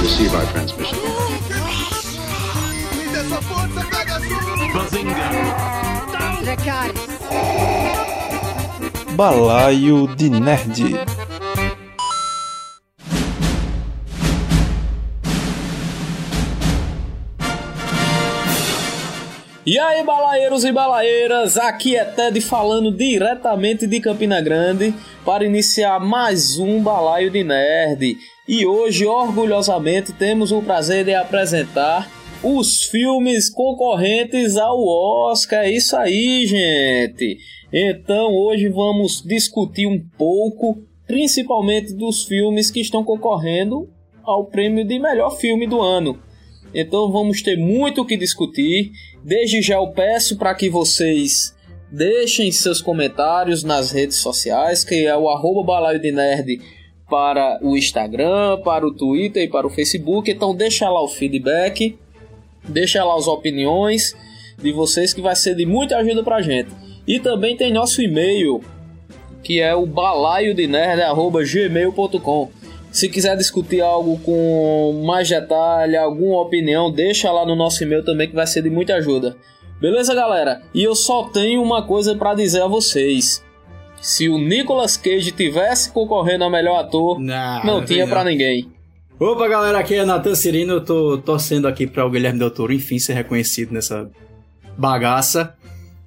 Receive 0.00 0.34
our 0.34 0.46
transmission. 0.52 0.98
Balaio 9.16 10.06
de 10.14 10.30
Nerd. 10.30 11.19
E 19.66 19.78
aí, 19.78 20.02
balaeiros 20.02 20.64
e 20.64 20.72
balaeiras, 20.72 21.58
aqui 21.58 21.94
é 21.94 22.02
Ted 22.02 22.40
falando 22.40 22.90
diretamente 22.90 23.86
de 23.86 24.00
Campina 24.00 24.40
Grande 24.40 24.94
para 25.22 25.44
iniciar 25.44 26.00
mais 26.00 26.58
um 26.58 26.82
Balaio 26.82 27.30
de 27.30 27.44
Nerd. 27.44 28.16
E 28.48 28.64
hoje, 28.64 29.04
orgulhosamente, 29.04 30.14
temos 30.14 30.50
o 30.50 30.62
prazer 30.62 31.04
de 31.04 31.12
apresentar 31.12 32.10
os 32.42 32.84
filmes 32.84 33.50
concorrentes 33.50 34.56
ao 34.56 34.82
Oscar. 34.82 35.64
É 35.64 35.72
isso 35.72 35.94
aí, 35.94 36.46
gente! 36.46 37.36
Então, 37.70 38.34
hoje 38.34 38.66
vamos 38.70 39.22
discutir 39.22 39.86
um 39.86 40.00
pouco, 40.16 40.78
principalmente 41.06 41.92
dos 41.92 42.24
filmes 42.24 42.70
que 42.70 42.80
estão 42.80 43.04
concorrendo 43.04 43.90
ao 44.22 44.46
prêmio 44.46 44.86
de 44.86 44.98
melhor 44.98 45.36
filme 45.36 45.66
do 45.66 45.82
ano. 45.82 46.18
Então 46.74 47.10
vamos 47.10 47.42
ter 47.42 47.56
muito 47.56 48.02
o 48.02 48.06
que 48.06 48.16
discutir. 48.16 48.92
Desde 49.22 49.60
já 49.60 49.74
eu 49.76 49.88
peço 49.88 50.36
para 50.36 50.54
que 50.54 50.68
vocês 50.70 51.54
deixem 51.90 52.52
seus 52.52 52.80
comentários 52.80 53.64
nas 53.64 53.90
redes 53.90 54.18
sociais, 54.18 54.84
que 54.84 55.06
é 55.06 55.16
o 55.16 55.28
arroba 55.28 55.64
balaio 55.64 56.00
de 56.00 56.12
nerd 56.12 56.60
para 57.08 57.58
o 57.60 57.76
Instagram, 57.76 58.60
para 58.62 58.86
o 58.86 58.94
Twitter 58.94 59.42
e 59.42 59.48
para 59.48 59.66
o 59.66 59.70
Facebook. 59.70 60.30
Então 60.30 60.54
deixa 60.54 60.88
lá 60.88 61.02
o 61.02 61.08
feedback, 61.08 61.98
deixa 62.68 63.04
lá 63.04 63.16
as 63.16 63.26
opiniões 63.26 64.14
de 64.62 64.72
vocês 64.72 65.12
que 65.12 65.20
vai 65.20 65.34
ser 65.34 65.56
de 65.56 65.66
muita 65.66 65.96
ajuda 65.96 66.22
pra 66.22 66.40
gente. 66.40 66.70
E 67.06 67.18
também 67.18 67.56
tem 67.56 67.72
nosso 67.72 68.00
e-mail, 68.00 68.62
que 69.42 69.60
é 69.60 69.74
o 69.74 69.84
balaio 69.86 70.54
de 70.54 70.68
nerd@gmail.com. 70.68 72.59
Se 72.90 73.08
quiser 73.08 73.36
discutir 73.36 73.80
algo 73.80 74.18
com 74.18 75.02
mais 75.06 75.28
detalhe, 75.28 75.96
alguma 75.96 76.40
opinião, 76.40 76.90
deixa 76.90 77.30
lá 77.30 77.46
no 77.46 77.54
nosso 77.54 77.82
e-mail 77.84 78.04
também 78.04 78.28
que 78.28 78.34
vai 78.34 78.46
ser 78.46 78.62
de 78.62 78.70
muita 78.70 78.94
ajuda. 78.94 79.36
Beleza, 79.80 80.14
galera? 80.14 80.60
E 80.74 80.82
eu 80.82 80.94
só 80.94 81.24
tenho 81.24 81.62
uma 81.62 81.86
coisa 81.86 82.14
para 82.16 82.34
dizer 82.34 82.62
a 82.62 82.66
vocês. 82.66 83.42
Se 84.00 84.28
o 84.28 84.38
Nicolas 84.38 84.96
Cage 84.96 85.30
tivesse 85.30 85.92
concorrendo 85.92 86.44
a 86.44 86.50
melhor 86.50 86.80
ator, 86.80 87.18
Não, 87.20 87.64
não 87.64 87.84
tinha 87.84 88.06
para 88.06 88.24
ninguém. 88.24 88.68
Opa, 89.18 89.46
galera, 89.46 89.78
aqui 89.78 89.94
é 89.94 90.04
Natan 90.04 90.34
Cirino. 90.34 90.74
Eu 90.74 90.84
tô 90.84 91.18
torcendo 91.18 91.68
aqui 91.68 91.86
para 91.86 92.06
o 92.06 92.10
Guilherme 92.10 92.38
Del 92.38 92.50
Toro, 92.50 92.72
enfim, 92.72 92.98
ser 92.98 93.12
reconhecido 93.12 93.72
nessa 93.72 94.10
bagaça. 94.76 95.54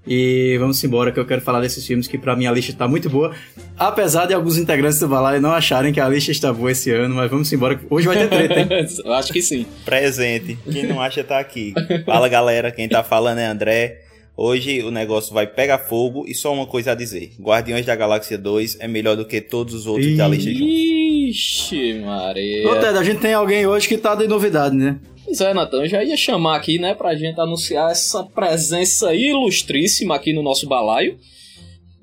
E 0.06 0.58
vamos 0.59 0.84
embora, 0.84 1.12
que 1.12 1.20
eu 1.20 1.26
quero 1.26 1.42
falar 1.42 1.62
desses 1.62 1.86
filmes 1.86 2.08
que 2.08 2.18
pra 2.18 2.36
mim 2.36 2.46
a 2.46 2.52
lista 2.52 2.73
tá 2.73 2.88
muito 2.88 3.09
boa. 3.09 3.34
Apesar 3.78 4.26
de 4.26 4.34
alguns 4.34 4.58
integrantes 4.58 5.00
do 5.00 5.08
Balaio 5.08 5.42
não 5.42 5.52
acharem 5.54 5.94
que 5.94 6.00
a 6.00 6.09
lista 6.09 6.32
está 6.32 6.52
boa 6.52 6.72
esse 6.72 6.92
ano, 6.92 7.16
mas 7.16 7.32
vamos 7.32 7.52
embora. 7.54 7.76
que 7.76 7.86
Hoje 7.90 8.08
vai 8.08 8.18
ter 8.18 8.28
treta, 8.28 8.59
hein? 8.59 8.68
eu 9.04 9.14
acho 9.14 9.31
que 9.31 9.42
sim. 9.42 9.66
presente. 9.86 10.58
Quem 10.70 10.86
não 10.86 11.02
acha 11.02 11.24
tá 11.24 11.40
aqui. 11.40 11.74
Fala 12.06 12.28
galera, 12.28 12.72
quem 12.72 12.90
tá 12.90 13.02
falando 13.02 13.40
é 13.40 13.46
André. 13.46 14.02
Hoje 14.36 14.81
o 14.81 14.90
negócio 14.90 15.31
vai 15.31 15.46
pegar 15.46 15.78
fogo 15.78 16.26
e 16.28 16.34
só 16.34 16.52
uma 16.52 16.66
coisa 16.66 16.92
a 16.92 16.96
dizer: 16.96 17.34
Guardiões 17.40 17.86
da 17.86 17.96
Galáxia 17.96 18.38
2 18.38 18.78
é 18.80 18.88
melhor 18.88 19.16
do 19.16 19.26
que 19.26 19.40
todos 19.40 19.74
os 19.74 19.86
outros 19.86 20.18
da 20.18 20.28
lista 20.28 20.52
juntos. 20.52 21.03
Ixi, 21.34 21.95
Maria. 21.95 22.70
Ô, 22.70 22.76
Ted, 22.76 22.95
a 22.95 23.03
gente 23.03 23.20
tem 23.20 23.34
alguém 23.34 23.66
hoje 23.66 23.88
que 23.88 23.98
tá 23.98 24.14
de 24.14 24.28
novidade, 24.28 24.76
né? 24.76 25.00
Pois 25.26 25.42
é, 25.42 25.52
Natan, 25.52 25.78
eu 25.78 25.88
já 25.88 26.03
ia 26.03 26.16
chamar 26.16 26.56
aqui, 26.57 26.78
né, 26.78 26.94
pra 26.94 27.16
gente 27.16 27.40
anunciar 27.40 27.91
essa 27.91 28.24
presença 28.24 29.16
ilustríssima 29.16 30.16
aqui 30.16 30.31
no 30.31 30.44
nosso 30.44 30.68
balaio, 30.68 31.18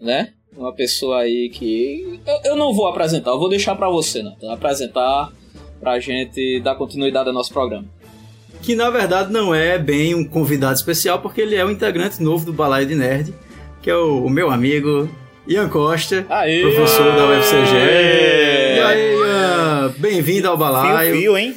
né? 0.00 0.30
Uma 0.56 0.74
pessoa 0.74 1.20
aí 1.20 1.48
que. 1.48 2.18
Eu, 2.26 2.52
eu 2.52 2.56
não 2.56 2.74
vou 2.74 2.88
apresentar, 2.88 3.30
eu 3.30 3.38
vou 3.38 3.48
deixar 3.48 3.76
pra 3.76 3.88
você, 3.88 4.20
Natan, 4.20 4.52
apresentar 4.52 5.30
pra 5.78 6.00
gente 6.00 6.58
dar 6.60 6.74
continuidade 6.74 7.28
ao 7.28 7.34
nosso 7.34 7.52
programa. 7.52 7.84
Que 8.62 8.74
na 8.74 8.90
verdade 8.90 9.32
não 9.32 9.54
é 9.54 9.78
bem 9.78 10.14
um 10.14 10.24
convidado 10.24 10.74
especial, 10.74 11.20
porque 11.20 11.40
ele 11.40 11.54
é 11.54 11.64
um 11.64 11.70
integrante 11.70 12.20
novo 12.20 12.44
do 12.44 12.52
Balaio 12.52 12.86
de 12.86 12.96
Nerd, 12.96 13.32
que 13.80 13.88
é 13.88 13.96
o, 13.96 14.24
o 14.24 14.28
meu 14.28 14.50
amigo 14.50 15.08
Ian 15.46 15.68
Costa, 15.68 16.26
Aê! 16.28 16.62
professor 16.62 17.12
da 17.14 17.26
UFCG. 17.28 17.76
Aê! 17.76 18.76
E 18.76 18.80
aí, 18.80 19.29
Ian? 19.80 19.94
Bem-vindo 19.98 20.48
ao 20.48 20.56
Balaio. 20.56 21.12
Fio, 21.12 21.20
fio, 21.20 21.38
hein? 21.38 21.54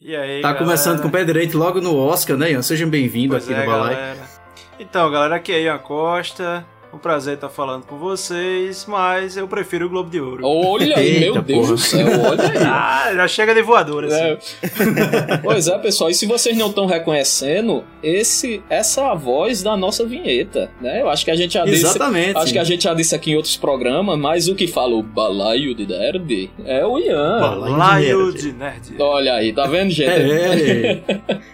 E 0.00 0.14
aí, 0.14 0.40
Tá 0.40 0.48
galera? 0.48 0.64
começando 0.64 1.02
com 1.02 1.08
o 1.08 1.10
pé 1.10 1.24
direito 1.24 1.56
logo 1.58 1.80
no 1.80 1.96
Oscar, 1.96 2.36
né, 2.36 2.52
Ian? 2.52 2.62
Sejam 2.62 2.88
bem-vindos 2.88 3.42
aqui 3.44 3.52
é, 3.52 3.60
no 3.60 3.66
Balaio. 3.66 3.96
galera. 3.96 4.36
Então, 4.78 5.10
galera, 5.10 5.36
aqui 5.36 5.52
é 5.52 5.62
Ian 5.62 5.78
Costa. 5.78 6.64
Um 6.92 6.98
prazer 6.98 7.34
estar 7.34 7.48
falando 7.48 7.84
com 7.84 7.98
vocês, 7.98 8.86
mas 8.88 9.36
eu 9.36 9.46
prefiro 9.46 9.86
o 9.86 9.88
Globo 9.88 10.08
de 10.08 10.20
Ouro. 10.20 10.46
Olha 10.46 10.96
aí, 10.96 11.24
Eita, 11.24 11.32
meu 11.32 11.42
Deus 11.42 11.58
porra. 11.60 11.72
do 11.72 11.78
céu, 11.78 12.06
olha 12.30 12.50
aí. 12.50 12.56
Ah, 12.58 13.12
já 13.14 13.28
chega 13.28 13.54
de 13.54 13.62
voadora, 13.62 14.06
assim. 14.06 14.48
É. 14.62 15.36
pois 15.42 15.68
é, 15.68 15.78
pessoal, 15.78 16.10
e 16.10 16.14
se 16.14 16.26
vocês 16.26 16.56
não 16.56 16.68
estão 16.68 16.86
reconhecendo, 16.86 17.84
esse, 18.02 18.62
essa 18.70 19.02
é 19.02 19.04
a 19.04 19.14
voz 19.14 19.62
da 19.62 19.76
nossa 19.76 20.06
vinheta, 20.06 20.70
né? 20.80 21.02
Eu 21.02 21.08
acho 21.08 21.24
que 21.24 21.30
a 21.30 21.36
gente 21.36 21.54
já 21.54 21.64
disse. 21.64 21.84
Exatamente. 21.84 22.38
Acho 22.38 22.52
que 22.52 22.58
a 22.58 22.64
gente 22.64 22.84
já 22.84 22.94
disse 22.94 23.14
aqui 23.14 23.32
em 23.32 23.36
outros 23.36 23.56
programas, 23.56 24.18
mas 24.18 24.48
o 24.48 24.54
que 24.54 24.66
fala 24.66 24.94
o 24.94 25.02
balaio 25.02 25.74
de 25.74 25.86
nerd 25.86 26.50
é 26.64 26.86
o 26.86 26.98
Ian. 26.98 27.40
Balaio 27.40 28.32
de 28.32 28.52
Nerd. 28.52 28.94
Olha 28.98 29.34
aí, 29.34 29.52
tá 29.52 29.66
vendo, 29.66 29.90
gente? 29.90 30.08
É, 30.08 30.52
ele, 30.52 31.02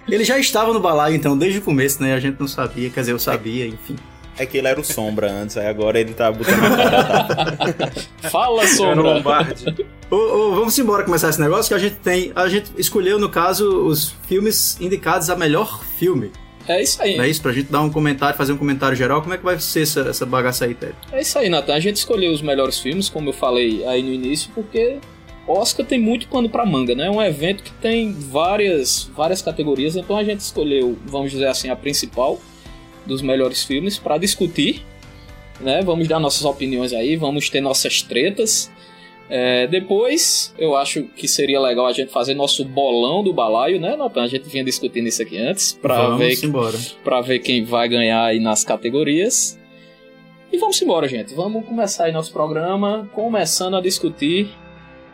ele 0.08 0.24
já 0.24 0.38
estava 0.38 0.72
no 0.72 0.80
Balaio, 0.80 1.16
então, 1.16 1.36
desde 1.36 1.58
o 1.58 1.62
começo, 1.62 2.02
né? 2.02 2.14
A 2.14 2.20
gente 2.20 2.38
não 2.38 2.46
sabia, 2.46 2.90
quer 2.90 3.00
dizer, 3.00 3.12
eu 3.12 3.18
sabia, 3.18 3.66
enfim. 3.66 3.96
É 4.38 4.46
que 4.46 4.56
ele 4.56 4.66
era 4.66 4.80
o 4.80 4.84
Sombra 4.84 5.30
antes, 5.30 5.56
aí 5.56 5.66
agora 5.66 6.00
ele 6.00 6.14
tá 6.14 6.32
botando 6.32 6.64
a 6.64 7.24
cara. 7.24 7.92
Fala, 8.30 8.62
Era 8.62 8.72
o 8.72 8.74
Sombra. 8.74 9.02
Lombardi. 9.02 9.86
Ô, 10.10 10.16
ô, 10.16 10.54
vamos 10.54 10.78
embora 10.78 11.04
começar 11.04 11.28
esse 11.28 11.40
negócio 11.40 11.68
que 11.68 11.74
a 11.74 11.78
gente 11.78 11.96
tem. 11.96 12.32
A 12.34 12.48
gente 12.48 12.70
escolheu, 12.78 13.18
no 13.18 13.28
caso, 13.28 13.84
os 13.86 14.14
filmes 14.26 14.80
indicados 14.80 15.28
a 15.28 15.36
melhor 15.36 15.84
filme. 15.98 16.30
É 16.66 16.80
isso 16.82 17.02
aí. 17.02 17.16
Não 17.16 17.24
é 17.24 17.28
isso? 17.28 17.42
Pra 17.42 17.52
gente 17.52 17.70
dar 17.70 17.82
um 17.82 17.90
comentário, 17.90 18.36
fazer 18.36 18.52
um 18.52 18.56
comentário 18.56 18.96
geral. 18.96 19.20
Como 19.20 19.34
é 19.34 19.38
que 19.38 19.44
vai 19.44 19.58
ser 19.58 19.82
essa, 19.82 20.00
essa 20.02 20.24
bagaça 20.24 20.64
aí, 20.64 20.74
Ted? 20.74 20.94
É 21.12 21.20
isso 21.20 21.38
aí, 21.38 21.48
Nathan. 21.48 21.74
A 21.74 21.80
gente 21.80 21.96
escolheu 21.96 22.32
os 22.32 22.40
melhores 22.40 22.78
filmes, 22.78 23.08
como 23.08 23.28
eu 23.28 23.32
falei 23.32 23.84
aí 23.86 24.02
no 24.02 24.12
início, 24.12 24.50
porque 24.54 24.98
Oscar 25.46 25.84
tem 25.84 26.00
muito 26.00 26.28
pano 26.28 26.48
pra 26.48 26.64
manga, 26.64 26.94
né? 26.94 27.06
É 27.06 27.10
um 27.10 27.20
evento 27.20 27.62
que 27.62 27.72
tem 27.72 28.12
várias, 28.12 29.10
várias 29.14 29.42
categorias, 29.42 29.96
então 29.96 30.16
a 30.16 30.24
gente 30.24 30.40
escolheu, 30.40 30.96
vamos 31.04 31.32
dizer 31.32 31.48
assim, 31.48 31.68
a 31.68 31.76
principal 31.76 32.40
dos 33.06 33.22
melhores 33.22 33.62
filmes 33.62 33.98
pra 33.98 34.18
discutir, 34.18 34.84
né? 35.60 35.82
Vamos 35.82 36.08
dar 36.08 36.18
nossas 36.18 36.44
opiniões 36.44 36.92
aí, 36.92 37.16
vamos 37.16 37.48
ter 37.48 37.60
nossas 37.60 38.02
tretas. 38.02 38.70
É, 39.28 39.66
depois, 39.66 40.52
eu 40.58 40.76
acho 40.76 41.04
que 41.04 41.26
seria 41.26 41.58
legal 41.60 41.86
a 41.86 41.92
gente 41.92 42.12
fazer 42.12 42.34
nosso 42.34 42.64
bolão 42.64 43.24
do 43.24 43.32
balaio, 43.32 43.80
né, 43.80 43.96
Nathan? 43.96 44.24
A 44.24 44.26
gente 44.26 44.48
vinha 44.48 44.62
discutindo 44.62 45.06
isso 45.06 45.22
aqui 45.22 45.38
antes, 45.38 45.72
pra 45.72 46.02
vamos 46.02 46.18
ver 46.18 46.44
embora. 46.44 46.78
para 47.02 47.20
ver 47.22 47.38
quem 47.38 47.64
vai 47.64 47.88
ganhar 47.88 48.24
aí 48.24 48.38
nas 48.38 48.62
categorias. 48.62 49.58
E 50.52 50.58
vamos 50.58 50.80
embora, 50.82 51.08
gente. 51.08 51.34
Vamos 51.34 51.64
começar 51.64 52.04
aí 52.04 52.12
nosso 52.12 52.30
programa, 52.30 53.08
começando 53.14 53.74
a 53.74 53.80
discutir 53.80 54.50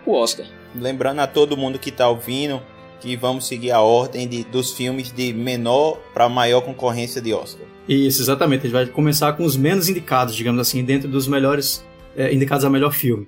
o 0.04 0.12
Oscar. 0.12 0.46
Lembrando 0.74 1.20
a 1.20 1.26
todo 1.28 1.56
mundo 1.56 1.78
que 1.78 1.92
tá 1.92 2.08
ouvindo 2.08 2.60
que 3.00 3.14
vamos 3.14 3.46
seguir 3.46 3.70
a 3.70 3.80
ordem 3.80 4.26
de, 4.26 4.42
dos 4.42 4.72
filmes 4.72 5.12
de 5.12 5.32
menor 5.32 5.98
pra 6.12 6.28
maior 6.28 6.62
concorrência 6.62 7.22
de 7.22 7.32
Oscar. 7.32 7.64
Isso, 7.88 8.20
exatamente. 8.20 8.60
A 8.60 8.62
gente 8.64 8.72
vai 8.72 8.86
começar 8.86 9.32
com 9.32 9.44
os 9.44 9.56
menos 9.56 9.88
indicados, 9.88 10.36
digamos 10.36 10.60
assim, 10.60 10.84
dentro 10.84 11.08
dos 11.08 11.26
melhores 11.26 11.82
é, 12.14 12.32
indicados 12.34 12.64
a 12.64 12.70
melhor 12.70 12.92
filme. 12.92 13.26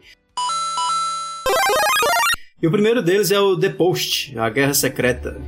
E 2.62 2.66
o 2.66 2.70
primeiro 2.70 3.02
deles 3.02 3.30
é 3.30 3.40
o 3.40 3.58
The 3.58 3.70
Post, 3.70 4.38
A 4.38 4.50
Guerra 4.50 4.74
Secreta. 4.74 5.40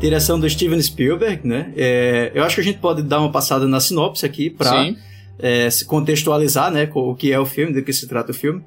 Direção 0.00 0.40
do 0.40 0.48
Steven 0.48 0.80
Spielberg, 0.80 1.46
né? 1.46 1.72
É, 1.76 2.32
eu 2.34 2.42
acho 2.42 2.54
que 2.54 2.60
a 2.62 2.64
gente 2.64 2.78
pode 2.78 3.02
dar 3.02 3.20
uma 3.20 3.30
passada 3.30 3.68
na 3.68 3.80
sinopse 3.80 4.24
aqui 4.24 4.48
para 4.48 4.94
é, 5.38 5.68
se 5.68 5.84
contextualizar, 5.84 6.70
né, 6.72 6.86
com 6.86 7.10
o 7.10 7.14
que 7.14 7.30
é 7.30 7.38
o 7.38 7.44
filme, 7.44 7.72
do 7.72 7.82
que 7.82 7.92
se 7.92 8.08
trata 8.08 8.32
o 8.32 8.34
filme. 8.34 8.64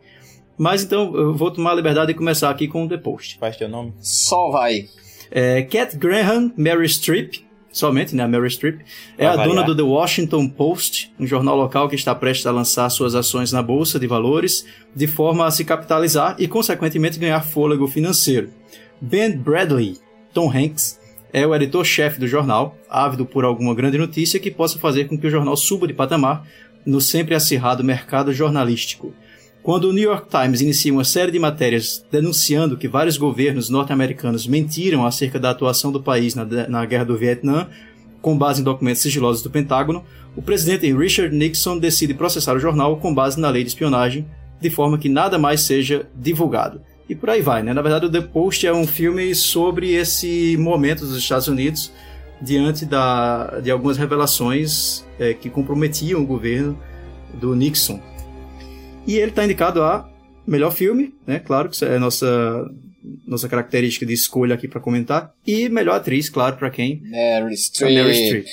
Mas 0.57 0.83
então 0.83 1.13
eu 1.15 1.33
vou 1.33 1.51
tomar 1.51 1.71
a 1.71 1.75
liberdade 1.75 2.13
de 2.13 2.13
começar 2.13 2.50
aqui 2.50 2.67
com 2.67 2.85
o 2.85 2.88
The 2.88 2.97
Post. 2.97 3.38
Faz 3.39 3.57
teu 3.57 3.67
nome? 3.67 3.94
Só 4.00 4.51
vai. 4.51 4.88
É, 5.31 5.62
Cat 5.63 5.98
Graham, 5.98 6.51
Mary 6.57 6.88
Streep, 6.88 7.45
somente, 7.72 8.16
né, 8.16 8.24
a 8.24 8.27
Mary 8.27 8.50
Streep, 8.50 8.81
é 9.18 9.25
Pra 9.25 9.33
a 9.33 9.36
dona 9.36 9.48
variar. 9.48 9.66
do 9.66 9.75
The 9.75 9.81
Washington 9.81 10.48
Post, 10.48 11.13
um 11.19 11.27
jornal 11.27 11.57
local 11.57 11.89
que 11.89 11.95
está 11.95 12.16
prestes 12.16 12.48
a 12.48 12.51
lançar 12.51 12.89
suas 12.89 13.16
ações 13.16 13.51
na 13.51 13.62
bolsa 13.62 14.00
de 14.00 14.07
valores, 14.07 14.66
de 14.95 15.07
forma 15.07 15.45
a 15.45 15.51
se 15.51 15.66
capitalizar 15.66 16.36
e, 16.39 16.48
consequentemente, 16.48 17.19
ganhar 17.19 17.42
fôlego 17.42 17.88
financeiro. 17.88 18.50
Ben 19.01 19.38
Bradley, 19.38 19.98
Tom 20.33 20.50
Hanks, 20.50 21.00
é 21.33 21.45
o 21.45 21.54
editor-chefe 21.54 22.18
do 22.18 22.27
jornal, 22.27 22.77
ávido 22.89 23.25
por 23.25 23.44
alguma 23.44 23.75
grande 23.75 23.98
notícia 23.98 24.39
que 24.39 24.50
possa 24.50 24.80
fazer 24.80 25.10
com 25.10 25.18
que 25.18 25.27
o 25.27 25.30
jornal 25.30 25.57
suba 25.57 25.86
de 25.86 25.94
patamar 25.94 26.48
no 26.86 27.01
sempre 27.01 27.36
acirrado 27.36 27.83
mercado 27.83 28.31
jornalístico. 28.31 29.13
Quando 29.65 29.85
o 29.85 29.91
New 29.91 30.03
York 30.03 30.27
Times 30.29 30.62
inicia 30.62 30.94
uma 30.94 31.03
série 31.03 31.31
de 31.31 31.39
matérias 31.39 32.06
denunciando 32.12 32.77
que 32.77 32.88
vários 32.88 33.17
governos 33.17 33.67
norte-americanos 33.67 34.45
mentiram 34.45 35.03
acerca 35.03 35.39
da 35.39 35.50
atuação 35.50 35.91
do 35.91 36.00
país 36.00 36.35
na, 36.35 36.45
na 36.69 36.85
Guerra 36.85 37.06
do 37.06 37.17
Vietnã, 37.17 37.67
com 38.21 38.38
base 38.38 38.62
em 38.62 38.63
documentos 38.63 39.01
sigilosos 39.01 39.41
do 39.41 39.50
Pentágono, 39.50 40.06
o 40.35 40.41
presidente 40.44 40.94
Richard 40.95 41.35
Nixon 41.35 41.79
decide 41.79 42.13
processar 42.13 42.56
o 42.56 42.59
jornal 42.59 42.97
com 42.97 43.12
base 43.12 43.39
na 43.39 43.50
lei 43.50 43.63
de 43.63 43.69
espionagem, 43.69 44.27
de 44.62 44.69
forma 44.69 45.00
que 45.00 45.09
nada 45.09 45.39
mais 45.39 45.62
seja 45.62 46.07
divulgado. 46.15 46.79
E 47.09 47.15
por 47.15 47.31
aí 47.31 47.41
vai, 47.41 47.63
né? 47.63 47.73
Na 47.73 47.81
verdade, 47.81 48.06
o 48.06 48.12
The 48.12 48.21
Post 48.21 48.67
é 48.67 48.73
um 48.73 48.85
filme 48.85 49.33
sobre 49.33 49.95
esse 49.95 50.56
momento 50.57 51.07
dos 51.07 51.17
Estados 51.17 51.47
Unidos 51.47 51.91
diante 52.39 52.85
da, 52.85 53.59
de 53.63 53.71
algumas 53.71 53.97
revelações 53.97 55.03
é, 55.17 55.33
que 55.33 55.50
comprometiam 55.50 56.21
o 56.21 56.25
governo 56.25 56.77
do 57.33 57.56
Nixon. 57.56 58.00
E 59.07 59.17
ele 59.17 59.29
está 59.29 59.43
indicado 59.43 59.81
a 59.81 60.09
melhor 60.47 60.71
filme, 60.71 61.13
né? 61.25 61.39
Claro 61.39 61.69
que 61.69 61.75
isso 61.75 61.85
é 61.85 61.97
nossa 61.99 62.65
nossa 63.27 63.47
característica 63.47 64.05
de 64.05 64.13
escolha 64.13 64.55
aqui 64.55 64.67
para 64.67 64.79
comentar. 64.79 65.31
E 65.45 65.69
melhor 65.69 65.95
atriz, 65.95 66.29
claro, 66.29 66.57
para 66.57 66.69
quem? 66.69 67.01
Mary 67.03 67.55
Streep. 67.55 67.93
Mary 67.93 68.13
Streep. 68.13 68.45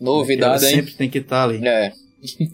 Novidade, 0.00 0.64
Ela 0.64 0.70
hein? 0.70 0.76
sempre 0.80 0.94
tem 0.94 1.08
que 1.08 1.18
estar 1.18 1.36
tá 1.36 1.44
ali. 1.44 1.66
É. 1.66 1.92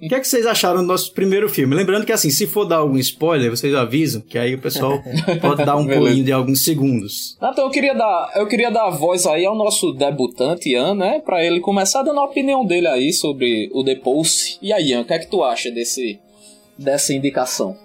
O 0.05 0.09
que 0.09 0.15
é 0.15 0.21
que 0.21 0.29
vocês 0.29 0.45
acharam 0.45 0.83
do 0.83 0.87
nosso 0.87 1.13
primeiro 1.13 1.49
filme? 1.49 1.75
Lembrando 1.75 2.05
que 2.05 2.13
assim, 2.13 2.31
se 2.31 2.47
for 2.47 2.65
dar 2.65 2.79
algum 2.79 2.99
spoiler, 2.99 3.49
vocês 3.51 3.75
avisam, 3.75 4.21
que 4.21 4.37
aí 4.37 4.55
o 4.55 4.61
pessoal 4.61 5.03
pode 5.41 5.65
dar 5.65 5.77
um 5.77 5.87
pulinho 5.87 6.25
de 6.25 6.33
alguns 6.33 6.63
segundos. 6.65 7.37
Então 7.39 7.65
eu 7.65 7.71
queria 7.71 7.95
dar, 7.95 8.33
eu 8.37 8.47
queria 8.47 8.71
dar 8.71 8.91
voz 8.91 9.27
aí 9.27 9.47
ao 9.47 9.57
nosso 9.57 9.93
debutante 9.93 10.69
Ian, 10.69 10.95
né, 10.95 11.23
para 11.25 11.43
ele 11.45 11.61
começar 11.61 12.03
dando 12.03 12.21
a 12.21 12.25
opinião 12.25 12.67
dele 12.67 12.89
aí 12.89 13.13
sobre 13.13 13.71
o 13.73 13.83
The 13.83 13.95
Post. 13.97 14.59
E 14.61 14.73
aí, 14.73 14.91
Ian, 14.91 15.03
o 15.03 15.05
que 15.05 15.15
é 15.15 15.19
que 15.19 15.31
tu 15.31 15.43
acha 15.43 15.71
desse 15.71 16.19
dessa 16.79 17.13
indicação? 17.13 17.77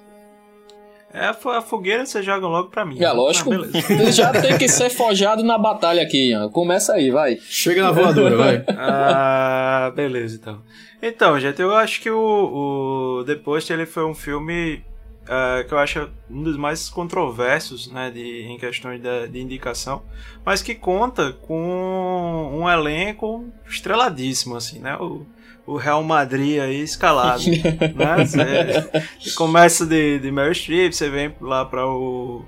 É 1.14 1.28
a 1.28 1.62
fogueira 1.62 2.06
você 2.06 2.22
joga 2.22 2.46
logo 2.46 2.70
pra 2.70 2.86
mim. 2.86 3.02
É 3.02 3.12
lógico. 3.12 3.50
Ah, 3.54 4.12
já 4.12 4.32
tem 4.32 4.58
que 4.58 4.68
ser 4.68 4.90
forjado 4.90 5.44
na 5.44 5.58
batalha 5.58 6.04
aqui, 6.04 6.30
Ian. 6.30 6.50
Começa 6.50 6.94
aí, 6.94 7.10
vai. 7.10 7.38
Chega 7.42 7.82
na 7.82 7.92
voadora, 7.92 8.36
vai. 8.36 8.64
ah, 8.78 9.92
beleza, 9.96 10.36
então. 10.36 10.62
Então, 11.02 11.40
gente, 11.40 11.62
eu 11.62 11.76
acho 11.76 12.02
que 12.02 12.10
o, 12.10 13.20
o 13.20 13.24
The 13.26 13.36
Post 13.36 13.72
ele 13.72 13.86
foi 13.86 14.06
um 14.06 14.14
filme 14.14 14.84
uh, 15.24 15.68
que 15.68 15.74
eu 15.74 15.78
acho 15.78 16.10
um 16.30 16.44
dos 16.44 16.58
mais 16.58 16.90
controversos, 16.90 17.92
né, 17.92 18.12
de, 18.12 18.44
em 18.44 18.58
questões 18.58 19.02
de, 19.02 19.28
de 19.28 19.40
indicação, 19.40 20.02
mas 20.46 20.62
que 20.62 20.74
conta 20.74 21.34
com 21.34 22.52
um 22.54 22.70
elenco 22.70 23.46
estreladíssimo, 23.68 24.56
assim, 24.56 24.80
né? 24.80 24.96
O, 24.98 25.26
o 25.68 25.76
Real 25.76 26.02
Madrid 26.02 26.60
aí 26.62 26.82
escalado, 26.82 27.44
né? 27.44 28.26
Você 28.26 29.32
começa 29.36 29.86
de, 29.86 30.18
de 30.18 30.32
Mary 30.32 30.56
Streep, 30.56 30.94
você 30.94 31.10
vem 31.10 31.36
lá 31.42 31.66
para 31.66 31.86
o 31.86 32.46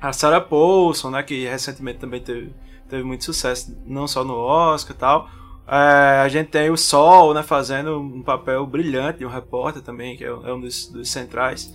a 0.00 0.12
Sarah 0.12 0.40
Paulson, 0.40 1.10
né, 1.10 1.22
que 1.22 1.46
recentemente 1.46 1.98
também 1.98 2.20
teve, 2.20 2.54
teve 2.88 3.02
muito 3.02 3.24
sucesso, 3.24 3.76
não 3.84 4.06
só 4.06 4.22
no 4.22 4.34
Oscar 4.34 4.94
e 4.94 4.98
tal. 4.98 5.28
É, 5.66 6.20
a 6.20 6.28
gente 6.28 6.48
tem 6.48 6.70
o 6.70 6.76
Sol, 6.76 7.34
né, 7.34 7.42
fazendo 7.42 7.98
um 7.98 8.22
papel 8.22 8.64
brilhante 8.66 9.18
de 9.18 9.26
um 9.26 9.28
repórter 9.28 9.82
também, 9.82 10.16
que 10.16 10.24
é, 10.24 10.28
é 10.28 10.52
um 10.52 10.60
dos, 10.60 10.86
dos, 10.86 11.10
centrais 11.10 11.72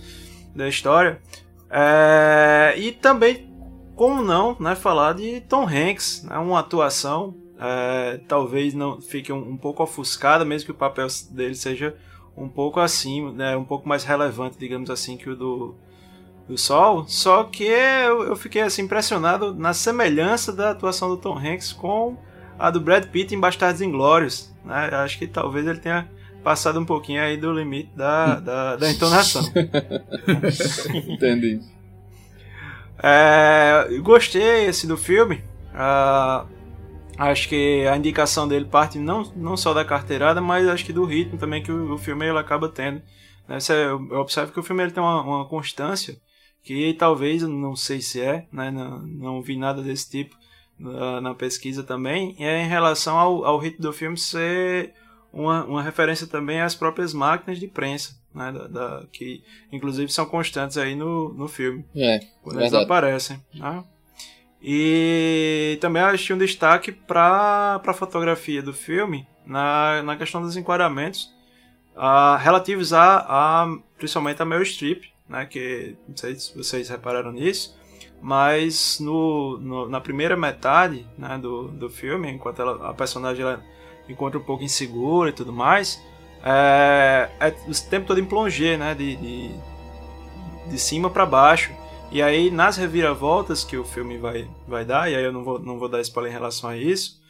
da 0.54 0.66
história. 0.66 1.20
É, 1.68 2.74
e 2.78 2.92
também, 2.92 3.52
como 3.94 4.22
não, 4.22 4.56
né, 4.58 4.74
falar 4.74 5.14
de 5.14 5.42
Tom 5.42 5.66
Hanks, 5.66 6.22
né, 6.22 6.38
uma 6.38 6.60
atuação 6.60 7.34
é, 7.64 8.20
talvez 8.26 8.74
não 8.74 9.00
fique 9.00 9.32
um, 9.32 9.50
um, 9.50 9.56
pouco 9.56 9.84
ofuscada, 9.84 10.44
mesmo 10.44 10.66
que 10.66 10.72
o 10.72 10.74
papel 10.74 11.06
dele 11.30 11.54
seja 11.54 11.94
um 12.36 12.48
pouco 12.48 12.80
assim, 12.80 13.32
né, 13.34 13.56
um 13.56 13.64
pouco 13.64 13.88
mais 13.88 14.02
relevante, 14.02 14.58
digamos 14.58 14.90
assim, 14.90 15.16
que 15.16 15.30
o 15.30 15.36
do, 15.36 15.76
do 16.48 16.58
Sol. 16.58 17.06
Só 17.06 17.44
que 17.44 17.62
eu, 17.62 18.24
eu 18.24 18.34
fiquei 18.34 18.62
assim, 18.62 18.82
impressionado 18.82 19.54
na 19.54 19.72
semelhança 19.72 20.52
da 20.52 20.70
atuação 20.70 21.08
do 21.08 21.16
Tom 21.16 21.38
Hanks 21.38 21.72
com 21.72 22.16
a 22.58 22.68
do 22.68 22.80
Brad 22.80 23.06
Pitt 23.06 23.32
em 23.32 23.38
Bastardos 23.38 23.80
Inglórios. 23.80 24.52
Né? 24.64 24.88
Acho 24.92 25.16
que 25.16 25.28
talvez 25.28 25.64
ele 25.64 25.78
tenha 25.78 26.10
passado 26.42 26.80
um 26.80 26.84
pouquinho 26.84 27.22
aí 27.22 27.36
do 27.36 27.52
limite 27.52 27.90
da, 27.94 28.40
da, 28.40 28.76
da 28.76 28.90
entonação. 28.90 29.42
Entendi. 31.06 31.60
É, 33.00 33.86
gostei 34.02 34.66
assim, 34.66 34.88
do 34.88 34.96
filme. 34.96 35.44
Uh, 35.72 36.61
acho 37.16 37.48
que 37.48 37.86
a 37.86 37.96
indicação 37.96 38.46
dele 38.46 38.64
parte 38.64 38.98
não, 38.98 39.22
não 39.36 39.56
só 39.56 39.72
da 39.72 39.84
carteirada, 39.84 40.40
mas 40.40 40.68
acho 40.68 40.84
que 40.84 40.92
do 40.92 41.04
ritmo 41.04 41.38
também 41.38 41.62
que 41.62 41.72
o, 41.72 41.94
o 41.94 41.98
filme 41.98 42.26
ele 42.26 42.38
acaba 42.38 42.68
tendo. 42.68 43.02
Né? 43.48 43.58
Eu, 43.68 44.08
eu 44.10 44.20
observo 44.20 44.52
que 44.52 44.60
o 44.60 44.62
filme 44.62 44.82
ele 44.82 44.92
tem 44.92 45.02
uma, 45.02 45.22
uma 45.22 45.48
constância 45.48 46.16
que 46.62 46.94
talvez, 46.94 47.42
não 47.42 47.74
sei 47.74 48.00
se 48.00 48.20
é, 48.20 48.46
né? 48.52 48.70
não, 48.70 49.02
não 49.02 49.42
vi 49.42 49.56
nada 49.56 49.82
desse 49.82 50.10
tipo 50.10 50.36
na, 50.78 51.20
na 51.20 51.34
pesquisa 51.34 51.82
também, 51.82 52.36
é 52.38 52.62
em 52.62 52.68
relação 52.68 53.18
ao, 53.18 53.44
ao 53.44 53.58
ritmo 53.58 53.82
do 53.82 53.92
filme 53.92 54.16
ser 54.16 54.94
uma, 55.32 55.64
uma 55.64 55.82
referência 55.82 56.26
também 56.26 56.60
às 56.60 56.74
próprias 56.74 57.14
máquinas 57.14 57.58
de 57.58 57.66
prensa, 57.66 58.16
né, 58.34 58.52
da, 58.52 58.66
da, 58.66 59.06
que 59.10 59.42
inclusive 59.70 60.12
são 60.12 60.26
constantes 60.26 60.76
aí 60.76 60.94
no, 60.94 61.32
no 61.32 61.48
filme, 61.48 61.84
é, 61.94 62.20
quando 62.42 62.56
verdade. 62.56 62.76
eles 62.76 62.84
aparecem. 62.84 63.40
Né? 63.54 63.84
E 64.62 65.76
também 65.80 66.02
acho 66.02 66.34
um 66.34 66.38
destaque 66.38 66.92
para 66.92 67.80
a 67.84 67.94
fotografia 67.94 68.62
do 68.62 68.72
filme 68.72 69.26
na, 69.44 70.02
na 70.04 70.16
questão 70.16 70.40
dos 70.40 70.56
enquadramentos 70.56 71.32
uh, 71.96 72.36
relativos 72.38 72.92
a, 72.92 73.26
a 73.28 73.76
principalmente 73.98 74.40
a 74.40 74.44
Meryl 74.44 74.64
Streep, 74.64 75.04
né, 75.28 75.46
que 75.46 75.96
não 76.08 76.16
sei 76.16 76.34
se 76.36 76.56
vocês 76.56 76.88
repararam 76.88 77.32
nisso, 77.32 77.76
mas 78.20 79.00
no, 79.00 79.58
no, 79.58 79.88
na 79.88 80.00
primeira 80.00 80.36
metade 80.36 81.06
né, 81.18 81.38
do, 81.38 81.68
do 81.68 81.90
filme, 81.90 82.30
enquanto 82.30 82.62
ela, 82.62 82.88
a 82.90 82.94
personagem 82.94 83.42
ela 83.42 83.62
encontra 84.08 84.38
um 84.38 84.42
pouco 84.42 84.62
insegura 84.62 85.30
e 85.30 85.32
tudo 85.32 85.52
mais, 85.52 86.00
é, 86.44 87.30
é 87.40 87.48
o 87.48 87.90
tempo 87.90 88.06
todo 88.06 88.20
em 88.20 88.24
plongé, 88.24 88.76
né, 88.76 88.94
de, 88.94 89.16
de, 89.16 89.50
de 90.68 90.78
cima 90.78 91.10
para 91.10 91.26
baixo. 91.26 91.72
E 92.12 92.20
aí, 92.20 92.50
nas 92.50 92.76
reviravoltas 92.76 93.64
que 93.64 93.76
o 93.76 93.84
filme 93.84 94.18
vai, 94.18 94.46
vai 94.68 94.84
dar, 94.84 95.10
e 95.10 95.14
aí 95.14 95.24
eu 95.24 95.32
não 95.32 95.42
vou, 95.42 95.58
não 95.58 95.78
vou 95.78 95.88
dar 95.88 96.00
spoiler 96.02 96.30
em 96.30 96.34
relação 96.34 96.68
a 96.68 96.76
isso, 96.76 97.22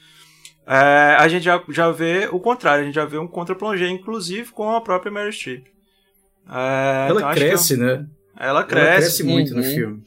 é, 0.67 1.17
a 1.19 1.29
gente 1.29 1.45
já, 1.45 1.63
já 1.69 1.91
vê 1.93 2.29
o 2.31 2.41
contrário, 2.41 2.83
a 2.83 2.87
gente 2.87 2.95
já 2.95 3.05
vê 3.05 3.17
um 3.17 3.29
contra-plongé, 3.29 3.89
inclusive 3.89 4.51
com 4.51 4.71
a 4.71 4.81
própria 4.81 5.13
Mary 5.13 5.33
Streep. 5.33 5.67
É, 6.51 7.07
ela 7.09 7.21
então 7.21 7.33
cresce, 7.33 7.77
né? 7.77 8.07
Ela 8.37 8.65
cresce. 8.65 8.87
Ela 8.87 8.97
cresce 8.97 9.23
muito 9.23 9.53
uhum. 9.53 9.59
no 9.59 9.65
filme. 9.65 10.03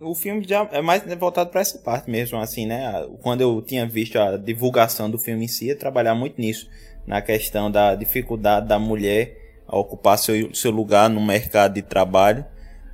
O 0.00 0.14
filme 0.14 0.46
já 0.46 0.68
é 0.70 0.80
mais 0.80 1.02
voltado 1.14 1.50
para 1.50 1.60
essa 1.60 1.78
parte 1.78 2.10
mesmo, 2.10 2.38
assim, 2.38 2.66
né? 2.66 3.06
Quando 3.22 3.40
eu 3.40 3.60
tinha 3.62 3.86
visto 3.86 4.18
a 4.18 4.36
divulgação 4.36 5.10
do 5.10 5.18
filme 5.18 5.46
em 5.46 5.48
si, 5.48 5.66
ia 5.66 5.76
trabalhar 5.76 6.14
muito 6.14 6.40
nisso, 6.40 6.68
na 7.06 7.20
questão 7.20 7.70
da 7.70 7.94
dificuldade 7.94 8.68
da 8.68 8.78
mulher 8.78 9.36
a 9.66 9.76
ocupar 9.76 10.18
seu, 10.18 10.54
seu 10.54 10.70
lugar 10.70 11.10
no 11.10 11.24
mercado 11.24 11.74
de 11.74 11.82
trabalho. 11.82 12.44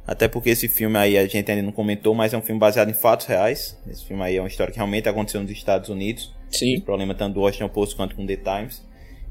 Até 0.07 0.29
porque 0.29 0.51
esse 0.51 0.69
filme 0.69 0.99
aí 0.99 1.17
a 1.17 1.27
gente 1.27 1.51
ainda 1.51 1.63
não 1.63 1.73
comentou, 1.73 2.15
mas 2.15 2.35
é 2.35 2.37
um 2.37 2.43
filme 2.43 2.59
baseado 2.59 2.91
em 2.91 2.95
fatos 2.95 3.27
reais. 3.27 3.79
Esse 3.89 4.05
filme 4.05 4.23
aí 4.23 4.37
é 4.37 4.41
uma 4.41 4.49
história 4.49 4.71
que 4.71 4.79
realmente 4.79 5.09
aconteceu 5.09 5.41
nos 5.41 5.51
Estados 5.51 5.89
Unidos. 5.89 6.33
Sim. 6.51 6.77
O 6.77 6.83
problema 6.83 7.15
tanto 7.15 7.35
do 7.35 7.41
Washington 7.41 7.69
Post 7.69 7.97
quanto 7.97 8.15
com 8.15 8.27
The 8.27 8.37
Times. 8.37 8.83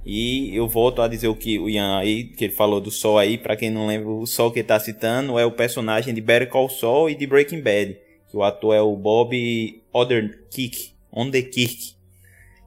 E 0.05 0.53
eu 0.53 0.67
volto 0.67 1.01
a 1.01 1.07
dizer 1.07 1.27
o 1.27 1.35
que 1.35 1.57
o 1.59 1.69
Ian 1.69 1.97
aí, 1.97 2.25
que 2.25 2.45
ele 2.45 2.53
falou 2.53 2.81
do 2.81 2.91
Sol 2.91 3.17
aí, 3.17 3.37
para 3.37 3.55
quem 3.55 3.69
não 3.69 3.87
lembra, 3.87 4.09
o 4.09 4.25
Sol 4.25 4.51
que 4.51 4.59
ele 4.59 4.67
tá 4.67 4.79
citando 4.79 5.39
é 5.39 5.45
o 5.45 5.51
personagem 5.51 6.13
de 6.13 6.19
Better 6.19 6.49
Call 6.49 6.69
Saul 6.69 7.09
e 7.09 7.15
de 7.15 7.25
Breaking 7.25 7.61
Bad. 7.61 7.97
Que 8.29 8.35
o 8.35 8.43
ator 8.43 8.75
é 8.75 8.81
o 8.81 8.95
Bob 8.97 9.81
Odenkirk, 9.93 10.93
Odenkirk. 11.11 11.93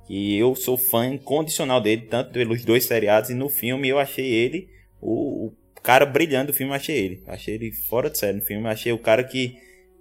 E 0.09 0.37
eu 0.39 0.55
sou 0.55 0.79
fã 0.79 1.07
incondicional 1.07 1.81
dele, 1.81 2.03
tanto 2.03 2.31
pelos 2.31 2.65
dois 2.65 2.85
seriados 2.85 3.31
e 3.31 3.35
no 3.35 3.49
filme 3.49 3.89
eu 3.89 3.99
achei 3.99 4.27
ele 4.27 4.69
o, 5.01 5.47
o 5.47 5.53
cara 5.87 6.05
brilhante 6.05 6.49
do 6.49 6.53
filme, 6.53 6.75
achei 6.75 6.97
ele. 6.97 7.23
Achei 7.27 7.55
ele 7.55 7.73
fora 7.73 8.11
de 8.11 8.19
série 8.19 8.39
no 8.39 8.43
filme, 8.43 8.67
achei 8.67 8.93
o 8.93 8.99
cara 8.99 9.23
que, 9.23 9.57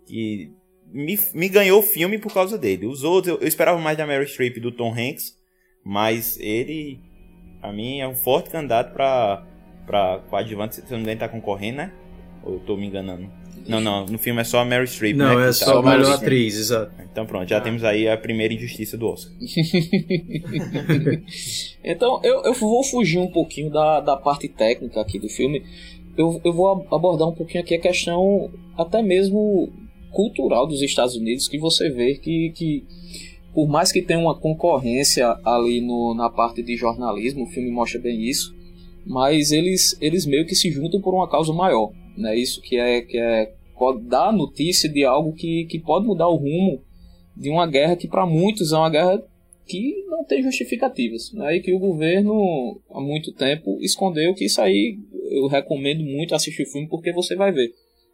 que 0.06 0.52
me, 0.92 1.20
me 1.34 1.48
ganhou 1.48 1.80
o 1.80 1.84
filme 1.84 2.18
por 2.18 2.34
causa 2.34 2.58
dele. 2.58 2.88
Os 2.88 3.04
outros, 3.04 3.36
eu, 3.36 3.42
eu 3.42 3.48
esperava 3.48 3.80
mais 3.80 3.98
da 3.98 4.08
Mary 4.08 4.28
Streep 4.28 4.58
do 4.58 4.72
Tom 4.72 4.92
Hanks, 4.92 5.38
mas 5.84 6.40
ele 6.40 7.00
Pra 7.66 7.74
mim 7.74 8.00
é 8.00 8.08
um 8.08 8.14
forte 8.14 8.52
candidato 8.52 8.94
pra, 8.94 9.44
pra 9.88 10.20
coadjuvante. 10.30 10.76
Se 10.76 10.92
não 10.92 11.00
me 11.00 11.04
engano, 11.04 11.20
tá 11.20 11.28
concorrendo, 11.28 11.78
né? 11.78 11.92
Ou 12.44 12.54
eu 12.54 12.60
tô 12.60 12.78
me 12.78 12.86
enganando? 12.86 13.28
Não, 13.68 13.82
não. 13.82 14.06
No 14.06 14.18
filme 14.18 14.42
é 14.42 14.44
só 14.44 14.60
a 14.60 14.66
Mary 14.66 14.88
Streep, 14.88 15.16
não, 15.16 15.40
né? 15.40 15.50
é 15.50 15.54
só 15.54 15.82
tá. 15.82 15.90
a 15.92 15.98
melhor 15.98 16.14
atriz, 16.14 16.56
exato. 16.56 16.92
Então 17.12 17.26
pronto, 17.26 17.50
já 17.50 17.58
ah. 17.58 17.62
temos 17.62 17.84
aí 17.84 18.08
a 18.08 18.18
primeira 18.18 18.54
injustiça 18.54 18.98
do 18.98 19.08
Oscar. 19.08 19.34
então 21.84 22.20
eu, 22.24 22.44
eu 22.44 22.54
vou 22.54 22.84
fugir 22.84 23.18
um 23.18 23.32
pouquinho 23.32 23.72
da, 23.72 24.02
da 24.02 24.18
parte 24.18 24.48
técnica 24.48 25.02
aqui 25.02 25.18
do 25.18 25.30
filme. 25.30 25.64
Eu, 26.18 26.40
eu 26.44 26.54
vou 26.54 26.86
abordar 26.92 27.28
um 27.28 27.34
pouquinho 27.34 27.64
aqui 27.64 27.76
a 27.76 27.80
questão 27.80 28.52
até 28.78 29.02
mesmo 29.02 29.72
cultural 30.12 30.66
dos 30.66 30.82
Estados 30.82 31.16
Unidos, 31.16 31.48
que 31.48 31.58
você 31.58 31.90
vê 31.90 32.16
que, 32.16 32.52
que 32.56 32.84
por 33.54 33.68
mais 33.68 33.92
que 33.92 34.02
tenha 34.02 34.20
uma 34.20 34.36
concorrência 34.36 35.38
ali 35.46 35.80
no, 35.80 36.14
na 36.14 36.30
parte 36.30 36.62
de 36.62 36.76
jornalismo, 36.76 37.44
o 37.44 37.48
filme 37.48 37.72
mostra 37.72 38.00
bem 38.00 38.24
isso, 38.24 38.54
mas 39.06 39.52
eles, 39.52 39.98
eles 40.02 40.26
meio 40.26 40.46
que 40.46 40.56
se 40.56 40.70
juntam 40.72 41.00
por 41.00 41.14
uma 41.14 41.30
causa 41.30 41.54
maior, 41.54 41.92
né? 42.18 42.36
Isso 42.36 42.62
que 42.62 42.78
é 42.78 43.02
que 43.02 43.18
é 43.18 43.54
dar 44.04 44.32
notícia 44.32 44.90
de 44.90 45.04
algo 45.04 45.34
que, 45.34 45.66
que 45.66 45.80
pode 45.80 46.06
mudar 46.06 46.28
o 46.28 46.36
rumo 46.36 46.82
de 47.36 47.50
uma 47.50 47.68
guerra 47.68 47.96
que 47.96 48.08
para 48.08 48.26
muitos 48.26 48.72
é 48.72 48.78
uma 48.78 48.90
guerra 48.90 49.24
que 49.66 50.06
não 50.08 50.24
tem 50.24 50.44
justificativas, 50.44 51.34
né? 51.34 51.58
E 51.58 51.62
que 51.62 51.74
o 51.74 51.80
governo 51.80 52.80
há 52.90 53.02
muito 53.02 53.34
tempo 53.34 53.78
escondeu 53.82 54.34
que 54.34 54.46
isso 54.46 54.62
aí 54.62 54.98
eu 55.32 55.48
recomendo 55.48 56.04
muito 56.04 56.36
assistir 56.36 56.64
o 56.64 56.72
filme 56.72 56.88
porque 56.88 57.12
você 57.12 57.36
vai 57.36 57.52
ver. 57.52 57.72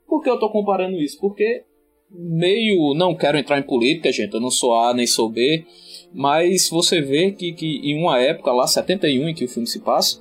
Por 0.07 0.23
que 0.23 0.29
eu 0.29 0.35
estou 0.35 0.49
comparando 0.49 1.01
isso? 1.01 1.19
Porque 1.19 1.63
meio 2.09 2.93
não 2.93 3.15
quero 3.15 3.37
entrar 3.37 3.59
em 3.59 3.63
política, 3.63 4.11
gente, 4.11 4.33
eu 4.33 4.41
não 4.41 4.51
sou 4.51 4.73
A 4.73 4.93
nem 4.93 5.07
sou 5.07 5.29
B, 5.29 5.65
mas 6.13 6.69
você 6.69 7.01
vê 7.01 7.31
que, 7.31 7.53
que 7.53 7.79
em 7.83 7.97
uma 7.97 8.19
época 8.19 8.51
lá 8.51 8.67
71 8.67 9.29
em 9.29 9.33
que 9.33 9.45
o 9.45 9.49
filme 9.49 9.67
se 9.67 9.79
passa, 9.79 10.20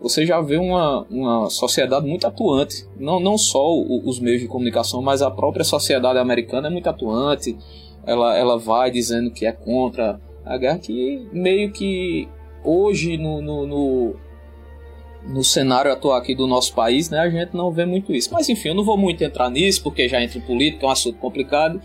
você 0.00 0.24
já 0.24 0.40
vê 0.40 0.56
uma, 0.56 1.06
uma 1.10 1.50
sociedade 1.50 2.06
muito 2.06 2.26
atuante. 2.26 2.86
Não, 2.98 3.20
não 3.20 3.36
só 3.36 3.70
o, 3.70 4.08
os 4.08 4.18
meios 4.18 4.40
de 4.40 4.48
comunicação, 4.48 5.02
mas 5.02 5.20
a 5.20 5.30
própria 5.30 5.64
sociedade 5.64 6.18
americana 6.18 6.68
é 6.68 6.70
muito 6.70 6.88
atuante. 6.88 7.56
Ela, 8.06 8.36
ela 8.36 8.58
vai 8.58 8.90
dizendo 8.90 9.30
que 9.30 9.44
é 9.44 9.52
contra 9.52 10.18
a 10.44 10.56
guerra, 10.56 10.78
que 10.78 11.28
meio 11.32 11.70
que 11.70 12.26
hoje 12.64 13.18
no, 13.18 13.42
no, 13.42 13.66
no, 13.66 14.16
no 15.28 15.44
cenário 15.44 15.92
atual 15.92 16.16
aqui 16.16 16.34
do 16.34 16.46
nosso 16.46 16.74
país, 16.74 17.10
né, 17.10 17.18
a 17.18 17.28
gente 17.28 17.54
não 17.54 17.70
vê 17.70 17.84
muito 17.84 18.14
isso. 18.14 18.32
Mas 18.32 18.48
enfim, 18.48 18.70
eu 18.70 18.74
não 18.74 18.84
vou 18.84 18.96
muito 18.96 19.22
entrar 19.22 19.50
nisso, 19.50 19.82
porque 19.82 20.08
já 20.08 20.22
entra 20.22 20.38
em 20.38 20.42
política, 20.42 20.86
é 20.86 20.88
um 20.88 20.92
assunto 20.92 21.18
complicado. 21.18 21.80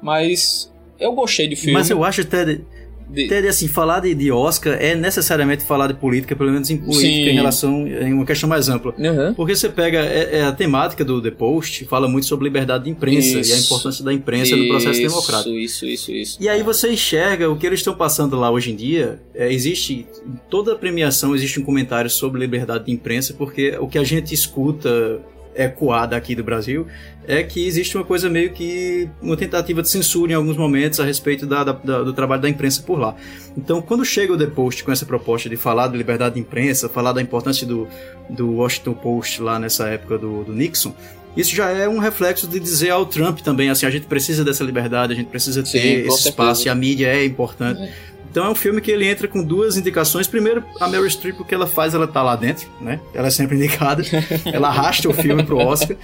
Mas 0.00 0.72
eu 1.00 1.12
gostei 1.12 1.48
do 1.48 1.56
filme. 1.56 1.72
Mas 1.72 1.90
eu 1.90 2.04
acho 2.04 2.20
até 2.20 2.60
de... 3.08 3.28
Ter, 3.28 3.46
assim, 3.46 3.68
falar 3.68 4.00
de, 4.00 4.14
de, 4.14 4.32
Oscar 4.32 4.76
é 4.80 4.94
necessariamente 4.94 5.64
falar 5.64 5.86
de 5.88 5.94
política, 5.94 6.34
pelo 6.34 6.50
menos 6.50 6.70
em 6.70 6.76
política, 6.76 7.06
Sim. 7.06 7.30
em 7.30 7.34
relação 7.34 7.86
em 7.86 8.12
uma 8.12 8.26
questão 8.26 8.48
mais 8.48 8.68
ampla. 8.68 8.94
Uhum. 8.98 9.34
Porque 9.34 9.54
você 9.54 9.68
pega 9.68 9.98
é, 9.98 10.38
é, 10.38 10.44
a 10.44 10.52
temática 10.52 11.04
do 11.04 11.22
The 11.22 11.30
Post, 11.30 11.84
fala 11.84 12.08
muito 12.08 12.26
sobre 12.26 12.44
liberdade 12.44 12.84
de 12.84 12.90
imprensa 12.90 13.38
isso. 13.38 13.50
e 13.50 13.54
a 13.54 13.58
importância 13.58 14.04
da 14.04 14.12
imprensa 14.12 14.54
isso, 14.54 14.56
no 14.56 14.68
processo 14.68 15.00
democrático. 15.00 15.54
Isso, 15.54 15.86
isso, 15.86 16.12
isso. 16.12 16.38
E 16.40 16.48
aí 16.48 16.62
você 16.62 16.90
enxerga 16.90 17.48
o 17.50 17.56
que 17.56 17.66
eles 17.66 17.80
estão 17.80 17.94
passando 17.94 18.36
lá 18.36 18.50
hoje 18.50 18.72
em 18.72 18.76
dia. 18.76 19.20
É, 19.34 19.52
existe, 19.52 20.06
em 20.26 20.38
toda 20.50 20.72
a 20.72 20.76
premiação 20.76 21.34
existe 21.34 21.60
um 21.60 21.64
comentário 21.64 22.10
sobre 22.10 22.40
liberdade 22.40 22.86
de 22.86 22.92
imprensa, 22.92 23.34
porque 23.34 23.76
o 23.80 23.86
que 23.86 23.98
a 23.98 24.04
gente 24.04 24.34
escuta 24.34 25.20
ecoada 25.56 26.16
aqui 26.16 26.34
do 26.34 26.44
Brasil 26.44 26.86
é 27.26 27.42
que 27.42 27.66
existe 27.66 27.96
uma 27.96 28.04
coisa 28.04 28.28
meio 28.28 28.52
que 28.52 29.08
uma 29.20 29.36
tentativa 29.36 29.82
de 29.82 29.88
censura 29.88 30.32
em 30.32 30.34
alguns 30.34 30.56
momentos 30.56 31.00
a 31.00 31.04
respeito 31.04 31.46
da, 31.46 31.64
da, 31.64 31.72
da, 31.72 32.02
do 32.02 32.12
trabalho 32.12 32.42
da 32.42 32.48
imprensa 32.48 32.82
por 32.82 32.98
lá. 32.98 33.16
Então, 33.56 33.82
quando 33.82 34.04
chega 34.04 34.32
o 34.32 34.38
The 34.38 34.46
Post 34.46 34.84
com 34.84 34.92
essa 34.92 35.04
proposta 35.04 35.48
de 35.48 35.56
falar 35.56 35.88
de 35.88 35.96
liberdade 35.96 36.36
de 36.36 36.40
imprensa, 36.40 36.88
falar 36.88 37.12
da 37.12 37.20
importância 37.20 37.66
do, 37.66 37.88
do 38.30 38.52
Washington 38.56 38.94
Post 38.94 39.42
lá 39.42 39.58
nessa 39.58 39.88
época 39.88 40.18
do, 40.18 40.44
do 40.44 40.52
Nixon, 40.52 40.94
isso 41.36 41.54
já 41.54 41.68
é 41.68 41.88
um 41.88 41.98
reflexo 41.98 42.46
de 42.46 42.58
dizer 42.58 42.90
ao 42.90 43.04
Trump 43.04 43.40
também, 43.40 43.68
assim, 43.68 43.84
a 43.84 43.90
gente 43.90 44.06
precisa 44.06 44.42
dessa 44.42 44.64
liberdade, 44.64 45.12
a 45.12 45.16
gente 45.16 45.28
precisa 45.28 45.62
ter 45.62 45.68
Sim, 45.68 45.78
esse 45.78 46.02
certeza. 46.02 46.28
espaço 46.30 46.66
e 46.66 46.70
a 46.70 46.74
mídia 46.74 47.08
é 47.08 47.24
importante. 47.24 47.82
É. 47.82 47.92
Então 48.30 48.44
é 48.46 48.50
um 48.50 48.54
filme 48.54 48.80
que 48.82 48.90
ele 48.90 49.06
entra 49.06 49.26
com 49.26 49.42
duas 49.42 49.76
indicações. 49.78 50.26
Primeiro, 50.26 50.62
a 50.78 50.88
Meryl 50.88 51.08
Streep, 51.08 51.40
o 51.40 51.44
que 51.44 51.54
ela 51.54 51.66
faz, 51.66 51.94
ela 51.94 52.06
tá 52.06 52.22
lá 52.22 52.36
dentro, 52.36 52.68
né? 52.80 53.00
Ela 53.14 53.28
é 53.28 53.30
sempre 53.30 53.56
indicada. 53.56 54.02
ela 54.44 54.68
arrasta 54.68 55.08
o 55.08 55.14
filme 55.14 55.42
pro 55.42 55.56
Oscar. 55.56 55.96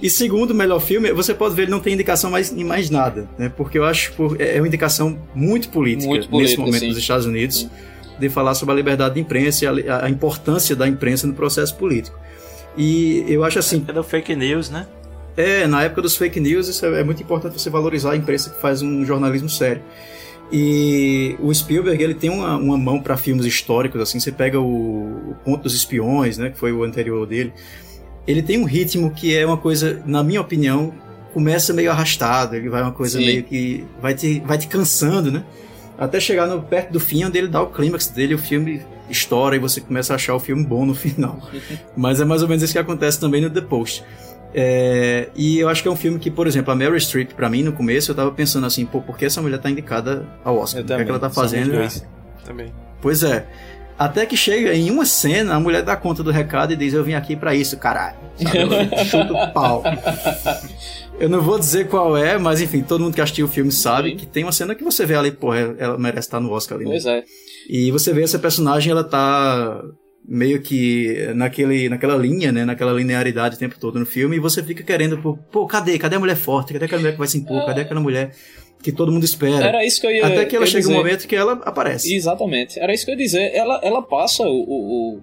E 0.00 0.10
segundo, 0.10 0.50
o 0.50 0.54
melhor 0.54 0.80
filme, 0.80 1.12
você 1.12 1.32
pode 1.34 1.54
ver, 1.54 1.62
ele 1.62 1.70
não 1.70 1.80
tem 1.80 1.94
indicação 1.94 2.30
mais, 2.30 2.52
em 2.52 2.64
mais 2.64 2.90
nada, 2.90 3.28
né? 3.38 3.48
Porque 3.48 3.78
eu 3.78 3.84
acho 3.84 4.12
que 4.12 4.42
é 4.42 4.60
uma 4.60 4.66
indicação 4.66 5.18
muito 5.34 5.70
política, 5.70 6.08
muito 6.08 6.28
política 6.28 6.36
nesse 6.42 6.58
momento 6.58 6.80
sim. 6.80 6.88
nos 6.88 6.98
Estados 6.98 7.24
Unidos, 7.24 7.60
sim. 7.60 7.70
de 8.18 8.28
falar 8.28 8.54
sobre 8.54 8.74
a 8.74 8.76
liberdade 8.76 9.14
de 9.14 9.20
imprensa 9.20 9.64
e 9.64 9.88
a, 9.88 10.04
a, 10.04 10.10
importância 10.10 10.76
da 10.76 10.86
imprensa 10.86 11.26
no 11.26 11.32
processo 11.32 11.74
político. 11.76 12.18
E 12.76 13.24
eu 13.26 13.42
acho 13.42 13.58
assim. 13.58 13.84
É 13.88 13.92
do 13.92 14.04
fake 14.04 14.36
news, 14.36 14.68
né? 14.68 14.86
É, 15.34 15.66
na 15.66 15.82
época 15.82 16.02
dos 16.02 16.16
fake 16.16 16.40
news, 16.40 16.68
isso 16.68 16.84
é, 16.84 17.00
é 17.00 17.04
muito 17.04 17.22
importante 17.22 17.58
você 17.58 17.70
valorizar 17.70 18.12
a 18.12 18.16
imprensa 18.16 18.50
que 18.50 18.60
faz 18.60 18.82
um 18.82 19.04
jornalismo 19.04 19.48
sério. 19.48 19.82
E 20.52 21.36
o 21.40 21.52
Spielberg 21.52 22.02
ele 22.02 22.14
tem 22.14 22.30
uma, 22.30 22.56
uma 22.56 22.78
mão 22.78 23.00
para 23.00 23.16
filmes 23.16 23.44
históricos, 23.44 24.00
assim, 24.00 24.20
você 24.20 24.30
pega 24.30 24.60
o, 24.60 25.30
o 25.30 25.36
Ponto 25.44 25.64
dos 25.64 25.74
Espiões, 25.74 26.38
né, 26.38 26.50
que 26.50 26.58
foi 26.58 26.72
o 26.72 26.84
anterior 26.84 27.26
dele. 27.26 27.52
Ele 28.26 28.42
tem 28.42 28.58
um 28.58 28.64
ritmo 28.64 29.10
que 29.10 29.36
é 29.36 29.46
uma 29.46 29.56
coisa, 29.56 30.02
na 30.04 30.22
minha 30.22 30.40
opinião, 30.40 30.92
começa 31.32 31.72
meio 31.72 31.90
arrastado, 31.90 32.56
ele 32.56 32.68
vai 32.68 32.82
uma 32.82 32.92
coisa 32.92 33.18
Sim. 33.18 33.26
meio 33.26 33.44
que 33.44 33.84
vai 34.00 34.14
te, 34.14 34.40
vai 34.40 34.58
te 34.58 34.66
cansando, 34.66 35.30
né? 35.30 35.44
Até 35.98 36.18
chegar 36.18 36.46
no, 36.46 36.62
perto 36.62 36.92
do 36.92 37.00
fim, 37.00 37.24
onde 37.24 37.38
ele 37.38 37.48
dá 37.48 37.62
o 37.62 37.68
clímax 37.68 38.08
dele, 38.08 38.34
o 38.34 38.38
filme 38.38 38.82
estoura 39.08 39.56
e 39.56 39.58
você 39.58 39.80
começa 39.80 40.12
a 40.12 40.16
achar 40.16 40.34
o 40.34 40.40
filme 40.40 40.64
bom 40.64 40.84
no 40.84 40.94
final. 40.96 41.38
Mas 41.96 42.20
é 42.20 42.24
mais 42.24 42.42
ou 42.42 42.48
menos 42.48 42.62
isso 42.62 42.72
que 42.72 42.78
acontece 42.78 43.20
também 43.20 43.40
no 43.40 43.50
The 43.50 43.60
Post. 43.60 44.04
É, 44.54 45.28
e 45.36 45.58
eu 45.58 45.68
acho 45.68 45.82
que 45.82 45.88
é 45.88 45.90
um 45.90 45.96
filme 45.96 46.18
que, 46.18 46.30
por 46.30 46.46
exemplo, 46.46 46.72
a 46.72 46.74
Meryl 46.74 46.98
Streep, 46.98 47.34
pra 47.34 47.50
mim, 47.50 47.62
no 47.62 47.72
começo, 47.72 48.10
eu 48.10 48.14
tava 48.14 48.30
pensando 48.30 48.66
assim, 48.66 48.86
pô, 48.86 49.02
por 49.02 49.18
que 49.18 49.26
essa 49.26 49.42
mulher 49.42 49.58
tá 49.58 49.70
indicada 49.70 50.26
ao 50.42 50.56
Oscar? 50.56 50.82
o 50.82 50.86
que, 50.86 50.92
é 50.94 51.04
que 51.04 51.10
ela 51.10 51.18
tá 51.18 51.28
fazendo? 51.28 51.72
Também. 52.44 52.72
Pois 53.02 53.22
é. 53.22 53.46
Até 53.98 54.26
que 54.26 54.36
chega 54.36 54.74
em 54.74 54.90
uma 54.90 55.06
cena, 55.06 55.54
a 55.54 55.60
mulher 55.60 55.82
dá 55.82 55.96
conta 55.96 56.22
do 56.22 56.30
recado 56.30 56.72
e 56.72 56.76
diz: 56.76 56.92
Eu 56.92 57.02
vim 57.02 57.14
aqui 57.14 57.34
para 57.34 57.54
isso, 57.54 57.78
caralho. 57.78 58.18
Chuta 59.08 59.32
o 59.32 59.52
pau. 59.52 59.82
Eu 61.18 61.30
não 61.30 61.40
vou 61.40 61.58
dizer 61.58 61.88
qual 61.88 62.14
é, 62.16 62.36
mas 62.36 62.60
enfim, 62.60 62.82
todo 62.82 63.02
mundo 63.02 63.14
que 63.14 63.20
assistiu 63.22 63.46
o 63.46 63.48
filme 63.48 63.72
sabe 63.72 64.10
Sim. 64.10 64.16
que 64.16 64.26
tem 64.26 64.44
uma 64.44 64.52
cena 64.52 64.74
que 64.74 64.84
você 64.84 65.06
vê 65.06 65.14
ali, 65.14 65.30
porra, 65.30 65.74
ela 65.78 65.96
merece 65.96 66.28
estar 66.28 66.40
no 66.40 66.52
Oscar 66.52 66.76
ali. 66.76 66.84
Né? 66.84 66.90
Pois 66.90 67.06
é. 67.06 67.24
E 67.70 67.90
você 67.90 68.12
vê 68.12 68.22
essa 68.22 68.38
personagem, 68.38 68.90
ela 68.90 69.02
tá 69.02 69.82
meio 70.28 70.60
que 70.60 71.32
naquele, 71.34 71.88
naquela 71.88 72.16
linha, 72.16 72.50
né? 72.50 72.64
Naquela 72.64 72.92
linearidade 72.92 73.56
o 73.56 73.58
tempo 73.58 73.78
todo 73.78 73.98
no 73.98 74.06
filme, 74.06 74.36
e 74.36 74.40
você 74.40 74.62
fica 74.62 74.82
querendo, 74.82 75.18
pô, 75.52 75.66
cadê? 75.66 75.98
Cadê 75.98 76.16
a 76.16 76.20
mulher 76.20 76.36
forte? 76.36 76.72
Cadê 76.72 76.86
aquela 76.86 77.00
mulher 77.00 77.12
que 77.12 77.18
vai 77.18 77.28
se 77.28 77.38
impor? 77.38 77.64
Cadê 77.64 77.82
aquela 77.82 78.00
mulher 78.00 78.32
que 78.82 78.92
todo 78.92 79.12
mundo 79.12 79.24
espera? 79.24 79.64
Era 79.64 79.84
isso 79.84 80.00
que 80.00 80.06
eu 80.06 80.10
ia 80.10 80.26
Até 80.26 80.44
que 80.44 80.56
ela 80.56 80.66
chega 80.66 80.80
dizer. 80.80 80.92
um 80.92 80.96
momento 80.96 81.26
que 81.26 81.36
ela 81.36 81.52
aparece. 81.64 82.14
Exatamente. 82.14 82.78
Era 82.78 82.92
isso 82.92 83.04
que 83.04 83.10
eu 83.10 83.14
ia 83.14 83.22
dizer. 83.22 83.54
Ela, 83.54 83.80
ela 83.82 84.02
passa 84.02 84.42
o, 84.44 84.64
o, 84.64 85.16
o... 85.16 85.20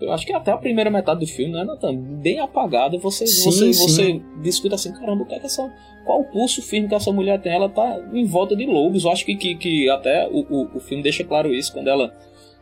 Eu 0.00 0.12
acho 0.12 0.24
que 0.24 0.32
até 0.32 0.52
a 0.52 0.56
primeira 0.56 0.90
metade 0.90 1.20
do 1.20 1.26
filme, 1.26 1.52
né, 1.52 1.64
Nathan? 1.64 1.96
Bem 1.96 2.38
apagada, 2.38 2.96
você, 2.98 3.26
sim, 3.26 3.44
você, 3.44 3.72
sim. 3.72 3.82
você 3.82 4.22
discute 4.42 4.74
assim, 4.74 4.92
caramba, 4.92 5.24
o 5.24 5.26
que 5.26 5.34
é 5.34 5.40
que 5.40 5.46
essa. 5.46 5.68
Qual 6.06 6.20
o 6.20 6.24
pulso 6.24 6.62
firme 6.62 6.88
que 6.88 6.94
essa 6.94 7.12
mulher 7.12 7.40
tem? 7.40 7.52
Ela 7.52 7.68
tá 7.68 8.00
em 8.12 8.24
volta 8.24 8.54
de 8.54 8.64
lobos. 8.64 9.04
Eu 9.04 9.10
acho 9.10 9.26
que, 9.26 9.34
que, 9.34 9.56
que 9.56 9.90
até 9.90 10.28
o, 10.28 10.46
o, 10.48 10.76
o 10.76 10.80
filme 10.80 11.02
deixa 11.02 11.24
claro 11.24 11.52
isso, 11.52 11.72
quando 11.72 11.88
ela 11.88 12.14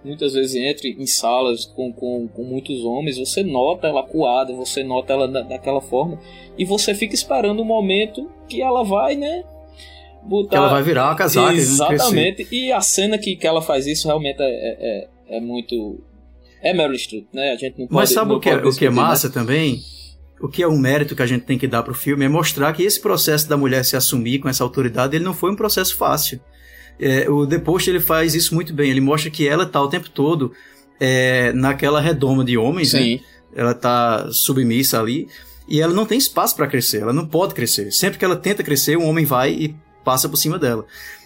muitas 0.06 0.34
vezes 0.34 0.54
entra 0.54 0.86
em 0.86 1.06
salas 1.06 1.64
com, 1.64 1.92
com, 1.92 2.28
com 2.28 2.44
muitos 2.44 2.84
homens, 2.84 3.18
você 3.18 3.42
nota 3.42 3.88
ela 3.88 4.04
coada, 4.04 4.54
você 4.54 4.84
nota 4.84 5.12
ela 5.12 5.26
da, 5.26 5.42
daquela 5.42 5.80
forma, 5.80 6.18
e 6.56 6.64
você 6.64 6.94
fica 6.94 7.14
esperando 7.14 7.58
o 7.58 7.62
um 7.62 7.66
momento 7.66 8.30
que 8.48 8.62
ela 8.62 8.84
vai, 8.84 9.16
né? 9.16 9.42
Botar... 10.22 10.50
Que 10.50 10.56
ela 10.56 10.68
vai 10.68 10.82
virar 10.82 11.06
uma 11.06 11.16
casaca. 11.16 11.52
Né, 11.52 11.58
Exatamente. 11.58 12.46
E 12.50 12.72
a 12.72 12.80
cena 12.80 13.18
que, 13.18 13.36
que 13.36 13.46
ela 13.46 13.60
faz 13.60 13.86
isso 13.86 14.06
realmente 14.06 14.40
é, 14.40 14.44
é, 14.44 15.08
é, 15.28 15.36
é 15.38 15.40
muito. 15.40 16.00
É 16.62 16.72
Meryl 16.72 16.98
Streep, 16.98 17.26
né? 17.32 17.52
A 17.52 17.56
gente 17.56 17.78
não 17.78 17.86
pode, 17.86 17.94
Mas 17.94 18.10
sabe 18.10 18.32
o 18.32 18.40
que, 18.40 18.48
é, 18.48 18.56
o 18.56 18.74
que 18.74 18.86
é 18.86 18.90
massa 18.90 19.28
né? 19.28 19.34
também? 19.34 19.80
O 20.40 20.48
que 20.48 20.62
é 20.62 20.68
um 20.68 20.78
mérito 20.78 21.14
que 21.14 21.22
a 21.22 21.26
gente 21.26 21.44
tem 21.44 21.58
que 21.58 21.66
dar 21.66 21.82
pro 21.82 21.94
filme 21.94 22.24
é 22.24 22.28
mostrar 22.28 22.72
que 22.72 22.82
esse 22.82 23.00
processo 23.00 23.48
da 23.48 23.56
mulher 23.56 23.84
se 23.84 23.96
assumir 23.96 24.38
com 24.38 24.48
essa 24.48 24.64
autoridade, 24.64 25.16
ele 25.16 25.24
não 25.24 25.32
foi 25.32 25.50
um 25.50 25.56
processo 25.56 25.96
fácil. 25.96 26.40
É, 26.98 27.28
o 27.28 27.46
The 27.46 27.58
Post 27.58 27.90
ele 27.90 28.00
faz 28.00 28.34
isso 28.34 28.54
muito 28.54 28.72
bem. 28.72 28.90
Ele 28.90 29.00
mostra 29.00 29.30
que 29.30 29.46
ela 29.46 29.66
tá 29.66 29.80
o 29.82 29.88
tempo 29.88 30.08
todo 30.10 30.52
é, 31.00 31.52
naquela 31.52 32.00
redoma 32.00 32.44
de 32.44 32.56
homens, 32.56 32.92
né? 32.92 33.00
Sim. 33.00 33.14
né? 33.16 33.20
Ela 33.54 33.74
tá 33.74 34.28
submissa 34.30 35.00
ali 35.00 35.28
e 35.68 35.80
ela 35.80 35.92
não 35.92 36.04
tem 36.04 36.18
espaço 36.18 36.54
para 36.54 36.66
crescer. 36.66 37.02
Ela 37.02 37.12
não 37.12 37.26
pode 37.26 37.54
crescer. 37.54 37.90
Sempre 37.92 38.18
que 38.18 38.24
ela 38.24 38.36
tenta 38.36 38.62
crescer, 38.62 38.96
um 38.96 39.08
homem 39.08 39.24
vai 39.24 39.50
e 39.50 39.76
passa 40.04 40.28
por 40.28 40.36
cima 40.36 40.58
dela. 40.58 40.84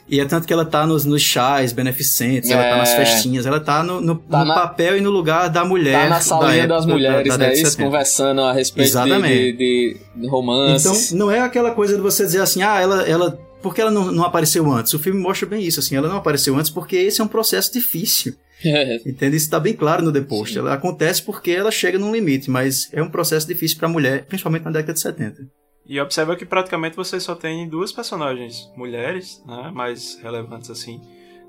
E 0.08 0.18
é 0.18 0.24
tanto 0.24 0.44
que 0.44 0.52
ela 0.52 0.64
tá 0.64 0.84
nos, 0.84 1.04
nos 1.04 1.22
chás 1.22 1.72
beneficentes, 1.72 2.50
é. 2.50 2.54
ela 2.54 2.64
tá 2.64 2.76
nas 2.78 2.90
é. 2.90 2.96
festinhas, 2.96 3.46
ela 3.46 3.60
tá 3.60 3.80
no, 3.84 4.00
no, 4.00 4.16
tá 4.16 4.40
no 4.40 4.46
na, 4.46 4.54
papel 4.54 4.98
e 4.98 5.00
no 5.00 5.08
lugar 5.08 5.48
da 5.48 5.64
mulher. 5.64 6.02
Tá 6.02 6.08
na 6.08 6.20
salinha 6.20 6.66
da 6.66 6.76
das 6.76 6.86
mulheres, 6.86 7.28
da, 7.28 7.36
da 7.36 7.46
né? 7.46 7.52
Isso, 7.52 7.76
conversando 7.76 8.40
a 8.40 8.52
respeito 8.52 8.88
Exatamente. 8.88 9.52
De, 9.52 9.52
de, 9.52 9.96
de 10.16 10.26
romance. 10.26 10.88
Então, 10.88 11.16
não 11.16 11.30
é 11.30 11.40
aquela 11.40 11.70
coisa 11.70 11.94
de 11.94 12.00
você 12.00 12.24
dizer 12.24 12.40
assim, 12.40 12.60
ah, 12.60 12.80
ela, 12.80 13.02
ela 13.08 13.38
porque 13.62 13.80
ela 13.80 13.90
não, 13.90 14.10
não, 14.10 14.24
apareceu 14.24 14.70
antes? 14.70 14.92
O 14.94 14.98
filme 14.98 15.20
mostra 15.20 15.46
bem 15.46 15.62
isso, 15.62 15.80
assim, 15.80 15.96
ela 15.96 16.08
não 16.08 16.16
apareceu 16.16 16.56
antes 16.56 16.70
porque 16.70 16.96
esse 16.96 17.20
é 17.20 17.24
um 17.24 17.28
processo 17.28 17.72
difícil. 17.72 18.34
É. 18.62 18.96
Entende? 18.96 19.36
Isso 19.36 19.46
está 19.46 19.58
bem 19.58 19.72
claro 19.72 20.02
no 20.02 20.12
The 20.12 20.20
Post. 20.20 20.58
Ela 20.58 20.74
acontece 20.74 21.22
porque 21.22 21.50
ela 21.50 21.70
chega 21.70 21.98
num 21.98 22.12
limite, 22.12 22.50
mas 22.50 22.90
é 22.92 23.02
um 23.02 23.08
processo 23.08 23.48
difícil 23.48 23.78
para 23.78 23.88
a 23.88 23.90
mulher, 23.90 24.26
principalmente 24.26 24.66
na 24.66 24.70
década 24.70 24.92
de 24.92 25.00
70. 25.00 25.48
E 25.86 25.98
observa 25.98 26.36
que 26.36 26.44
praticamente 26.44 26.94
você 26.94 27.18
só 27.18 27.34
tem 27.34 27.66
duas 27.66 27.90
personagens 27.90 28.70
mulheres, 28.76 29.42
né, 29.46 29.70
mais 29.72 30.18
relevantes 30.22 30.68
assim 30.68 31.00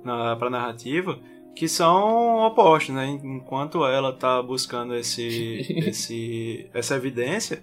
na 0.05 0.37
para 0.37 0.49
narrativa, 0.49 1.19
que 1.55 1.67
são 1.67 2.39
opostos, 2.45 2.95
né? 2.95 3.07
Enquanto 3.23 3.85
ela 3.85 4.11
está 4.11 4.41
buscando 4.41 4.95
esse, 4.95 5.65
esse 5.85 6.67
essa 6.73 6.95
evidência, 6.95 7.61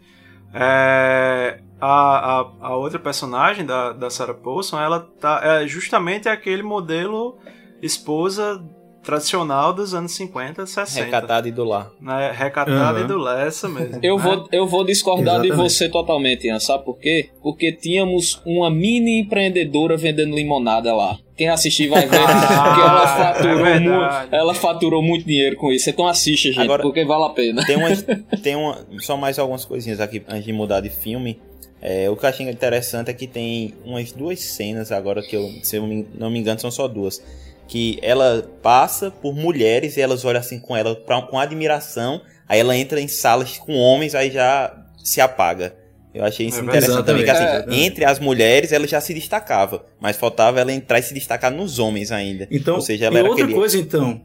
É, 0.55 1.61
a, 1.81 2.40
a, 2.40 2.50
a, 2.61 2.76
outra 2.76 2.99
personagem 2.99 3.64
da, 3.64 3.93
da 3.93 4.11
Sarah 4.11 4.35
Paulson, 4.35 4.81
ela 4.81 5.00
tá, 5.21 5.40
é 5.43 5.67
justamente 5.67 6.28
aquele 6.28 6.62
modelo 6.62 7.37
esposa 7.83 8.62
tradicional 9.02 9.73
dos 9.73 9.95
anos 9.95 10.12
50, 10.12 10.67
60. 10.67 11.05
Recatada 11.05 11.49
e 11.49 11.52
do 11.52 11.64
lar. 11.64 11.90
Né? 12.00 12.31
Recatada 12.31 12.99
uhum. 12.99 13.05
e 13.05 13.09
do 13.09 13.19
lar, 13.19 13.47
essa 13.47 13.69
mesmo. 13.69 14.00
Eu, 14.02 14.17
né? 14.19 14.23
vou, 14.23 14.49
eu 14.52 14.67
vou 14.67 14.85
discordar 14.85 15.37
Exatamente. 15.37 15.50
de 15.50 15.57
você 15.57 15.88
totalmente, 15.88 16.47
Ian, 16.47 16.61
sabe 16.61 16.85
por 16.85 16.99
quê? 16.99 17.31
Porque 17.43 17.73
tínhamos 17.73 18.43
uma 18.45 18.71
mini 18.71 19.21
empreendedora 19.21 19.97
vendendo 19.97 20.35
limonada 20.35 20.95
lá. 20.95 21.17
Quem 21.38 21.49
assistir 21.49 21.88
vai 21.88 22.04
ver 22.04 22.18
ah, 22.21 22.75
que 22.75 22.80
ela 22.80 23.16
faturou, 23.16 23.66
é 23.66 23.78
muito, 23.78 24.35
ela 24.35 24.54
faturou 24.54 25.02
muito 25.02 25.25
dinheiro 25.25 25.57
com 25.57 25.71
isso. 25.71 25.88
Então 25.88 26.09
assista, 26.09 26.49
gente, 26.49 26.61
Agora, 26.61 26.83
porque 26.83 27.04
vale 27.04 27.25
a 27.25 27.28
pena. 27.28 27.64
Tem 27.64 27.76
uma, 27.76 27.88
tem 28.42 28.57
uma, 28.57 28.85
só 28.99 29.16
mais 29.16 29.38
algumas 29.38 29.64
coisinhas 29.64 30.00
aqui 30.00 30.21
antes 30.28 30.45
de 30.45 30.52
mudar 30.52 30.80
de 30.80 30.90
filme. 30.90 31.40
É, 31.80 32.11
o 32.11 32.16
que 32.16 32.25
eu 32.25 32.28
achei 32.28 32.50
interessante 32.50 33.09
é 33.09 33.14
que 33.14 33.28
tem 33.28 33.73
umas 33.85 34.11
duas 34.11 34.40
cenas 34.40 34.90
agora 34.90 35.23
que 35.23 35.37
eu, 35.37 35.49
se 35.62 35.76
eu 35.76 35.87
não 36.18 36.28
me 36.28 36.40
engano, 36.40 36.59
são 36.59 36.73
só 36.73 36.88
duas 36.88 37.23
que 37.68 38.00
ela 38.02 38.50
passa 38.62 39.11
por 39.11 39.33
mulheres 39.33 39.97
e 39.97 40.00
elas 40.00 40.25
olham 40.25 40.40
assim 40.40 40.59
com 40.59 40.76
ela 40.76 40.97
pra, 40.97 41.23
com 41.23 41.38
admiração. 41.38 42.21
Aí 42.49 42.59
ela 42.59 42.76
entra 42.76 43.00
em 43.00 43.07
salas 43.07 43.59
com 43.59 43.76
homens, 43.76 44.14
aí 44.14 44.30
já 44.30 44.75
se 45.04 45.21
apaga. 45.21 45.75
Eu 46.18 46.25
achei 46.25 46.48
isso 46.48 46.58
é 46.58 46.62
interessante 46.64 47.06
também, 47.06 47.22
que 47.22 47.30
assim, 47.30 47.44
é, 47.44 47.84
entre 47.84 48.04
as 48.04 48.18
mulheres 48.18 48.72
ela 48.72 48.88
já 48.88 49.00
se 49.00 49.14
destacava, 49.14 49.87
mas 50.00 50.16
faltava 50.16 50.58
ela 50.58 50.72
entrar 50.72 50.98
e 50.98 51.02
se 51.04 51.14
destacar 51.14 51.52
nos 51.52 51.78
homens 51.78 52.10
ainda. 52.10 52.48
Então, 52.50 52.75
Ou 52.75 52.80
seja, 52.80 53.06
ela 53.06 53.14
e 53.14 53.18
era 53.18 53.28
outra 53.28 53.44
aquele... 53.44 53.56
coisa 53.56 53.78
então, 53.78 54.20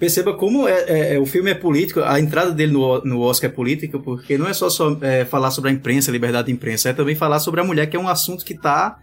perceba 0.00 0.34
como 0.34 0.66
é, 0.66 0.84
é, 0.88 1.14
é, 1.14 1.18
o 1.20 1.24
filme 1.24 1.52
é 1.52 1.54
político, 1.54 2.00
a 2.00 2.18
entrada 2.18 2.50
dele 2.50 2.72
no, 2.72 3.04
no 3.04 3.20
Oscar 3.20 3.48
é 3.48 3.52
política, 3.52 4.00
porque 4.00 4.36
não 4.36 4.48
é 4.48 4.52
só, 4.52 4.68
só 4.68 4.98
é, 5.00 5.24
falar 5.24 5.52
sobre 5.52 5.70
a 5.70 5.72
imprensa, 5.72 6.10
a 6.10 6.12
liberdade 6.12 6.46
de 6.46 6.52
imprensa, 6.52 6.88
é 6.88 6.92
também 6.92 7.14
falar 7.14 7.38
sobre 7.38 7.60
a 7.60 7.64
mulher, 7.64 7.86
que 7.86 7.96
é 7.96 8.00
um 8.00 8.08
assunto 8.08 8.44
que 8.44 8.54
está 8.54 8.98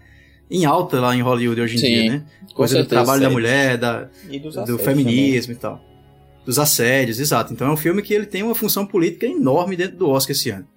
em 0.51 0.65
alta 0.65 1.00
lá 1.00 1.15
em 1.15 1.22
Hollywood 1.22 1.62
hoje 1.62 1.75
em 1.75 1.80
Sim, 1.80 1.88
dia, 1.88 2.12
né? 2.12 2.24
Coisa 2.54 2.75
certeza, 2.75 2.84
do 2.84 2.89
trabalho 2.89 3.22
da 3.22 3.30
mulher, 3.30 3.77
da, 3.77 4.10
do 4.68 4.77
feminismo 4.77 5.56
também. 5.56 5.58
e 5.58 5.80
tal. 5.80 5.82
Dos 6.46 6.60
assédios, 6.60 7.18
exato. 7.18 7.54
Então 7.54 7.70
é 7.70 7.72
um 7.72 7.77
filme 7.77 8.01
que 8.01 8.13
ele 8.13 8.25
tem 8.25 8.44
uma 8.44 8.54
função 8.54 8.86
política 8.86 9.25
enorme 9.25 9.77
dentro 9.77 9.96
do 9.96 10.10
Oscar 10.10 10.36
esse 10.36 10.50
ano. 10.50 10.68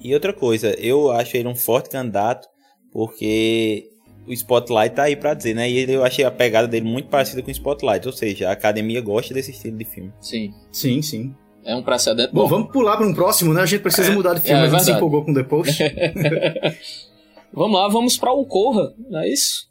E 0.00 0.14
outra 0.14 0.32
coisa, 0.32 0.74
eu 0.78 1.10
acho 1.10 1.36
ele 1.36 1.48
um 1.48 1.54
forte 1.54 1.88
candidato, 1.88 2.48
porque 2.92 3.88
o 4.26 4.32
Spotlight 4.32 4.94
tá 4.94 5.04
aí 5.04 5.16
pra 5.16 5.34
dizer, 5.34 5.54
né? 5.54 5.70
E 5.70 5.90
eu 5.90 6.04
achei 6.04 6.24
a 6.24 6.30
pegada 6.30 6.68
dele 6.68 6.86
muito 6.86 7.08
parecida 7.08 7.42
com 7.42 7.48
o 7.48 7.52
Spotlight, 7.52 8.06
ou 8.06 8.12
seja, 8.12 8.48
a 8.48 8.52
academia 8.52 9.00
gosta 9.00 9.32
desse 9.32 9.50
estilo 9.50 9.78
de 9.78 9.84
filme. 9.84 10.12
Sim. 10.20 10.52
Sim, 10.70 11.02
sim. 11.02 11.34
É 11.64 11.74
um 11.74 11.82
precedente 11.82 12.32
bom. 12.32 12.42
Bom, 12.42 12.48
vamos 12.48 12.72
pular 12.72 12.96
para 12.96 13.06
um 13.06 13.14
próximo, 13.14 13.52
né? 13.52 13.62
A 13.62 13.66
gente 13.66 13.80
precisa 13.80 14.12
é, 14.12 14.14
mudar 14.14 14.34
de 14.34 14.40
filme, 14.40 14.60
é, 14.60 14.64
a 14.66 14.68
gente 14.68 14.84
se 14.84 14.92
empolgou 14.92 15.24
com 15.24 15.34
The 15.34 15.42
Post. 15.42 15.82
Vamos 17.52 17.80
lá, 17.80 17.88
vamos 17.88 18.18
para 18.18 18.32
o 18.32 18.44
Corra, 18.44 18.92
não 19.08 19.20
é 19.20 19.28
isso? 19.30 19.66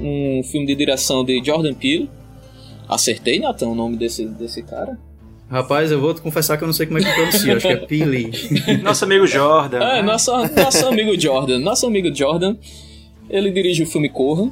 Um 0.00 0.42
filme 0.44 0.66
de 0.66 0.76
direção 0.76 1.24
de 1.24 1.42
Jordan 1.44 1.74
Peele. 1.74 2.08
Acertei, 2.90 3.38
Nathan, 3.38 3.68
o 3.68 3.74
nome 3.74 3.96
desse, 3.96 4.26
desse 4.26 4.62
cara? 4.62 4.98
Rapaz, 5.48 5.92
eu 5.92 6.00
vou 6.00 6.12
te 6.12 6.20
confessar 6.20 6.56
que 6.56 6.64
eu 6.64 6.66
não 6.66 6.72
sei 6.72 6.86
como 6.86 6.98
é 6.98 7.02
que 7.02 7.12
pronuncia, 7.12 7.56
acho 7.56 7.66
que 7.66 7.72
é 7.72 7.76
Peele. 7.86 8.30
Nosso 8.82 9.04
amigo 9.04 9.26
Jordan. 9.26 9.78
É, 9.78 10.02
nosso, 10.02 10.32
nosso 10.32 10.86
amigo 10.86 11.18
Jordan. 11.18 11.60
Nosso 11.60 11.86
amigo 11.86 12.12
Jordan, 12.14 12.56
ele 13.28 13.50
dirige 13.52 13.84
o 13.84 13.86
filme 13.86 14.08
Corra, 14.08 14.50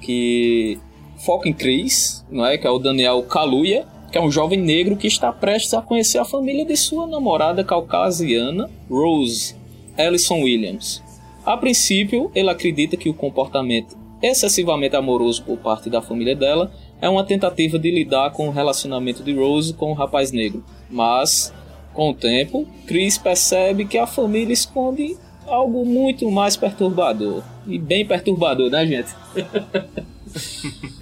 que 0.00 0.78
foca 1.24 1.48
em 1.48 1.54
Chris, 1.54 2.24
não 2.30 2.44
é? 2.44 2.58
que 2.58 2.66
é 2.66 2.70
o 2.70 2.78
Daniel 2.78 3.22
Kaluuya, 3.22 3.86
que 4.12 4.18
é 4.18 4.20
um 4.20 4.30
jovem 4.30 4.60
negro 4.60 4.94
que 4.94 5.06
está 5.06 5.32
prestes 5.32 5.72
a 5.72 5.80
conhecer 5.80 6.18
a 6.18 6.24
família 6.24 6.66
de 6.66 6.76
sua 6.76 7.06
namorada 7.06 7.64
caucasiana, 7.64 8.70
Rose 8.90 9.54
Ellison 9.96 10.42
Williams. 10.42 11.02
A 11.46 11.56
princípio, 11.56 12.30
ele 12.34 12.50
acredita 12.50 12.96
que 12.96 13.08
o 13.08 13.14
comportamento 13.14 13.96
excessivamente 14.22 14.96
amoroso 14.96 15.42
por 15.44 15.58
parte 15.58 15.90
da 15.90 16.00
família 16.00 16.34
dela 16.34 16.72
é 17.04 17.08
uma 17.10 17.22
tentativa 17.22 17.78
de 17.78 17.90
lidar 17.90 18.30
com 18.30 18.48
o 18.48 18.50
relacionamento 18.50 19.22
de 19.22 19.34
Rose 19.34 19.74
com 19.74 19.90
o 19.90 19.94
rapaz 19.94 20.32
negro. 20.32 20.64
Mas, 20.90 21.52
com 21.92 22.08
o 22.08 22.14
tempo, 22.14 22.66
Chris 22.86 23.18
percebe 23.18 23.84
que 23.84 23.98
a 23.98 24.06
família 24.06 24.54
esconde 24.54 25.14
algo 25.46 25.84
muito 25.84 26.30
mais 26.30 26.56
perturbador. 26.56 27.42
E 27.66 27.78
bem 27.78 28.06
perturbador, 28.06 28.70
né, 28.70 28.86
gente? 28.86 29.10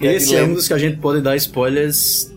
Esse 0.01 0.35
é 0.35 0.43
um 0.43 0.55
dos 0.55 0.67
que 0.67 0.75
a 0.75 0.79
gente 0.79 0.97
pode 0.97 1.21
dar 1.21 1.37
spoilers 1.37 2.35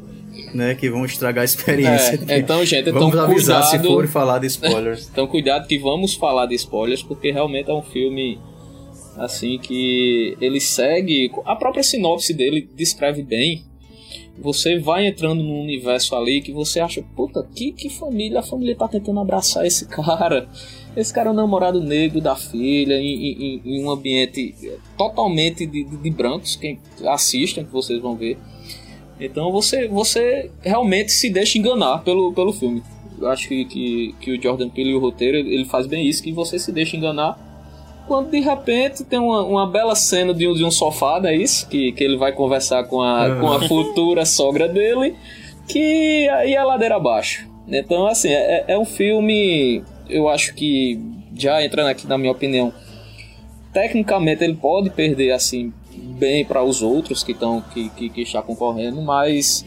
né, 0.54 0.76
que 0.76 0.88
vão 0.88 1.04
estragar 1.04 1.42
a 1.42 1.46
experiência. 1.46 2.20
É, 2.28 2.38
então, 2.38 2.64
gente, 2.64 2.92
vamos 2.92 3.16
então 3.16 3.24
avisar 3.24 3.64
cuidado, 3.64 3.82
se 3.82 3.88
for 3.88 4.08
falar 4.08 4.38
de 4.38 4.46
spoilers. 4.46 5.10
então, 5.12 5.26
cuidado 5.26 5.68
que 5.68 5.80
vamos 5.80 6.14
falar 6.14 6.46
de 6.46 6.54
spoilers, 6.54 7.02
porque 7.02 7.32
realmente 7.32 7.72
é 7.72 7.74
um 7.74 7.82
filme 7.82 8.38
assim 9.18 9.58
que 9.58 10.38
ele 10.42 10.60
segue 10.60 11.32
a 11.46 11.56
própria 11.56 11.84
sinopse 11.84 12.34
dele 12.34 12.68
descreve 12.76 13.24
bem. 13.24 13.64
Você 14.38 14.78
vai 14.78 15.08
entrando 15.08 15.42
num 15.42 15.62
universo 15.62 16.14
ali 16.14 16.42
que 16.42 16.52
você 16.52 16.82
acha, 16.82 17.02
puta, 17.16 17.48
que, 17.56 17.72
que 17.72 17.90
família, 17.90 18.40
a 18.40 18.44
família 18.44 18.76
tá 18.76 18.86
tentando 18.86 19.22
abraçar 19.22 19.66
esse 19.66 19.88
cara. 19.88 20.50
Esse 20.96 21.14
cara 21.14 21.30
é 21.30 21.32
o 21.32 21.36
namorado 21.36 21.82
negro 21.82 22.20
da 22.20 22.36
filha, 22.36 22.96
em, 23.00 23.32
em, 23.32 23.62
em 23.64 23.84
um 23.84 23.90
ambiente 23.90 24.54
totalmente 24.98 25.66
de, 25.66 25.86
de, 25.86 25.98
de 25.98 26.10
brancos, 26.10 26.58
quem 26.58 26.80
assistam, 27.06 27.64
que 27.64 27.72
vocês 27.72 28.02
vão 28.02 28.16
ver. 28.16 28.38
Então 29.20 29.52
você, 29.52 29.88
você 29.88 30.52
realmente 30.62 31.12
se 31.14 31.30
deixa 31.30 31.58
enganar 31.58 32.00
pelo, 32.00 32.34
pelo 32.34 32.52
filme. 32.52 32.84
Eu 33.18 33.30
acho 33.30 33.48
que, 33.48 33.64
que, 33.66 34.16
que 34.20 34.32
o 34.32 34.42
Jordan 34.42 34.70
Peele 34.70 34.90
e 34.90 34.96
o 34.96 35.00
roteiro 35.00 35.38
ele 35.38 35.64
faz 35.64 35.88
bem 35.88 36.06
isso, 36.06 36.22
que 36.22 36.34
você 36.34 36.60
se 36.60 36.72
deixa 36.72 36.98
enganar 36.98 37.45
quando 38.08 38.32
de 38.32 38.40
repente 38.40 39.04
tem 39.04 39.20
uma, 39.20 39.44
uma 39.44 39.68
bela 39.68 39.96
cena 39.96 40.34
de 40.34 40.48
um, 40.48 40.54
de 40.54 40.64
um 40.64 40.72
sofá, 40.72 41.20
não 41.20 41.30
é 41.30 41.36
isso? 41.36 41.68
Que, 41.68 41.92
que 41.92 42.04
ele 42.04 42.18
vai 42.18 42.32
conversar 42.32 42.84
com 42.86 43.02
a, 43.02 43.36
com 43.40 43.52
a 43.52 43.68
futura 43.68 44.26
sogra 44.26 44.68
dele, 44.68 45.16
que 45.68 46.28
aí 46.30 46.56
a 46.56 46.64
ladeira 46.64 46.96
abaixo. 46.96 47.48
Então, 47.68 48.08
assim, 48.08 48.30
é, 48.30 48.66
é 48.68 48.78
um 48.78 48.86
filme, 48.86 49.84
eu 50.10 50.30
acho 50.30 50.54
que, 50.54 51.00
já 51.36 51.64
entrando 51.64 51.88
aqui 51.88 52.08
na 52.08 52.18
minha 52.18 52.32
opinião, 52.32 52.74
tecnicamente 53.74 54.44
ele 54.44 54.56
pode 54.56 54.90
perder, 54.92 55.32
assim, 55.32 55.74
bem 55.92 56.46
para 56.46 56.64
os 56.64 56.82
outros 56.82 57.24
que 57.24 57.32
estão 57.32 57.62
que, 57.74 57.90
que, 57.90 58.10
que 58.10 58.22
está 58.22 58.42
concorrendo, 58.42 59.02
mas 59.02 59.66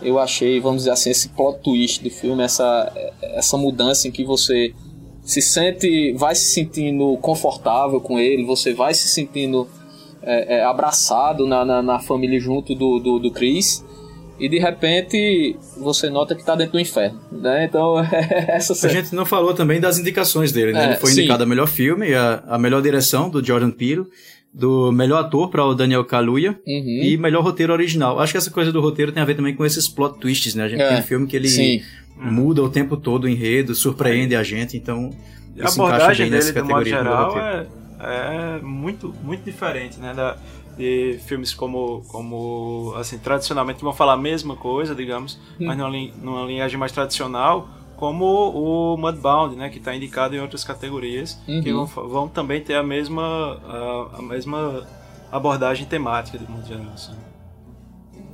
eu 0.00 0.18
achei, 0.18 0.60
vamos 0.60 0.78
dizer 0.82 0.92
assim, 0.92 1.10
esse 1.10 1.28
plot 1.30 1.60
twist 1.60 2.02
do 2.02 2.10
filme, 2.10 2.42
essa, 2.42 2.90
essa 3.20 3.56
mudança 3.56 4.08
em 4.08 4.10
que 4.10 4.24
você 4.24 4.72
se 5.22 5.40
sente, 5.40 6.12
vai 6.14 6.34
se 6.34 6.52
sentindo 6.52 7.16
confortável 7.18 8.00
com 8.00 8.18
ele, 8.18 8.44
você 8.44 8.72
vai 8.72 8.94
se 8.94 9.08
sentindo 9.08 9.68
é, 10.22 10.58
é, 10.58 10.64
abraçado 10.64 11.46
na, 11.46 11.64
na, 11.64 11.82
na, 11.82 11.98
família 11.98 12.38
junto 12.38 12.74
do, 12.74 12.98
do, 12.98 13.18
do 13.18 13.30
Chris 13.30 13.84
e 14.38 14.48
de 14.48 14.58
repente 14.58 15.56
você 15.76 16.10
nota 16.10 16.34
que 16.34 16.40
está 16.40 16.54
dentro 16.54 16.72
do 16.72 16.80
inferno, 16.80 17.20
né? 17.30 17.64
Então 17.64 17.96
essa 18.48 18.86
a 18.86 18.90
gente 18.90 19.14
não 19.14 19.24
falou 19.24 19.54
também 19.54 19.80
das 19.80 19.98
indicações 19.98 20.52
dele, 20.52 20.72
né? 20.72 20.82
É, 20.82 20.86
Ele 20.88 20.96
foi 20.96 21.12
indicado 21.12 21.42
a 21.42 21.46
melhor 21.46 21.68
filme, 21.68 22.14
a, 22.14 22.42
a 22.46 22.58
melhor 22.58 22.82
direção 22.82 23.30
do 23.30 23.44
Jordan 23.44 23.70
Peele 23.70 24.06
do 24.52 24.90
melhor 24.90 25.20
ator 25.20 25.48
para 25.48 25.64
o 25.64 25.74
Daniel 25.74 26.04
Kaluuya 26.04 26.58
uhum. 26.66 27.00
e 27.02 27.16
melhor 27.16 27.42
roteiro 27.42 27.72
original. 27.72 28.18
Acho 28.18 28.32
que 28.32 28.38
essa 28.38 28.50
coisa 28.50 28.72
do 28.72 28.80
roteiro 28.80 29.12
tem 29.12 29.22
a 29.22 29.26
ver 29.26 29.34
também 29.34 29.54
com 29.54 29.64
esses 29.64 29.88
plot 29.88 30.18
twists, 30.18 30.54
né? 30.54 30.64
A 30.64 30.68
gente 30.68 30.82
é, 30.82 30.88
tem 30.88 30.98
um 30.98 31.02
filme 31.02 31.26
que 31.26 31.36
ele 31.36 31.48
sim. 31.48 31.82
muda 32.16 32.62
o 32.62 32.68
tempo 32.68 32.96
todo 32.96 33.24
o 33.24 33.28
enredo, 33.28 33.74
surpreende 33.74 34.34
a 34.34 34.42
gente, 34.42 34.76
então 34.76 35.10
a 35.60 35.68
abordagem 35.68 36.30
dele, 36.30 36.52
de 36.52 36.62
modo 36.62 36.84
geral, 36.84 37.38
é, 37.38 37.66
é, 38.00 38.60
muito, 38.62 39.14
muito 39.22 39.44
diferente, 39.44 39.98
né? 39.98 40.12
Da, 40.14 40.36
de 40.76 41.18
filmes 41.26 41.52
como, 41.52 42.02
como 42.08 42.94
assim, 42.96 43.18
tradicionalmente 43.18 43.82
vão 43.82 43.92
falar 43.92 44.14
a 44.14 44.16
mesma 44.16 44.56
coisa, 44.56 44.94
digamos, 44.94 45.38
hum. 45.60 45.66
mas 45.66 45.76
numa, 45.76 45.90
numa 46.22 46.46
linhagem 46.46 46.78
mais 46.78 46.90
tradicional, 46.90 47.68
como 48.00 48.24
o 48.24 48.96
Mudbound, 48.96 49.54
né, 49.54 49.68
que 49.68 49.76
está 49.76 49.94
indicado 49.94 50.34
em 50.34 50.40
outras 50.40 50.64
categorias, 50.64 51.38
uhum. 51.46 51.62
que 51.62 51.70
vão, 51.70 51.84
vão, 51.84 52.28
também 52.28 52.62
ter 52.62 52.74
a 52.74 52.82
mesma, 52.82 53.60
a, 53.62 54.18
a, 54.18 54.22
mesma 54.22 54.88
abordagem 55.30 55.86
temática 55.86 56.38
de 56.38 56.50
modo 56.50 56.66
geral. 56.66 56.86
Assim. 56.94 57.12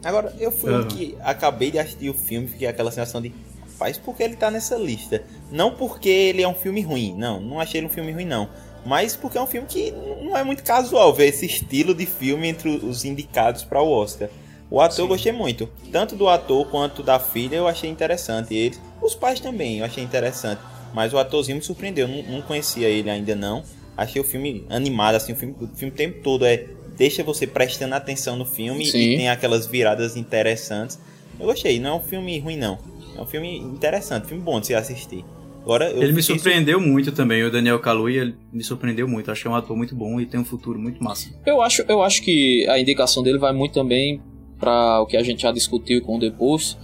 Agora, 0.04 0.32
eu 0.38 0.52
fui 0.52 0.72
uhum. 0.72 0.86
que 0.86 1.18
acabei 1.20 1.72
de 1.72 1.80
assistir 1.80 2.08
o 2.08 2.14
filme, 2.14 2.46
fiquei 2.46 2.68
aquela 2.68 2.92
sensação 2.92 3.20
de, 3.20 3.34
faz 3.76 3.98
porque 3.98 4.22
ele 4.22 4.34
está 4.34 4.52
nessa 4.52 4.76
lista. 4.76 5.24
Não 5.50 5.72
porque 5.72 6.08
ele 6.08 6.42
é 6.42 6.48
um 6.48 6.54
filme 6.54 6.80
ruim, 6.80 7.12
não, 7.18 7.40
não 7.40 7.60
achei 7.60 7.80
ele 7.80 7.88
um 7.88 7.90
filme 7.90 8.12
ruim 8.12 8.24
não. 8.24 8.48
Mas 8.86 9.16
porque 9.16 9.36
é 9.36 9.42
um 9.42 9.48
filme 9.48 9.66
que 9.66 9.92
não 10.22 10.36
é 10.36 10.44
muito 10.44 10.62
casual 10.62 11.12
ver 11.12 11.26
esse 11.26 11.44
estilo 11.44 11.92
de 11.92 12.06
filme 12.06 12.46
entre 12.46 12.68
os 12.68 13.04
indicados 13.04 13.64
para 13.64 13.82
o 13.82 13.90
Oscar. 13.90 14.28
O 14.70 14.80
ator 14.80 14.94
Sim. 14.94 15.02
eu 15.02 15.08
gostei 15.08 15.32
muito. 15.32 15.68
Tanto 15.90 16.14
do 16.14 16.28
ator 16.28 16.68
quanto 16.68 17.02
da 17.02 17.18
filha 17.18 17.56
eu 17.56 17.66
achei 17.66 17.90
interessante. 17.90 18.54
Ele, 18.54 18.76
os 19.02 19.14
pais 19.14 19.40
também 19.40 19.78
eu 19.78 19.84
achei 19.84 20.02
interessante. 20.02 20.60
Mas 20.96 21.12
o 21.12 21.18
atorzinho 21.18 21.58
me 21.58 21.62
surpreendeu. 21.62 22.08
Não, 22.08 22.22
não 22.22 22.42
conhecia 22.42 22.88
ele 22.88 23.10
ainda 23.10 23.34
não. 23.34 23.62
Achei 23.96 24.20
o 24.20 24.24
filme 24.24 24.64
animado, 24.68 25.14
assim, 25.14 25.32
o 25.32 25.36
filme, 25.36 25.54
o 25.60 25.68
filme 25.68 25.92
o 25.92 25.96
tempo 25.96 26.22
todo 26.22 26.44
é. 26.44 26.66
Deixa 26.96 27.22
você 27.22 27.46
prestando 27.46 27.94
atenção 27.94 28.36
no 28.36 28.46
filme 28.46 28.86
Sim. 28.86 28.98
e 28.98 29.16
tem 29.18 29.28
aquelas 29.28 29.66
viradas 29.66 30.16
interessantes. 30.16 30.98
Eu 31.38 31.44
gostei, 31.44 31.78
não 31.78 31.90
é 31.90 31.94
um 31.96 32.00
filme 32.00 32.38
ruim, 32.38 32.56
não. 32.56 32.78
É 33.14 33.20
um 33.20 33.26
filme 33.26 33.58
interessante, 33.58 34.26
filme 34.26 34.42
bom 34.42 34.58
de 34.58 34.68
se 34.68 34.74
assistir. 34.74 35.22
Agora, 35.62 35.90
ele 35.90 36.12
me 36.12 36.22
surpreendeu 36.22 36.80
su... 36.80 36.86
muito 36.86 37.12
também, 37.12 37.42
o 37.42 37.50
Daniel 37.50 37.78
Kaluuya, 37.80 38.22
ele 38.22 38.36
me 38.50 38.64
surpreendeu 38.64 39.06
muito. 39.06 39.30
Acho 39.30 39.42
que 39.42 39.48
é 39.48 39.50
um 39.50 39.54
ator 39.54 39.76
muito 39.76 39.94
bom 39.94 40.18
e 40.18 40.24
tem 40.24 40.40
um 40.40 40.44
futuro 40.44 40.78
muito 40.78 41.04
massa. 41.04 41.28
Eu 41.44 41.60
acho, 41.60 41.84
eu 41.86 42.02
acho 42.02 42.22
que 42.22 42.66
a 42.70 42.78
indicação 42.78 43.22
dele 43.22 43.36
vai 43.36 43.52
muito 43.52 43.74
também 43.74 44.22
para 44.58 45.02
o 45.02 45.06
que 45.06 45.18
a 45.18 45.22
gente 45.22 45.42
já 45.42 45.52
discutiu 45.52 46.00
com 46.00 46.16
o 46.16 46.18
Depois 46.18 46.78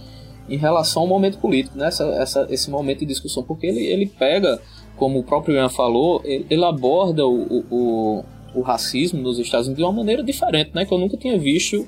em 0.47 0.57
relação 0.57 1.03
ao 1.03 1.07
momento 1.07 1.37
político, 1.37 1.77
né? 1.77 1.87
Essa, 1.87 2.03
essa, 2.15 2.47
esse 2.49 2.69
momento 2.69 2.99
de 2.99 3.05
discussão, 3.05 3.43
porque 3.43 3.65
ele, 3.65 3.85
ele 3.85 4.05
pega, 4.05 4.61
como 4.95 5.19
o 5.19 5.23
próprio 5.23 5.55
Ian 5.55 5.69
falou, 5.69 6.21
ele, 6.23 6.45
ele 6.49 6.65
aborda 6.65 7.25
o, 7.25 7.63
o, 7.71 8.25
o, 8.53 8.61
racismo 8.61 9.21
nos 9.21 9.39
Estados 9.39 9.67
Unidos 9.67 9.83
de 9.83 9.87
uma 9.87 9.93
maneira 9.93 10.23
diferente, 10.23 10.71
né? 10.73 10.85
Que 10.85 10.93
eu 10.93 10.97
nunca 10.97 11.17
tinha 11.17 11.37
visto 11.37 11.87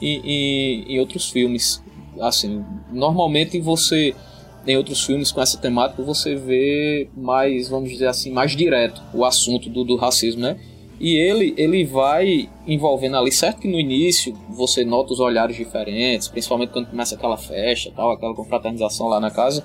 em, 0.00 0.20
em, 0.24 0.92
em 0.94 1.00
outros 1.00 1.30
filmes. 1.30 1.82
Assim, 2.20 2.64
normalmente 2.92 3.58
você 3.60 4.14
em 4.66 4.76
outros 4.76 5.04
filmes 5.04 5.32
com 5.32 5.40
essa 5.40 5.58
temática 5.58 6.02
você 6.02 6.36
vê 6.36 7.08
mais, 7.16 7.68
vamos 7.68 7.90
dizer 7.90 8.06
assim, 8.06 8.30
mais 8.30 8.54
direto 8.54 9.02
o 9.12 9.24
assunto 9.24 9.68
do, 9.68 9.82
do 9.84 9.96
racismo, 9.96 10.42
né? 10.42 10.56
E 11.00 11.16
ele, 11.16 11.54
ele 11.56 11.84
vai 11.84 12.48
envolvendo 12.66 13.16
ali, 13.16 13.32
certo 13.32 13.60
que 13.60 13.68
no 13.68 13.78
início 13.78 14.36
você 14.48 14.84
nota 14.84 15.12
os 15.12 15.20
olhares 15.20 15.56
diferentes, 15.56 16.28
principalmente 16.28 16.70
quando 16.70 16.88
começa 16.88 17.14
aquela 17.14 17.36
festa, 17.36 17.90
tal, 17.94 18.12
aquela 18.12 18.34
confraternização 18.34 19.08
lá 19.08 19.18
na 19.18 19.30
casa, 19.30 19.64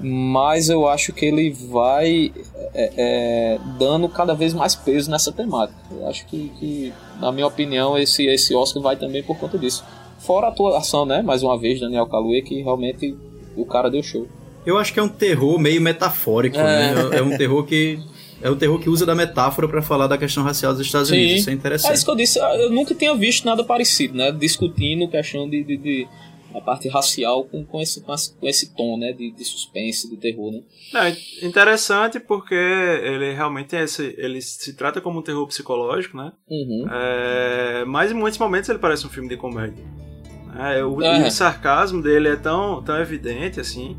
mas 0.00 0.68
eu 0.68 0.88
acho 0.88 1.12
que 1.12 1.26
ele 1.26 1.50
vai 1.50 2.32
é, 2.74 2.92
é, 2.96 3.58
dando 3.78 4.08
cada 4.08 4.34
vez 4.34 4.54
mais 4.54 4.74
peso 4.74 5.10
nessa 5.10 5.30
temática. 5.30 5.78
Eu 5.90 6.08
acho 6.08 6.26
que, 6.26 6.50
que, 6.58 6.92
na 7.20 7.30
minha 7.30 7.46
opinião, 7.46 7.98
esse, 7.98 8.26
esse 8.26 8.54
Oscar 8.54 8.82
vai 8.82 8.96
também 8.96 9.22
por 9.22 9.38
conta 9.38 9.58
disso. 9.58 9.84
Fora 10.18 10.46
a 10.46 10.50
atuação, 10.50 11.04
né? 11.04 11.22
Mais 11.22 11.42
uma 11.42 11.58
vez, 11.58 11.80
Daniel 11.80 12.06
Kaluuya, 12.06 12.42
que 12.42 12.62
realmente 12.62 13.16
o 13.56 13.64
cara 13.66 13.90
deu 13.90 14.02
show. 14.02 14.26
Eu 14.64 14.78
acho 14.78 14.92
que 14.92 15.00
é 15.00 15.02
um 15.02 15.08
terror 15.08 15.58
meio 15.58 15.80
metafórico, 15.80 16.56
é. 16.56 16.94
né? 16.94 17.18
É 17.18 17.22
um 17.22 17.36
terror 17.36 17.64
que 17.64 17.98
é 18.42 18.50
um 18.50 18.56
terror 18.56 18.78
que 18.78 18.88
usa 18.88 19.04
da 19.04 19.14
metáfora 19.14 19.68
para 19.68 19.82
falar 19.82 20.06
da 20.06 20.16
questão 20.16 20.42
racial 20.42 20.72
dos 20.72 20.86
Estados 20.86 21.08
Sim. 21.08 21.16
Unidos. 21.16 21.40
Isso 21.40 21.50
é 21.50 21.52
interessante. 21.52 21.90
É 21.90 21.94
isso 21.94 22.04
que 22.04 22.10
eu 22.10 22.16
disse. 22.16 22.38
Eu 22.38 22.70
nunca 22.70 22.94
tinha 22.94 23.14
visto 23.14 23.44
nada 23.44 23.62
parecido, 23.64 24.16
né? 24.16 24.32
Discutindo 24.32 25.08
questão 25.08 25.48
de, 25.48 25.62
de, 25.62 25.76
de 25.76 26.08
a 26.54 26.60
parte 26.60 26.88
racial 26.88 27.44
com, 27.44 27.64
com, 27.64 27.80
esse, 27.80 28.00
com 28.00 28.48
esse 28.48 28.74
tom, 28.74 28.98
né? 28.98 29.12
De, 29.12 29.30
de 29.30 29.44
suspense, 29.44 30.08
de 30.08 30.16
terror, 30.16 30.52
né? 30.52 30.62
É 30.94 31.46
interessante 31.46 32.18
porque 32.18 32.54
ele 32.54 33.32
realmente 33.32 33.76
é 33.76 33.84
esse, 33.84 34.14
ele 34.18 34.40
se 34.40 34.74
trata 34.74 35.00
como 35.00 35.20
um 35.20 35.22
terror 35.22 35.46
psicológico, 35.46 36.16
né? 36.16 36.32
Uhum. 36.48 36.86
É, 36.90 37.84
mas 37.86 38.10
em 38.10 38.14
muitos 38.14 38.38
momentos 38.38 38.68
ele 38.68 38.78
parece 38.78 39.06
um 39.06 39.10
filme 39.10 39.28
de 39.28 39.36
comédia. 39.36 39.84
É, 40.58 40.84
o, 40.84 41.00
é. 41.00 41.26
o, 41.26 41.30
sarcasmo 41.30 42.02
dele 42.02 42.28
é 42.28 42.36
tão, 42.36 42.82
tão 42.82 42.98
evidente, 43.00 43.60
assim, 43.60 43.96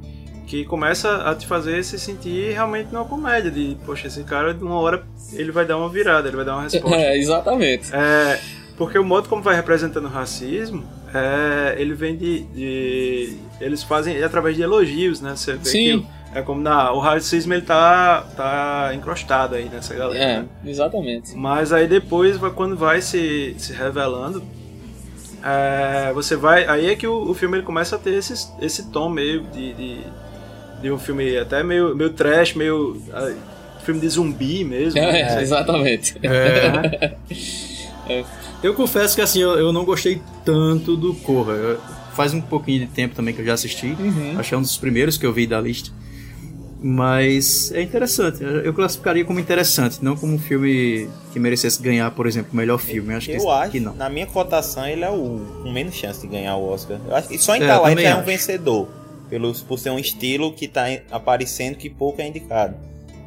que 0.51 0.65
começa 0.65 1.29
a 1.29 1.33
te 1.33 1.47
fazer 1.47 1.81
se 1.81 1.97
sentir 1.97 2.51
realmente 2.51 2.91
numa 2.91 3.05
comédia. 3.05 3.49
De, 3.49 3.77
poxa, 3.85 4.07
esse 4.07 4.21
cara, 4.25 4.53
de 4.53 4.61
uma 4.61 4.77
hora, 4.77 5.01
ele 5.31 5.49
vai 5.49 5.65
dar 5.65 5.77
uma 5.77 5.87
virada, 5.87 6.27
ele 6.27 6.35
vai 6.35 6.45
dar 6.45 6.55
uma 6.55 6.63
resposta. 6.63 6.91
É, 7.01 7.17
exatamente. 7.17 7.89
É, 7.95 8.37
porque 8.75 8.99
o 8.99 9.03
modo 9.03 9.29
como 9.29 9.41
vai 9.41 9.55
representando 9.55 10.05
o 10.05 10.09
racismo, 10.09 10.83
é, 11.13 11.75
ele 11.79 11.93
vem 11.93 12.17
de, 12.17 12.41
de, 12.47 13.37
Eles 13.61 13.81
fazem 13.81 14.21
através 14.21 14.57
de 14.57 14.61
elogios, 14.61 15.21
né? 15.21 15.37
Você 15.37 15.53
vê 15.53 15.69
Sim. 15.69 16.01
que 16.01 16.07
é 16.37 16.41
como 16.41 16.61
na, 16.61 16.91
o 16.91 16.99
racismo 16.99 17.53
ele 17.53 17.61
tá, 17.61 18.25
tá 18.35 18.91
encrostado 18.93 19.55
aí 19.55 19.69
nessa 19.69 19.95
galera. 19.95 20.21
É, 20.21 20.39
né? 20.39 20.45
exatamente. 20.65 21.33
Mas 21.33 21.71
aí 21.71 21.87
depois, 21.87 22.35
quando 22.55 22.75
vai 22.75 23.01
se, 23.01 23.55
se 23.57 23.71
revelando, 23.71 24.43
é, 25.41 26.11
você 26.13 26.35
vai. 26.35 26.65
Aí 26.67 26.89
é 26.89 26.95
que 26.95 27.07
o, 27.07 27.29
o, 27.29 27.33
filme 27.33 27.57
ele 27.57 27.65
começa 27.65 27.95
a 27.95 27.99
ter 27.99 28.15
esse, 28.15 28.33
esse 28.61 28.91
tom 28.91 29.09
meio 29.09 29.43
de, 29.43 29.73
de, 29.73 30.03
de 30.82 30.91
um 30.91 30.98
filme 30.98 31.38
até 31.38 31.63
meio, 31.63 31.96
meio 31.96 32.12
trash, 32.12 32.54
meio. 32.54 32.98
Uh, 33.10 33.36
filme 33.84 34.00
de 34.00 34.10
zumbi 34.10 34.63
mesmo. 34.63 35.00
É, 35.00 35.12
né? 35.12 35.41
exatamente. 35.41 36.15
É. 36.24 37.15
é. 38.08 38.24
Eu 38.63 38.74
confesso 38.76 39.15
que 39.15 39.22
assim, 39.22 39.41
eu, 39.41 39.58
eu 39.58 39.74
não 39.74 39.84
gostei 39.84 40.22
tanto 40.46 40.96
do 40.96 41.13
Corra. 41.15 41.54
Eu, 41.54 41.80
faz 42.13 42.34
um 42.34 42.41
pouquinho 42.41 42.82
de 42.82 42.88
tempo 42.88 43.15
também 43.15 43.34
que 43.34 43.41
eu 43.41 43.46
já 43.46 43.54
assisti. 43.54 43.88
Uhum. 43.88 44.36
Achei 44.38 44.58
um 44.58 44.62
dos 44.62 44.78
primeiros 44.78 45.17
que 45.17 45.26
eu 45.26 45.34
vi 45.34 45.48
da 45.48 45.60
lista. 45.60 45.91
Mas 46.84 47.72
é 47.72 47.82
interessante. 47.82 48.39
Eu 48.41 48.74
classificaria 48.74 49.24
como 49.24 49.39
interessante, 49.39 50.04
não 50.04 50.15
como 50.15 50.34
um 50.34 50.39
filme 50.39 51.08
que 51.32 51.39
merecesse 51.39 51.82
ganhar, 51.82 52.10
por 52.10 52.26
exemplo, 52.26 52.50
o 52.54 52.56
melhor 52.56 52.80
filme. 52.80 53.13
Eu 53.13 53.17
acho, 53.17 53.32
eu 53.32 53.39
que, 53.39 53.48
acho 53.48 53.72
que 53.72 53.80
não. 53.80 53.94
Na 53.94 54.10
minha 54.10 54.26
cotação, 54.26 54.88
ele 54.88 55.04
é 55.04 55.10
o 55.10 55.41
com 55.62 55.72
menos 55.72 55.94
chance 55.94 56.22
de 56.22 56.28
ganhar 56.28 56.56
o 56.56 56.67
Oscar. 56.67 57.00
Eu 57.08 57.15
acho 57.15 57.28
que 57.28 57.38
só 57.38 57.56
em 57.56 57.62
é, 57.62 57.91
ele 57.91 58.04
é 58.04 58.15
um 58.15 58.24
vencedor. 58.24 58.88
Pelo, 59.32 59.54
por 59.54 59.80
ser 59.80 59.89
um 59.91 59.98
estilo 59.98 60.52
que 60.52 60.65
está 60.65 60.86
aparecendo 61.10 61.78
que 61.78 61.89
pouco 61.89 62.22
é 62.22 62.28
indicado. 62.28 62.76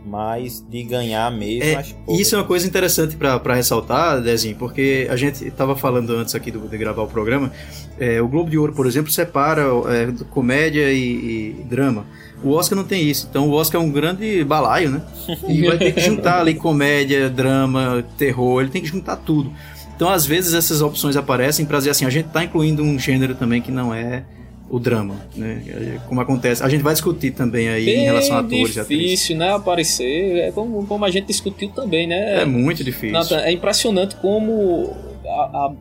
Mas 0.04 0.62
de 0.68 0.82
ganhar 0.84 1.32
mesmo, 1.32 1.64
é, 1.64 1.76
acho 1.76 1.94
pouco. 1.94 2.20
Isso 2.20 2.34
é 2.34 2.38
uma 2.38 2.44
coisa 2.44 2.66
interessante 2.66 3.16
para 3.16 3.54
ressaltar, 3.54 4.20
Dezinho, 4.20 4.54
porque 4.56 5.08
a 5.10 5.16
gente 5.16 5.48
estava 5.48 5.74
falando 5.74 6.10
antes 6.10 6.34
aqui 6.34 6.50
do, 6.50 6.68
de 6.68 6.76
gravar 6.76 7.02
o 7.02 7.08
programa. 7.08 7.50
É, 7.98 8.20
o 8.20 8.28
Globo 8.28 8.50
de 8.50 8.58
Ouro, 8.58 8.74
por 8.74 8.86
exemplo, 8.86 9.10
separa 9.10 9.62
é, 9.62 10.24
comédia 10.28 10.92
e, 10.92 11.56
e 11.58 11.64
drama. 11.64 12.04
O 12.42 12.50
Oscar 12.50 12.76
não 12.76 12.84
tem 12.84 13.08
isso. 13.08 13.26
Então 13.30 13.48
o 13.48 13.52
Oscar 13.52 13.80
é 13.80 13.84
um 13.84 13.90
grande 13.90 14.44
balaio, 14.44 14.90
né? 14.90 15.02
E 15.48 15.62
vai 15.62 15.78
ter 15.78 15.92
que 15.94 16.00
juntar 16.02 16.40
ali 16.40 16.54
comédia, 16.54 17.30
drama, 17.30 18.04
terror, 18.18 18.60
ele 18.60 18.70
tem 18.70 18.82
que 18.82 18.88
juntar 18.88 19.16
tudo. 19.16 19.50
Então 19.96 20.10
às 20.10 20.26
vezes 20.26 20.52
essas 20.52 20.82
opções 20.82 21.16
aparecem 21.16 21.64
para 21.64 21.78
dizer 21.78 21.90
assim, 21.90 22.04
a 22.04 22.10
gente 22.10 22.28
tá 22.28 22.44
incluindo 22.44 22.82
um 22.82 22.98
gênero 22.98 23.34
também 23.34 23.62
que 23.62 23.72
não 23.72 23.94
é 23.94 24.24
o 24.68 24.78
drama, 24.78 25.14
né? 25.36 26.00
Como 26.08 26.20
acontece. 26.20 26.62
A 26.62 26.68
gente 26.68 26.82
vai 26.82 26.94
discutir 26.94 27.32
também 27.32 27.68
aí 27.68 27.84
Bem 27.84 28.00
em 28.00 28.04
relação 28.04 28.36
a 28.36 28.40
atores 28.40 28.74
difícil, 28.74 29.36
né? 29.36 29.52
Aparecer. 29.52 30.38
É 30.38 30.52
como, 30.52 30.86
como 30.86 31.04
a 31.04 31.10
gente 31.10 31.26
discutiu 31.26 31.68
também, 31.70 32.06
né? 32.06 32.42
É 32.42 32.44
muito 32.44 32.82
difícil. 32.82 33.36
É 33.38 33.52
impressionante 33.52 34.16
como 34.16 34.96
a, 35.24 35.66
a 35.66 35.72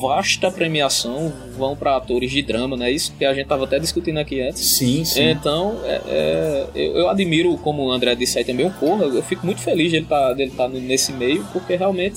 vasta 0.00 0.50
premiação 0.50 1.32
vão 1.56 1.76
para 1.76 1.96
atores 1.96 2.30
de 2.30 2.42
drama, 2.42 2.76
né? 2.76 2.90
Isso 2.90 3.14
que 3.16 3.24
a 3.24 3.32
gente 3.32 3.46
tava 3.46 3.64
até 3.64 3.78
discutindo 3.78 4.18
aqui 4.18 4.40
antes. 4.40 4.64
Sim, 4.64 5.04
sim. 5.04 5.30
Então, 5.30 5.78
é, 5.84 6.00
é, 6.06 6.66
eu, 6.74 6.96
eu, 6.96 7.08
admiro, 7.08 7.56
como 7.58 7.84
o 7.84 7.92
André 7.92 8.14
disse 8.16 8.38
aí 8.38 8.44
também, 8.44 8.66
o 8.66 8.72
Corra. 8.72 9.04
Eu 9.04 9.22
fico 9.22 9.46
muito 9.46 9.60
feliz 9.60 9.90
de 9.90 9.98
ele 9.98 10.06
tá, 10.06 10.32
dele 10.32 10.50
estar 10.50 10.68
tá 10.68 10.68
nesse 10.68 11.12
meio, 11.12 11.44
porque 11.52 11.76
realmente. 11.76 12.16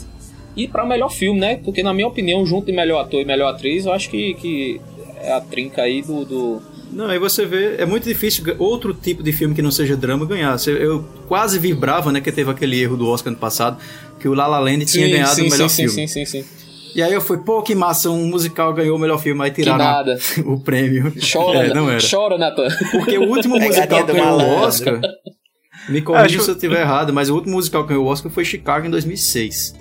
E 0.56 0.68
para 0.68 0.86
melhor 0.86 1.10
filme, 1.10 1.40
né? 1.40 1.58
Porque, 1.58 1.84
na 1.84 1.94
minha 1.94 2.08
opinião, 2.08 2.46
junto 2.46 2.68
de 2.68 2.72
melhor 2.72 3.02
ator 3.02 3.22
e 3.22 3.26
melhor 3.26 3.54
atriz, 3.54 3.86
eu 3.86 3.92
acho 3.92 4.10
que, 4.10 4.34
que 4.36 4.82
é 5.26 5.34
a 5.34 5.42
trinca 5.42 5.82
aí 5.82 6.02
do, 6.02 6.24
do... 6.24 6.62
Não, 6.92 7.08
aí 7.08 7.18
você 7.18 7.46
vê, 7.46 7.76
é 7.78 7.86
muito 7.86 8.08
difícil 8.08 8.44
outro 8.60 8.94
tipo 8.94 9.24
de 9.24 9.32
filme 9.32 9.56
que 9.56 9.62
não 9.62 9.72
seja 9.72 9.98
drama 9.98 10.26
ganhar. 10.26 10.56
Eu 10.68 11.04
quase 11.28 11.58
vibrava, 11.58 12.12
né, 12.12 12.22
que 12.22 12.32
teve 12.32 12.50
aquele 12.52 12.80
erro 12.80 12.96
do 12.96 13.08
Oscar 13.08 13.32
ano 13.32 13.40
passado, 13.40 13.78
que 14.20 14.28
o 14.28 14.34
La 14.34 14.48
La 14.48 14.60
Land 14.60 14.86
tinha 14.86 15.06
sim, 15.06 15.12
ganhado 15.12 15.36
sim, 15.36 15.48
o 15.48 15.50
melhor 15.50 15.70
sim, 15.70 15.88
filme. 15.88 16.08
Sim, 16.08 16.08
sim, 16.08 16.26
sim, 16.26 16.44
sim. 16.44 16.66
E 16.96 17.04
aí 17.04 17.12
eu 17.12 17.20
fui, 17.20 17.40
pô, 17.40 17.62
que 17.62 17.76
massa, 17.76 18.10
um 18.10 18.26
musical 18.28 18.74
ganhou 18.74 18.96
o 18.96 19.00
melhor 19.00 19.20
filme, 19.20 19.44
aí 19.44 19.52
tiraram 19.52 20.16
o 20.46 20.60
prêmio. 20.60 21.14
Chora, 21.34 21.66
é, 21.68 21.74
não 21.74 21.90
era. 21.90 22.00
Chora, 22.00 22.38
Nathan. 22.38 22.70
Porque 22.92 23.18
o 23.18 23.28
último 23.28 23.60
musical 23.60 24.06
que 24.06 24.14
ganhou 24.14 24.40
o 24.40 24.62
Oscar, 24.62 25.02
me 25.90 26.02
corrija 26.02 26.40
se 26.40 26.50
eu 26.50 26.56
estiver 26.56 26.82
errado, 26.82 27.12
mas 27.12 27.30
o 27.30 27.36
último 27.36 27.56
musical 27.56 27.84
que 27.84 27.90
ganhou 27.90 28.06
o 28.06 28.08
Oscar 28.08 28.32
foi 28.32 28.46
Chicago 28.46 28.88
em 28.88 28.90
2006. 28.90 29.76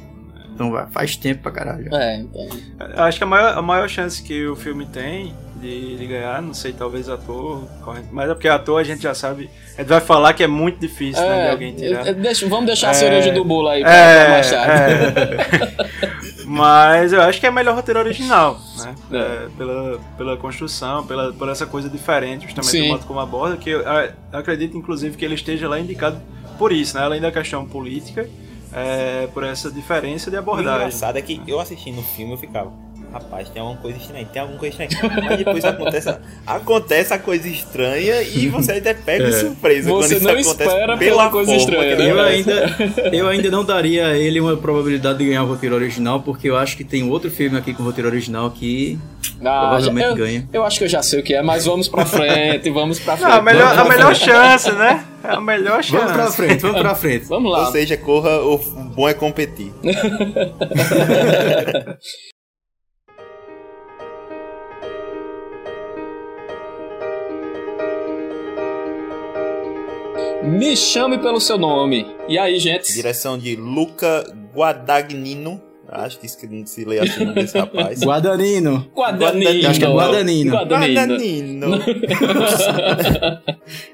Então 0.54 0.88
faz 0.90 1.16
tempo 1.16 1.42
pra 1.42 1.52
caralho. 1.52 1.94
É, 1.94 2.16
então. 2.16 2.48
Acho 2.96 3.18
que 3.18 3.24
a 3.24 3.26
maior, 3.26 3.58
a 3.58 3.62
maior 3.62 3.88
chance 3.88 4.22
que 4.22 4.46
o 4.46 4.54
filme 4.54 4.86
tem 4.86 5.34
de, 5.60 5.96
de 5.96 6.06
ganhar, 6.06 6.40
não 6.42 6.54
sei, 6.54 6.72
talvez 6.72 7.08
ator, 7.08 7.64
mas 8.12 8.30
é 8.30 8.34
porque 8.34 8.48
ator 8.48 8.80
a 8.80 8.84
gente 8.84 9.02
já 9.02 9.14
sabe. 9.14 9.50
A 9.76 9.80
gente 9.80 9.88
vai 9.88 10.00
falar 10.00 10.32
que 10.34 10.42
é 10.42 10.46
muito 10.46 10.78
difícil 10.78 11.22
é, 11.22 11.28
né, 11.28 11.44
de 11.44 11.50
alguém 11.50 11.74
tirar. 11.74 12.12
Deixa, 12.14 12.46
vamos 12.48 12.66
deixar 12.66 12.88
a 12.88 12.90
é, 12.90 12.94
cereja 12.94 13.32
do 13.32 13.44
bolo 13.44 13.68
aí 13.68 13.82
pra, 13.82 13.92
é, 13.92 14.28
mais 14.28 14.50
tarde. 14.50 15.20
É. 15.20 16.44
Mas 16.46 17.12
eu 17.12 17.22
acho 17.22 17.40
que 17.40 17.46
é 17.46 17.50
melhor 17.50 17.74
roteiro 17.74 17.98
original, 17.98 18.60
né? 18.78 18.94
É. 19.10 19.16
É, 19.16 19.48
pela, 19.56 20.00
pela 20.16 20.36
construção, 20.36 21.06
pela, 21.06 21.32
por 21.32 21.48
essa 21.48 21.66
coisa 21.66 21.88
diferente, 21.88 22.44
justamente 22.44 22.70
Sim. 22.70 22.82
do 22.82 22.88
modo 22.88 23.06
como 23.06 23.18
aborda, 23.18 23.56
que 23.56 23.70
eu, 23.70 23.80
eu, 23.80 24.12
acredito, 24.32 24.76
inclusive, 24.76 25.16
que 25.16 25.24
ele 25.24 25.34
esteja 25.34 25.68
lá 25.68 25.80
indicado 25.80 26.20
por 26.58 26.70
isso, 26.70 26.96
né? 26.96 27.02
Além 27.02 27.20
da 27.20 27.32
questão 27.32 27.64
política, 27.64 28.28
é, 28.74 29.28
por 29.28 29.44
essa 29.44 29.70
diferença 29.70 30.30
de 30.30 30.36
abordagem. 30.36 30.72
O 30.72 30.76
engraçado 30.76 31.16
é 31.16 31.22
que 31.22 31.40
eu 31.46 31.60
assistindo 31.60 32.00
o 32.00 32.02
filme 32.02 32.32
eu 32.32 32.38
ficava 32.38 32.72
rapaz, 33.14 33.48
tem 33.48 33.62
alguma 33.62 33.80
coisa 33.80 33.96
estranha, 33.96 34.26
tem 34.26 34.42
alguma 34.42 34.58
coisa 34.58 34.82
estranha. 34.82 35.22
Mas 35.22 35.38
depois 35.38 35.64
acontece, 35.64 36.16
acontece 36.44 37.14
a 37.14 37.18
coisa 37.18 37.48
estranha 37.48 38.22
e 38.22 38.48
você 38.48 38.72
ainda 38.72 38.92
pega 38.92 39.28
é. 39.28 39.32
surpresa 39.32 39.88
você 39.88 40.16
quando 40.16 40.24
não 40.24 40.40
isso 40.40 40.50
acontece 40.50 40.70
espera 40.70 40.96
pela 40.96 41.30
coisa 41.30 41.52
forma, 41.52 41.62
estranha. 41.62 41.96
Né? 41.96 42.10
Eu 42.10 42.20
ainda, 42.20 42.76
eu 43.12 43.28
ainda 43.28 43.50
não 43.50 43.64
daria 43.64 44.08
a 44.08 44.18
ele 44.18 44.40
uma 44.40 44.56
probabilidade 44.56 45.18
de 45.18 45.26
ganhar 45.26 45.44
o 45.44 45.46
roteiro 45.46 45.76
original, 45.76 46.22
porque 46.22 46.50
eu 46.50 46.56
acho 46.56 46.76
que 46.76 46.82
tem 46.82 47.08
outro 47.08 47.30
filme 47.30 47.56
aqui 47.56 47.72
com 47.72 47.84
o 47.84 47.86
roteiro 47.86 48.08
original 48.08 48.50
que 48.50 48.98
ah, 49.44 49.60
provavelmente 49.60 50.08
eu, 50.08 50.16
ganha. 50.16 50.48
Eu 50.52 50.64
acho 50.64 50.78
que 50.78 50.84
eu 50.84 50.88
já 50.88 51.02
sei 51.02 51.20
o 51.20 51.22
que 51.22 51.34
é, 51.34 51.42
mas 51.42 51.66
vamos 51.66 51.88
pra 51.88 52.04
frente, 52.04 52.68
vamos 52.70 52.98
pra 52.98 53.16
frente. 53.16 53.30
Não, 53.30 53.38
a 53.38 53.42
melhor, 53.42 53.78
a 53.78 53.84
melhor 53.84 54.16
chance, 54.16 54.72
né? 54.72 55.04
É 55.22 55.28
a 55.28 55.40
melhor 55.40 55.84
chance. 55.84 55.96
Vamos 55.96 56.12
pra 56.12 56.32
frente, 56.32 56.60
vamos 56.60 56.80
pra 56.80 56.94
frente. 56.96 57.26
vamos 57.26 57.52
lá. 57.52 57.66
Ou 57.66 57.72
seja, 57.72 57.96
corra, 57.96 58.42
o 58.42 58.58
bom 58.58 59.08
é 59.08 59.14
competir. 59.14 59.72
Me 70.44 70.76
chame 70.76 71.18
pelo 71.18 71.40
seu 71.40 71.56
nome. 71.56 72.06
E 72.28 72.38
aí, 72.38 72.58
gente? 72.58 72.92
Direção 72.92 73.38
de 73.38 73.56
Luca 73.56 74.24
Guadagnino. 74.54 75.60
Acho 75.88 76.18
que 76.18 76.28
se 76.28 76.84
lê 76.84 76.98
assim 76.98 77.22
o 77.22 77.26
nome 77.26 77.40
desse 77.40 77.56
rapaz. 77.58 78.00
Guadanino. 78.02 78.90
Guadagnino. 78.94 79.68
Acho 79.68 79.78
que 79.78 79.86
é 79.86 79.88
Guadagnino. 79.88 80.52
Guadagnino. 80.52 81.66
Guadagnino. 81.70 81.78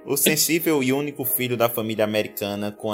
o 0.06 0.16
sensível 0.16 0.82
e 0.82 0.92
único 0.92 1.24
filho 1.24 1.56
da 1.56 1.68
família 1.68 2.04
americana 2.04 2.72
com, 2.72 2.90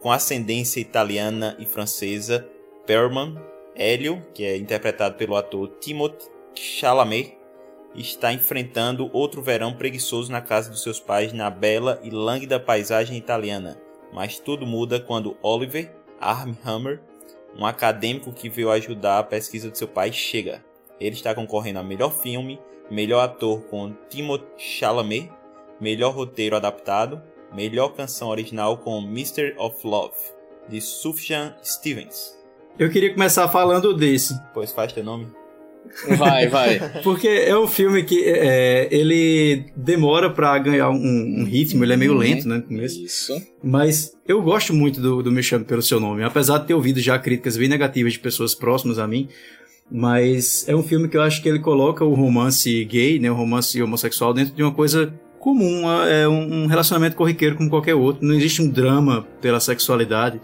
com 0.00 0.12
ascendência 0.12 0.80
italiana 0.80 1.56
e 1.58 1.66
francesa, 1.66 2.46
Perman, 2.86 3.36
Hélio, 3.74 4.22
que 4.32 4.44
é 4.44 4.56
interpretado 4.56 5.16
pelo 5.16 5.34
ator 5.34 5.68
Timothée 5.80 6.28
Chalamet, 6.54 7.39
está 7.94 8.32
enfrentando 8.32 9.10
outro 9.12 9.42
verão 9.42 9.72
preguiçoso 9.74 10.30
na 10.30 10.40
casa 10.40 10.70
dos 10.70 10.82
seus 10.82 11.00
pais 11.00 11.32
na 11.32 11.50
bela 11.50 12.00
e 12.02 12.10
lânguida 12.10 12.60
paisagem 12.60 13.16
italiana. 13.16 13.80
Mas 14.12 14.38
tudo 14.38 14.66
muda 14.66 15.00
quando 15.00 15.36
Oliver 15.42 15.92
Armhammer, 16.20 17.00
um 17.56 17.64
acadêmico 17.64 18.32
que 18.32 18.48
veio 18.48 18.70
ajudar 18.70 19.18
a 19.18 19.24
pesquisa 19.24 19.70
de 19.70 19.78
seu 19.78 19.88
pai, 19.88 20.12
chega. 20.12 20.64
Ele 21.00 21.14
está 21.14 21.34
concorrendo 21.34 21.78
a 21.78 21.82
melhor 21.82 22.12
filme, 22.12 22.60
melhor 22.90 23.20
ator 23.20 23.62
com 23.64 23.94
Timothée 24.08 24.46
Chalamet, 24.56 25.30
melhor 25.80 26.14
roteiro 26.14 26.56
adaptado, 26.56 27.22
melhor 27.52 27.90
canção 27.90 28.28
original 28.28 28.78
com 28.78 28.98
Mr. 29.00 29.54
of 29.58 29.84
Love, 29.86 30.14
de 30.68 30.80
Sufjan 30.80 31.56
Stevens. 31.64 32.38
Eu 32.78 32.90
queria 32.90 33.12
começar 33.12 33.48
falando 33.48 33.94
desse. 33.94 34.38
Pois 34.54 34.72
faz 34.72 34.92
teu 34.92 35.02
nome. 35.02 35.39
Vai, 36.16 36.48
vai. 36.48 36.78
Porque 37.02 37.28
é 37.28 37.56
um 37.56 37.66
filme 37.66 38.02
que 38.02 38.24
é, 38.24 38.88
ele 38.90 39.66
demora 39.76 40.30
pra 40.30 40.56
ganhar 40.58 40.90
um, 40.90 41.40
um 41.40 41.44
ritmo, 41.44 41.84
ele 41.84 41.92
é 41.92 41.96
meio 41.96 42.14
lento, 42.14 42.48
né, 42.48 42.56
no 42.56 42.62
começo. 42.62 43.02
Isso. 43.02 43.40
Mas 43.62 44.12
eu 44.26 44.40
gosto 44.42 44.72
muito 44.72 45.00
do, 45.00 45.22
do 45.22 45.30
Me 45.30 45.42
Chame 45.42 45.64
Pelo 45.64 45.82
Seu 45.82 46.00
Nome, 46.00 46.22
apesar 46.22 46.58
de 46.58 46.66
ter 46.66 46.74
ouvido 46.74 47.00
já 47.00 47.18
críticas 47.18 47.56
bem 47.56 47.68
negativas 47.68 48.12
de 48.12 48.18
pessoas 48.18 48.54
próximas 48.54 48.98
a 48.98 49.06
mim. 49.06 49.28
Mas 49.90 50.68
é 50.68 50.76
um 50.76 50.82
filme 50.82 51.08
que 51.08 51.16
eu 51.16 51.22
acho 51.22 51.42
que 51.42 51.48
ele 51.48 51.58
coloca 51.58 52.04
o 52.04 52.14
romance 52.14 52.84
gay, 52.84 53.18
né, 53.18 53.30
o 53.30 53.34
romance 53.34 53.80
homossexual 53.82 54.32
dentro 54.32 54.54
de 54.54 54.62
uma 54.62 54.72
coisa 54.72 55.12
comum, 55.40 55.90
é 56.06 56.28
um 56.28 56.64
um 56.64 56.66
relacionamento 56.66 57.16
corriqueiro 57.16 57.56
como 57.56 57.70
qualquer 57.70 57.94
outro. 57.94 58.24
Não 58.24 58.34
existe 58.34 58.62
um 58.62 58.68
drama 58.68 59.26
pela 59.40 59.58
sexualidade, 59.58 60.40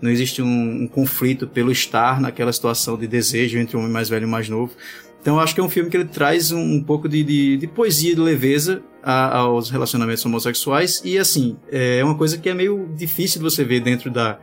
não 0.00 0.10
existe 0.10 0.40
um, 0.42 0.82
um 0.82 0.86
conflito 0.88 1.46
pelo 1.46 1.70
estar 1.70 2.20
naquela 2.20 2.52
situação 2.52 2.96
de 2.96 3.06
desejo 3.06 3.58
entre 3.58 3.76
um 3.76 3.80
homem 3.80 3.92
mais 3.92 4.08
velho 4.08 4.24
e 4.24 4.26
um 4.26 4.30
mais 4.30 4.48
novo. 4.48 4.72
Então 5.20 5.38
acho 5.38 5.54
que 5.54 5.60
é 5.60 5.64
um 5.64 5.68
filme 5.68 5.90
que 5.90 5.96
ele 5.96 6.06
traz 6.06 6.50
um, 6.50 6.60
um 6.60 6.82
pouco 6.82 7.06
de, 7.08 7.22
de, 7.22 7.56
de 7.58 7.66
poesia, 7.66 8.14
de 8.14 8.20
leveza 8.20 8.82
a- 9.02 9.36
aos 9.38 9.68
relacionamentos 9.68 10.24
homossexuais 10.24 11.02
e 11.04 11.18
assim, 11.18 11.56
é 11.70 12.02
uma 12.02 12.14
coisa 12.14 12.38
que 12.38 12.48
é 12.48 12.54
meio 12.54 12.88
difícil 12.96 13.38
de 13.38 13.44
você 13.44 13.62
ver 13.62 13.80
dentro 13.80 14.10
da, 14.10 14.38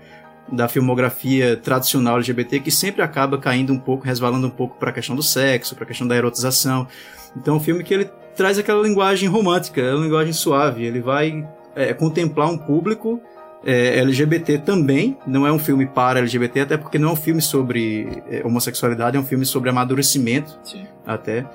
da 0.51 0.67
filmografia 0.67 1.57
tradicional 1.57 2.17
LGBT 2.17 2.59
que 2.59 2.69
sempre 2.69 3.01
acaba 3.01 3.39
caindo 3.39 3.73
um 3.73 3.79
pouco, 3.79 4.05
resvalando 4.05 4.45
um 4.45 4.51
pouco 4.51 4.77
para 4.77 4.91
a 4.91 4.93
questão 4.93 5.15
do 5.15 5.23
sexo, 5.23 5.73
para 5.73 5.83
a 5.83 5.87
questão 5.87 6.07
da 6.07 6.15
erotização. 6.15 6.87
Então 7.35 7.55
é 7.55 7.57
um 7.57 7.59
filme 7.59 7.83
que 7.83 7.93
ele 7.93 8.09
traz 8.35 8.59
aquela 8.59 8.83
linguagem 8.83 9.27
romântica, 9.27 9.81
é 9.81 9.95
uma 9.95 10.03
linguagem 10.03 10.31
suave, 10.33 10.85
ele 10.85 11.01
vai 11.01 11.47
é, 11.75 11.91
contemplar 11.93 12.51
um 12.51 12.57
público 12.57 13.19
é, 13.67 13.99
LGBT 13.99 14.59
também, 14.59 15.17
não 15.27 15.45
é 15.45 15.51
um 15.51 15.59
filme 15.59 15.85
para 15.85 16.19
LGBT, 16.19 16.61
até 16.61 16.77
porque 16.77 16.97
não 16.97 17.09
é 17.09 17.11
um 17.11 17.17
filme 17.17 17.41
sobre 17.41 18.23
é, 18.31 18.41
homossexualidade, 18.45 19.17
é 19.17 19.19
um 19.19 19.25
filme 19.25 19.45
sobre 19.45 19.69
amadurecimento 19.69 20.57
Sim. 20.63 20.85
até. 21.05 21.45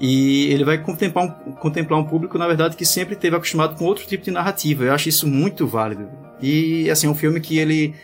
E 0.00 0.46
ele 0.52 0.62
vai 0.62 0.78
contemplar 0.78 1.26
um, 1.26 1.52
contemplar 1.52 1.98
um 1.98 2.04
público, 2.04 2.38
na 2.38 2.46
verdade, 2.46 2.76
que 2.76 2.86
sempre 2.86 3.14
esteve 3.14 3.34
acostumado 3.34 3.76
com 3.76 3.84
outro 3.84 4.06
tipo 4.06 4.24
de 4.24 4.30
narrativa. 4.30 4.84
Eu 4.84 4.94
acho 4.94 5.08
isso 5.08 5.26
muito 5.26 5.66
válido. 5.66 6.08
E, 6.40 6.88
assim, 6.88 7.08
é 7.08 7.10
um 7.10 7.16
filme 7.16 7.40
que 7.40 7.58
ele 7.58 7.94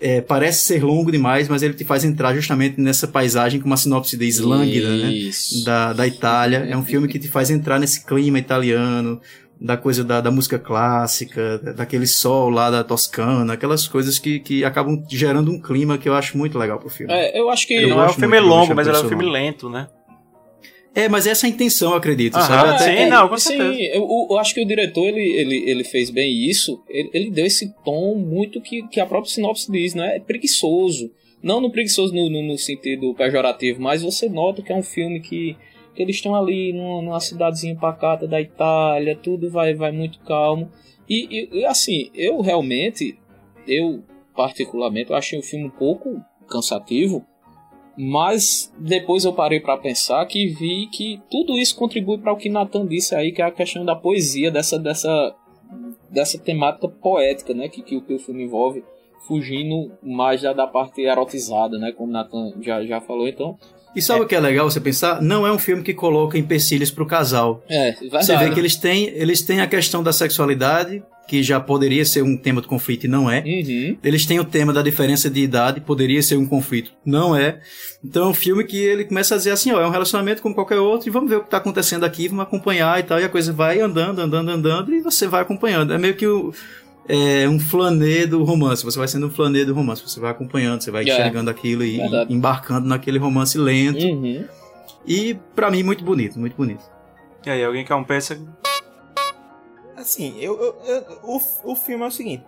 é, 0.00 0.22
parece 0.22 0.64
ser 0.64 0.82
longo 0.82 1.12
demais, 1.12 1.48
mas 1.48 1.62
ele 1.62 1.74
te 1.74 1.84
faz 1.84 2.02
entrar 2.02 2.34
justamente 2.34 2.80
nessa 2.80 3.06
paisagem 3.06 3.60
com 3.60 3.66
uma 3.66 3.76
sinopse 3.76 4.16
de 4.16 4.24
Islânguida, 4.24 4.96
né? 4.96 5.12
Da, 5.64 5.92
da 5.92 6.06
Itália. 6.06 6.66
É 6.68 6.76
um 6.76 6.82
filme 6.82 7.06
que 7.08 7.18
te 7.18 7.28
faz 7.28 7.50
entrar 7.50 7.78
nesse 7.78 8.04
clima 8.06 8.38
italiano, 8.38 9.20
da 9.60 9.76
coisa 9.76 10.04
da, 10.04 10.20
da 10.20 10.30
música 10.30 10.58
clássica, 10.58 11.58
da- 11.58 11.72
daquele 11.72 12.06
sol 12.06 12.50
lá 12.50 12.70
da 12.70 12.84
Toscana, 12.84 13.52
aquelas 13.54 13.88
coisas 13.88 14.18
que, 14.18 14.38
que 14.40 14.64
acabam 14.64 15.02
gerando 15.10 15.50
um 15.50 15.60
clima 15.60 15.96
que 15.98 16.08
eu 16.08 16.14
acho 16.14 16.36
muito 16.36 16.58
legal 16.58 16.78
pro 16.78 16.88
filme. 16.90 17.12
É, 17.12 17.38
eu 17.38 17.48
acho 17.50 17.66
que. 17.66 17.74
Eu 17.74 17.88
não 17.88 18.02
é 18.02 18.06
um 18.06 18.12
filme 18.12 18.40
longo, 18.40 18.74
mas 18.74 18.86
ele 18.86 18.96
é 18.96 19.00
um 19.00 19.08
filme 19.08 19.24
lento, 19.24 19.68
né? 19.68 19.88
É, 20.94 21.10
mas 21.10 21.26
essa 21.26 21.46
é 21.46 21.50
a 21.50 21.52
intenção, 21.52 21.90
eu 21.90 21.98
acredito, 21.98 22.36
Aham, 22.36 22.46
sabe? 22.46 22.68
Até- 22.70 23.04
sim, 23.04 23.10
não, 23.10 23.28
com 23.28 23.36
sim, 23.36 23.48
certeza. 23.58 23.96
eu, 23.96 24.26
eu 24.30 24.38
acho 24.38 24.54
que 24.54 24.62
o 24.62 24.66
diretor 24.66 25.04
ele, 25.06 25.20
ele, 25.20 25.70
ele 25.70 25.84
fez 25.84 26.08
bem 26.08 26.48
isso. 26.48 26.82
Ele, 26.88 27.10
ele 27.12 27.30
deu 27.30 27.44
esse 27.44 27.70
tom 27.84 28.14
muito 28.14 28.62
que, 28.62 28.82
que 28.88 28.98
a 28.98 29.04
própria 29.04 29.30
sinopse 29.30 29.70
diz, 29.70 29.94
né? 29.94 30.16
É 30.16 30.20
preguiçoso. 30.20 31.10
Não 31.42 31.60
no 31.60 31.70
preguiçoso 31.70 32.14
no, 32.14 32.30
no, 32.30 32.42
no 32.42 32.56
sentido 32.56 33.14
pejorativo, 33.14 33.78
mas 33.80 34.00
você 34.00 34.26
nota 34.26 34.62
que 34.62 34.72
é 34.72 34.74
um 34.74 34.82
filme 34.82 35.20
que, 35.20 35.54
que 35.96 36.02
eles 36.02 36.16
estão 36.16 36.34
ali 36.36 36.72
numa, 36.72 37.02
numa 37.02 37.20
cidadezinha 37.20 37.74
pacata 37.74 38.28
da 38.28 38.40
Itália, 38.40 39.16
tudo 39.16 39.50
vai, 39.50 39.74
vai 39.74 39.90
muito 39.90 40.20
calmo. 40.20 40.70
E, 41.08 41.48
e- 41.52 41.64
assim, 41.64 42.10
eu 42.14 42.40
realmente, 42.40 43.18
eu 43.66 44.04
particularmente, 44.34 45.10
eu 45.10 45.16
achei 45.16 45.38
o 45.38 45.42
filme 45.42 45.66
um 45.66 45.70
pouco 45.70 46.22
cansativo. 46.48 47.24
Mas 47.98 48.70
depois 48.78 49.24
eu 49.24 49.32
parei 49.32 49.58
pra 49.58 49.78
pensar 49.78 50.26
que 50.26 50.48
vi 50.48 50.86
que 50.92 51.18
tudo 51.30 51.56
isso 51.56 51.74
contribui 51.74 52.18
para 52.18 52.30
o 52.30 52.36
que 52.36 52.50
Nathan 52.50 52.86
disse 52.86 53.14
aí, 53.14 53.32
que 53.32 53.40
é 53.40 53.46
a 53.46 53.50
questão 53.50 53.86
da 53.86 53.96
poesia, 53.96 54.50
dessa 54.50 54.78
dessa 54.78 55.34
dessa 56.10 56.38
temática 56.38 56.88
poética, 56.88 57.54
né, 57.54 57.68
que, 57.68 57.82
que, 57.82 58.00
que 58.00 58.14
o 58.14 58.18
filme 58.18 58.44
envolve, 58.44 58.84
fugindo 59.26 59.92
mais 60.02 60.42
da, 60.42 60.52
da 60.52 60.66
parte 60.66 61.02
erotizada, 61.02 61.78
né, 61.78 61.92
como 61.92 62.12
Nathan 62.12 62.52
já, 62.60 62.84
já 62.84 63.00
falou, 63.00 63.26
então, 63.26 63.58
E 63.96 64.02
sabe 64.02 64.20
o 64.20 64.26
que 64.26 64.34
é 64.34 64.40
legal 64.40 64.70
você 64.70 64.80
pensar? 64.80 65.22
Não 65.22 65.46
é 65.46 65.50
um 65.50 65.58
filme 65.58 65.82
que 65.82 65.94
coloca 65.94 66.38
empecilhos 66.38 66.90
pro 66.90 67.06
casal. 67.06 67.64
é, 67.68 67.92
verdade. 67.92 68.26
Você 68.26 68.36
vê 68.36 68.50
que 68.50 68.60
eles 68.60 68.76
têm, 68.76 69.08
eles 69.14 69.42
têm 69.42 69.60
a 69.60 69.66
questão 69.66 70.02
da 70.02 70.12
sexualidade, 70.12 71.02
que 71.26 71.42
já 71.42 71.58
poderia 71.58 72.04
ser 72.04 72.22
um 72.22 72.36
tema 72.36 72.60
de 72.60 72.68
conflito 72.68 73.04
e 73.04 73.08
não 73.08 73.30
é. 73.30 73.40
Uhum. 73.40 73.96
Eles 74.02 74.24
têm 74.24 74.38
o 74.38 74.44
tema 74.44 74.72
da 74.72 74.82
diferença 74.82 75.28
de 75.28 75.40
idade, 75.40 75.80
poderia 75.80 76.22
ser 76.22 76.36
um 76.36 76.46
conflito, 76.46 76.92
não 77.04 77.34
é. 77.34 77.60
Então 78.04 78.26
é 78.26 78.28
um 78.28 78.34
filme 78.34 78.64
que 78.64 78.76
ele 78.76 79.04
começa 79.04 79.34
a 79.34 79.38
dizer 79.38 79.50
assim, 79.50 79.72
ó, 79.72 79.80
é 79.80 79.86
um 79.86 79.90
relacionamento 79.90 80.40
como 80.40 80.54
qualquer 80.54 80.78
outro, 80.78 81.08
e 81.08 81.10
vamos 81.10 81.28
ver 81.28 81.36
o 81.36 81.42
que 81.42 81.50
tá 81.50 81.56
acontecendo 81.56 82.04
aqui, 82.04 82.28
vamos 82.28 82.44
acompanhar 82.44 83.00
e 83.00 83.02
tal, 83.02 83.20
e 83.20 83.24
a 83.24 83.28
coisa 83.28 83.52
vai 83.52 83.80
andando, 83.80 84.20
andando, 84.20 84.50
andando, 84.50 84.94
e 84.94 85.00
você 85.00 85.26
vai 85.26 85.42
acompanhando. 85.42 85.92
É 85.92 85.98
meio 85.98 86.14
que 86.14 86.26
o, 86.26 86.52
é, 87.08 87.48
um 87.48 87.58
flanê 87.58 88.26
do 88.26 88.42
romance, 88.44 88.84
você 88.84 88.98
vai 88.98 89.08
sendo 89.08 89.26
um 89.26 89.30
flanê 89.30 89.64
do 89.64 89.72
romance, 89.74 90.02
você 90.02 90.18
vai 90.20 90.30
acompanhando, 90.30 90.82
você 90.82 90.90
vai 90.90 91.02
É. 91.02 91.12
enxergando 91.12 91.50
aquilo 91.50 91.84
e 91.84 91.96
Verdade. 91.98 92.32
embarcando 92.34 92.88
naquele 92.88 93.18
romance 93.18 93.56
lento. 93.58 94.04
Uhum. 94.04 94.44
E 95.06 95.34
pra 95.54 95.70
mim, 95.70 95.82
muito 95.82 96.02
bonito, 96.04 96.38
muito 96.38 96.56
bonito. 96.56 96.82
E 97.44 97.50
aí, 97.50 97.64
alguém 97.64 97.84
quer 97.84 97.94
um 97.94 98.02
pêssego? 98.04 98.48
Assim, 99.96 100.36
eu, 100.40 100.58
eu- 100.60 100.76
eu- 100.86 101.18
o, 101.22 101.72
o 101.72 101.76
filme 101.76 102.04
é 102.04 102.06
o 102.06 102.10
seguinte. 102.10 102.44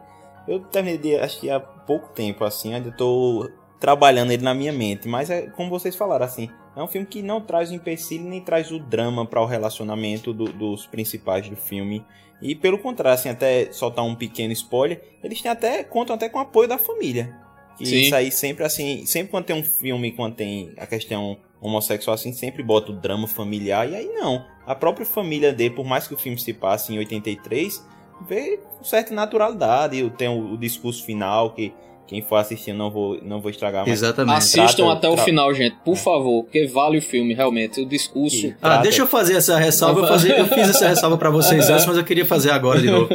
Eu 0.47 0.61
terminei 0.61 0.99
de, 0.99 1.17
acho 1.17 1.41
que 1.41 1.51
há 1.51 1.59
pouco 1.61 2.09
tempo, 2.13 2.45
assim, 2.45 2.75
ainda 2.75 2.91
tô 2.91 3.51
trabalhando 3.81 4.33
ele 4.33 4.43
na 4.43 4.55
minha 4.55 4.73
mente. 4.73 5.09
Mas 5.09 5.31
é 5.31 5.43
como 5.43 5.71
vocês 5.71 5.95
falaram, 5.97 6.25
assim, 6.25 6.51
é 6.77 6.83
um 6.83 6.89
filme 6.89 7.07
que 7.07 7.23
não 7.23 7.41
traz 7.41 7.71
o 7.71 7.75
empecilho 7.75 8.25
nem 8.25 8.41
traz 8.41 8.71
o 8.71 8.79
drama 8.79 9.25
para 9.25 9.41
o 9.41 9.47
relacionamento 9.47 10.33
do- 10.33 10.53
dos 10.53 10.87
principais 10.87 11.49
do 11.49 11.57
filme. 11.57 12.05
E 12.41 12.55
pelo 12.55 12.79
contrário, 12.79 13.19
assim, 13.19 13.29
até 13.29 13.71
soltar 13.73 14.05
um 14.05 14.15
pequeno 14.15 14.53
spoiler, 14.53 15.03
eles 15.23 15.41
têm 15.43 15.51
até, 15.51 15.83
contam 15.83 16.15
até 16.15 16.29
com 16.29 16.39
o 16.39 16.43
apoio 16.43 16.69
da 16.69 16.79
família. 16.79 17.35
E 17.81 17.87
Sim. 17.87 17.97
isso 17.97 18.15
aí 18.15 18.31
sempre 18.31 18.65
assim, 18.65 19.07
sempre 19.07 19.31
quando 19.31 19.45
tem 19.45 19.57
um 19.57 19.63
filme, 19.63 20.13
quando 20.13 20.35
tem 20.35 20.73
a 20.77 20.87
questão 20.87 21.39
homossexual 21.61 22.15
assim, 22.15 22.33
sempre 22.33 22.63
bota 22.63 22.93
o 22.93 22.95
drama 22.95 23.27
familiar. 23.27 23.89
E 23.89 23.95
aí 23.95 24.07
não. 24.07 24.45
A 24.67 24.75
própria 24.75 25.07
família 25.07 25.53
dele, 25.53 25.75
por 25.75 25.85
mais 25.85 26.07
que 26.07 26.15
o 26.15 26.19
filme 26.19 26.39
se 26.39 26.53
passe 26.53 26.93
em 26.93 26.99
83, 26.99 27.85
vê 28.29 28.59
com 28.59 28.85
certa 28.85 29.15
naturalidade. 29.15 30.11
Tem 30.17 30.29
o, 30.29 30.55
o 30.55 30.59
discurso 30.59 31.05
final 31.05 31.55
que 31.55 31.73
quem 32.09 32.23
for 32.23 32.37
assistir 32.37 32.73
não 32.73 32.91
vou, 32.91 33.19
não 33.23 33.41
vou 33.41 33.51
estragar 33.51 33.87
mais. 33.87 33.99
Exatamente. 34.01 34.37
Assistam 34.39 34.85
Trata- 34.87 34.93
até 34.93 35.09
o 35.11 35.17
final, 35.19 35.53
gente, 35.55 35.77
por 35.85 35.95
favor, 35.97 36.43
porque 36.45 36.67
vale 36.67 36.99
o 36.99 37.03
filme, 37.03 37.35
realmente. 37.35 37.81
O 37.83 37.87
discurso. 37.87 38.47
E 38.47 38.51
Ah, 38.63 38.69
trata- 38.69 38.83
deixa 38.83 39.03
eu 39.03 39.07
fazer 39.07 39.35
essa 39.35 39.59
ressalva. 39.59 40.01
Eu, 40.01 40.07
fazer- 40.09 40.39
eu 40.39 40.47
fiz 40.49 40.71
essa 40.71 40.89
ressalva 40.89 41.19
pra 41.19 41.29
vocês 41.31 41.69
antes, 41.71 41.85
mas 41.87 41.97
eu 41.97 42.05
queria 42.05 42.25
fazer 42.25 42.51
agora 42.51 42.81
de 42.81 42.91
novo. 42.91 43.09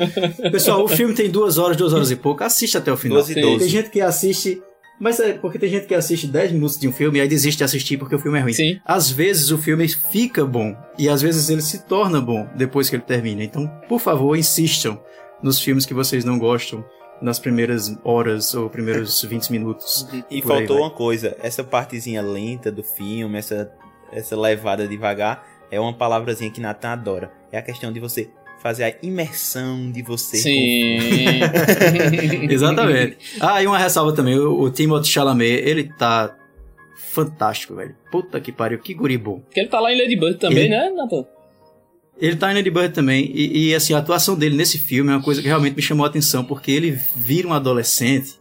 Pessoal, 0.52 0.84
o 0.84 0.88
filme 0.88 1.14
tem 1.16 1.30
duas 1.30 1.58
horas, 1.58 1.76
duas 1.76 1.92
horas 1.92 2.12
e 2.12 2.16
pouco. 2.16 2.44
Assiste 2.44 2.78
até 2.78 2.92
o 2.94 2.96
final. 2.98 3.18
12 3.18 3.32
e 3.32 3.34
Sim. 3.36 3.42
12. 3.42 3.60
Tem 3.60 3.68
gente 3.70 3.90
que 3.90 4.00
assiste. 4.00 4.62
Mas 5.00 5.20
é 5.20 5.34
porque 5.34 5.58
tem 5.58 5.70
gente 5.70 5.88
que 5.88 5.96
assiste 5.96 6.28
10 6.28 6.52
minutos 6.52 6.78
de 6.80 6.88
um 6.88 6.94
filme 6.94 7.18
e 7.18 7.22
aí 7.22 7.28
desiste 7.28 7.58
de 7.58 7.64
assistir 7.64 7.98
porque 7.98 8.14
o 8.16 8.20
filme 8.20 8.38
é 8.38 8.42
ruim. 8.44 8.54
Sim. 8.54 8.80
Às 8.86 9.10
vezes 9.10 9.50
o 9.50 9.58
filme 9.58 9.88
fica 9.90 10.46
bom 10.46 10.76
e 11.00 11.10
às 11.10 11.20
vezes 11.22 11.50
ele 11.50 11.62
se 11.64 11.84
torna 11.88 12.22
bom 12.22 12.48
depois 12.56 12.90
que 12.90 12.96
ele 12.96 13.04
termina. 13.04 13.44
Então, 13.44 13.68
por 13.90 14.00
favor, 14.00 14.38
insistam 14.38 15.00
nos 15.42 15.60
filmes 15.60 15.86
que 15.86 15.94
vocês 15.96 16.24
não 16.24 16.38
gostam 16.38 16.86
nas 17.24 17.40
primeiras 17.40 17.98
horas 18.04 18.54
ou 18.54 18.70
primeiros 18.70 19.22
20 19.26 19.50
minutos. 19.52 20.06
E 20.30 20.42
Por 20.42 20.52
aí 20.52 20.58
faltou 20.60 20.78
uma 20.80 20.92
coisa, 20.92 21.36
essa 21.42 21.64
partezinha 21.64 22.22
lenta 22.22 22.72
do 22.72 22.84
filme, 22.84 23.38
essa, 23.38 23.72
essa 24.12 24.40
levada 24.40 24.88
devagar, 24.88 25.48
é 25.72 25.80
uma 25.80 25.94
palavrazinha 25.94 26.52
que 26.52 26.62
Nathan 26.62 26.90
adora. 26.90 27.32
É 27.52 27.58
a 27.58 27.62
questão 27.62 27.92
de 27.92 28.00
você 28.00 28.30
fazer 28.62 28.84
a 28.84 28.94
imersão 29.02 29.92
de 29.92 30.02
você. 30.02 30.38
Sim. 30.38 30.98
Exatamente. 32.50 33.18
Ah, 33.40 33.62
e 33.62 33.68
uma 33.68 33.78
ressalva 33.78 34.14
também, 34.14 34.38
o, 34.38 34.60
o 34.62 34.70
Timothée 34.70 35.10
Chalamet, 35.12 35.52
ele 35.68 35.86
tá 35.98 36.36
fantástico, 36.96 37.76
velho. 37.76 37.96
Puta 38.12 38.40
que 38.40 38.52
pariu, 38.52 38.80
que 38.80 38.94
guri 38.94 39.18
bom. 39.18 39.40
Porque 39.42 39.60
ele 39.60 39.70
tá 39.70 39.80
lá 39.80 39.92
em 39.94 39.98
Lady 40.00 40.16
Bird 40.16 40.38
também, 40.40 40.60
Ele- 40.66 40.70
né, 40.70 40.90
Nathan? 40.96 41.26
Ele 42.20 42.36
tá 42.36 42.52
em 42.52 42.56
Lady 42.56 42.70
Bird 42.70 42.94
também, 42.94 43.32
e, 43.34 43.70
e, 43.70 43.76
assim, 43.76 43.94
a 43.94 43.98
atuação 43.98 44.36
dele 44.36 44.56
nesse 44.56 44.78
filme 44.78 45.12
é 45.12 45.16
uma 45.16 45.22
coisa 45.22 45.42
que 45.42 45.48
realmente 45.48 45.76
me 45.76 45.82
chamou 45.82 46.06
a 46.06 46.10
atenção, 46.10 46.44
porque 46.44 46.72
ele 46.72 46.98
vira 47.16 47.48
um 47.48 47.54
adolescente 47.54 48.36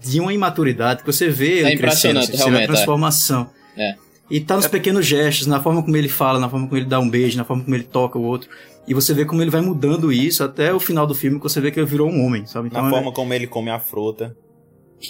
de 0.00 0.20
uma 0.20 0.32
imaturidade 0.32 1.00
que 1.02 1.06
você 1.06 1.28
vê 1.28 1.58
ele 1.58 1.76
crescendo, 1.76 2.18
impressionante, 2.18 2.30
assim, 2.30 2.42
você 2.42 2.50
vê 2.50 2.58
a 2.58 2.62
é. 2.62 2.66
transformação. 2.66 3.50
É. 3.76 3.94
E 4.30 4.40
tá 4.40 4.56
nos 4.56 4.66
pequenos 4.66 5.06
gestos, 5.06 5.46
na 5.46 5.62
forma 5.62 5.82
como 5.82 5.96
ele 5.96 6.08
fala, 6.08 6.38
na 6.38 6.48
forma 6.48 6.66
como 6.66 6.78
ele 6.78 6.86
dá 6.86 6.98
um 6.98 7.08
beijo, 7.08 7.36
na 7.36 7.44
forma 7.44 7.62
como 7.62 7.74
ele 7.76 7.84
toca 7.84 8.18
o 8.18 8.22
outro. 8.22 8.48
E 8.86 8.94
você 8.94 9.12
vê 9.12 9.24
como 9.24 9.42
ele 9.42 9.50
vai 9.50 9.60
mudando 9.60 10.12
isso 10.12 10.44
até 10.44 10.72
o 10.72 10.80
final 10.80 11.06
do 11.06 11.14
filme, 11.14 11.38
que 11.38 11.42
você 11.42 11.60
vê 11.60 11.70
que 11.70 11.78
ele 11.78 11.86
virou 11.86 12.08
um 12.08 12.24
homem, 12.24 12.46
sabe? 12.46 12.72
Na 12.72 12.86
é- 12.86 12.90
forma 12.90 13.12
como 13.12 13.32
ele 13.34 13.46
come 13.46 13.70
a 13.70 13.78
fruta. 13.78 14.36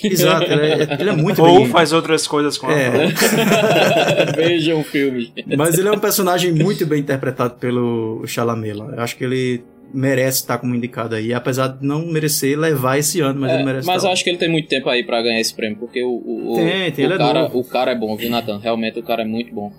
Exato, 0.03 0.45
ele 0.53 0.67
é, 0.67 0.97
ele 1.01 1.11
é 1.11 1.13
muito 1.17 1.41
Ou 1.43 1.59
bem... 1.59 1.69
faz 1.69 1.93
outras 1.93 2.27
coisas 2.27 2.59
com 2.59 2.67
a 2.67 2.73
É. 2.73 2.91
Vejam 4.37 4.81
o 4.81 4.85
filme. 4.85 5.33
Mas 5.57 5.79
ele 5.79 5.89
é 5.89 5.93
um 5.93 5.99
personagem 5.99 6.53
muito 6.53 6.85
bem 6.87 7.01
interpretado 7.01 7.55
pelo 7.55 8.23
Chalamet 8.27 8.73
lá. 8.75 8.87
Eu 8.97 9.01
acho 9.03 9.17
que 9.17 9.25
ele 9.25 9.65
merece 9.95 10.41
estar 10.41 10.59
como 10.59 10.75
indicado 10.75 11.15
aí, 11.15 11.33
apesar 11.33 11.69
de 11.69 11.87
não 11.87 12.05
merecer 12.07 12.59
levar 12.59 12.99
esse 12.99 13.21
ano, 13.21 13.41
mas 13.41 13.53
É, 13.53 13.55
ele 13.55 13.65
merece 13.65 13.87
mas 13.87 13.97
estar. 13.99 14.09
eu 14.09 14.13
acho 14.13 14.25
que 14.25 14.31
ele 14.31 14.39
tem 14.39 14.51
muito 14.51 14.69
tempo 14.69 14.89
aí 14.91 15.05
pra 15.05 15.23
ganhar 15.23 15.41
esse 15.41 15.55
prêmio, 15.55 15.79
porque 15.79 16.03
o, 16.03 16.09
o, 16.11 16.53
o- 16.53 16.57
Tem, 16.57 16.91
tem, 16.91 17.05
o 17.05 17.07
ele 17.09 17.15
é 17.15 17.19
cara, 17.19 17.43
novo. 17.43 17.59
o 17.61 17.65
cara 17.65 17.93
é 17.93 17.95
bom, 17.95 18.17
viu, 18.17 18.29
Nathan? 18.29 18.59
Realmente 18.59 18.99
o 18.99 19.03
cara 19.03 19.23
é 19.23 19.25
muito 19.25 19.55
bom. 19.55 19.73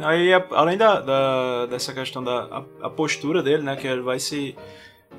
Aí, 0.00 0.32
a- 0.32 0.44
além 0.52 0.76
da, 0.76 1.00
da- 1.00 1.66
dessa 1.66 1.92
questão 1.94 2.22
da 2.22 2.32
a, 2.32 2.64
a 2.86 2.90
postura 2.90 3.42
dele, 3.42 3.62
né, 3.62 3.74
que 3.76 3.86
ele 3.86 4.02
vai 4.02 4.18
se 4.18 4.54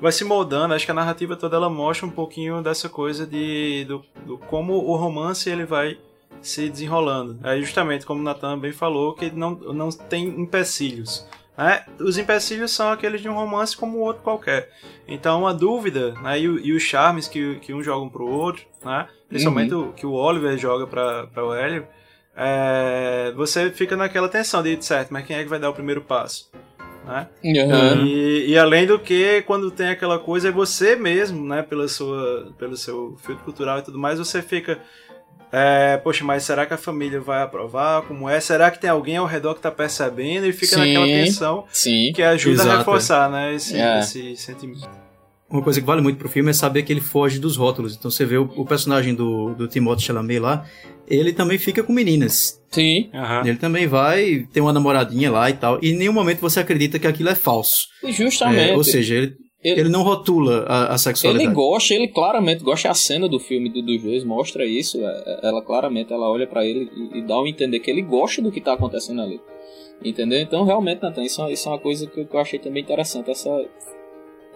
vai 0.04 0.12
se 0.12 0.22
moldando, 0.22 0.74
acho 0.74 0.84
que 0.84 0.90
a 0.90 0.94
narrativa 0.94 1.34
toda 1.34 1.56
ela 1.56 1.70
mostra 1.70 2.04
um 2.04 2.10
pouquinho 2.10 2.60
dessa 2.60 2.90
coisa 2.90 3.26
de 3.26 3.86
do, 3.88 4.04
do 4.26 4.36
como 4.36 4.74
o 4.74 4.94
romance 4.96 5.48
ele 5.48 5.64
vai 5.64 5.96
se 6.42 6.68
desenrolando. 6.68 7.38
Aí 7.42 7.62
justamente 7.62 8.04
como 8.04 8.20
o 8.20 8.22
Nathan 8.22 8.58
bem 8.58 8.70
falou, 8.70 9.14
que 9.14 9.30
não, 9.30 9.52
não 9.52 9.88
tem 9.88 10.28
empecilhos. 10.28 11.26
né? 11.56 11.86
Os 11.98 12.18
empecilhos 12.18 12.70
são 12.70 12.92
aqueles 12.92 13.22
de 13.22 13.30
um 13.30 13.34
romance 13.34 13.74
como 13.74 13.96
o 13.96 14.00
outro 14.02 14.22
qualquer. 14.22 14.70
Então 15.08 15.46
a 15.46 15.54
dúvida 15.54 16.12
né, 16.20 16.38
e, 16.38 16.42
e 16.42 16.72
os 16.74 16.82
charmes 16.82 17.26
que, 17.26 17.54
que 17.60 17.72
um 17.72 17.82
jogam 17.82 18.10
pro 18.10 18.28
outro, 18.28 18.62
né, 18.84 19.08
principalmente 19.26 19.72
o 19.72 19.94
que 19.94 20.04
o 20.04 20.12
Oliver 20.12 20.58
joga 20.58 20.86
para 20.86 21.42
o 21.42 21.54
Hélio, 21.54 21.88
é, 22.36 23.32
você 23.34 23.70
fica 23.70 23.96
naquela 23.96 24.28
tensão 24.28 24.62
de 24.62 24.84
certo, 24.84 25.14
mas 25.14 25.24
quem 25.24 25.36
é 25.36 25.42
que 25.42 25.48
vai 25.48 25.58
dar 25.58 25.70
o 25.70 25.74
primeiro 25.74 26.02
passo? 26.02 26.50
Né? 27.06 27.26
Uhum. 27.44 28.06
E, 28.06 28.46
e 28.50 28.58
além 28.58 28.86
do 28.86 28.98
que, 28.98 29.42
quando 29.42 29.70
tem 29.70 29.88
aquela 29.90 30.18
coisa, 30.18 30.48
é 30.48 30.52
você 30.52 30.96
mesmo, 30.96 31.46
né, 31.46 31.62
pela 31.62 31.86
sua, 31.86 32.52
pelo 32.58 32.76
seu 32.76 33.16
filtro 33.22 33.44
cultural 33.44 33.78
e 33.78 33.82
tudo 33.82 33.98
mais, 33.98 34.18
você 34.18 34.40
fica. 34.40 34.78
é, 35.52 35.96
poxa, 35.98 36.24
mas 36.24 36.42
será 36.44 36.64
que 36.66 36.74
a 36.74 36.78
família 36.78 37.20
vai 37.20 37.42
aprovar? 37.42 38.02
Como 38.02 38.28
é? 38.28 38.40
Será 38.40 38.70
que 38.70 38.78
tem 38.80 38.88
alguém 38.90 39.16
ao 39.18 39.26
redor 39.26 39.54
que 39.54 39.60
tá 39.60 39.70
percebendo? 39.70 40.46
E 40.46 40.52
fica 40.52 40.76
Sim. 40.76 40.78
naquela 40.80 41.06
tensão 41.06 41.64
Sim. 41.70 42.12
que 42.14 42.22
ajuda 42.22 42.54
Exato, 42.62 42.70
a 42.70 42.78
reforçar, 42.78 43.30
né, 43.30 43.54
esse, 43.54 43.76
É. 43.78 43.98
esse 44.00 44.36
sentimento. 44.36 45.03
Uma 45.54 45.62
coisa 45.62 45.80
que 45.80 45.86
vale 45.86 46.02
muito 46.02 46.18
pro 46.18 46.28
filme 46.28 46.50
é 46.50 46.52
saber 46.52 46.82
que 46.82 46.92
ele 46.92 47.00
foge 47.00 47.38
dos 47.38 47.56
rótulos. 47.56 47.94
Então 47.96 48.10
você 48.10 48.24
vê 48.24 48.36
o, 48.36 48.42
o 48.56 48.66
personagem 48.66 49.14
do, 49.14 49.54
do 49.54 49.68
Timothée 49.68 50.04
Chalamet 50.04 50.40
lá, 50.40 50.66
ele 51.06 51.32
também 51.32 51.58
fica 51.58 51.80
com 51.82 51.92
meninas. 51.92 52.60
Sim. 52.72 53.08
Aham. 53.14 53.46
Ele 53.46 53.56
também 53.58 53.86
vai 53.86 54.48
ter 54.52 54.60
uma 54.60 54.72
namoradinha 54.72 55.30
lá 55.30 55.48
e 55.48 55.52
tal. 55.52 55.78
E 55.80 55.90
em 55.92 55.96
nenhum 55.96 56.12
momento 56.12 56.40
você 56.40 56.58
acredita 56.58 56.98
que 56.98 57.06
aquilo 57.06 57.28
é 57.28 57.36
falso. 57.36 57.86
Justamente. 58.02 58.70
É, 58.70 58.76
ou 58.76 58.82
seja, 58.82 59.14
ele, 59.14 59.36
ele- 59.62 59.80
ele 59.82 59.88
não 59.88 60.02
rotula 60.02 60.64
a, 60.66 60.94
a 60.94 60.98
sexualidade. 60.98 61.46
Ele 61.46 61.54
gosta, 61.54 61.94
ele 61.94 62.08
claramente 62.08 62.64
gosta. 62.64 62.90
A 62.90 62.94
cena 62.94 63.28
do 63.28 63.38
filme 63.38 63.68
do, 63.70 63.80
dos 63.80 64.02
dois 64.02 64.24
mostra 64.24 64.66
isso. 64.66 64.98
é, 65.00 65.40
Ela 65.44 65.62
claramente 65.62 66.12
ela 66.12 66.28
olha 66.28 66.48
pra 66.48 66.66
ele 66.66 66.90
e, 67.14 67.18
e 67.18 67.22
dá 67.22 67.36
a 67.36 67.48
entender 67.48 67.78
que 67.78 67.90
ele 67.90 68.02
gosta 68.02 68.42
do 68.42 68.50
que 68.50 68.60
tá 68.60 68.72
acontecendo 68.72 69.22
ali. 69.22 69.40
Entendeu? 70.04 70.40
Então, 70.40 70.64
realmente, 70.64 71.00
Nathan, 71.00 71.22
isso, 71.22 71.40
é- 71.42 71.52
isso 71.52 71.68
é 71.68 71.72
uma 71.72 71.78
coisa 71.78 72.08
que 72.08 72.20
eu, 72.20 72.26
que 72.26 72.34
eu 72.34 72.40
achei 72.40 72.58
também 72.58 72.82
interessante. 72.82 73.30
Essa 73.30 73.50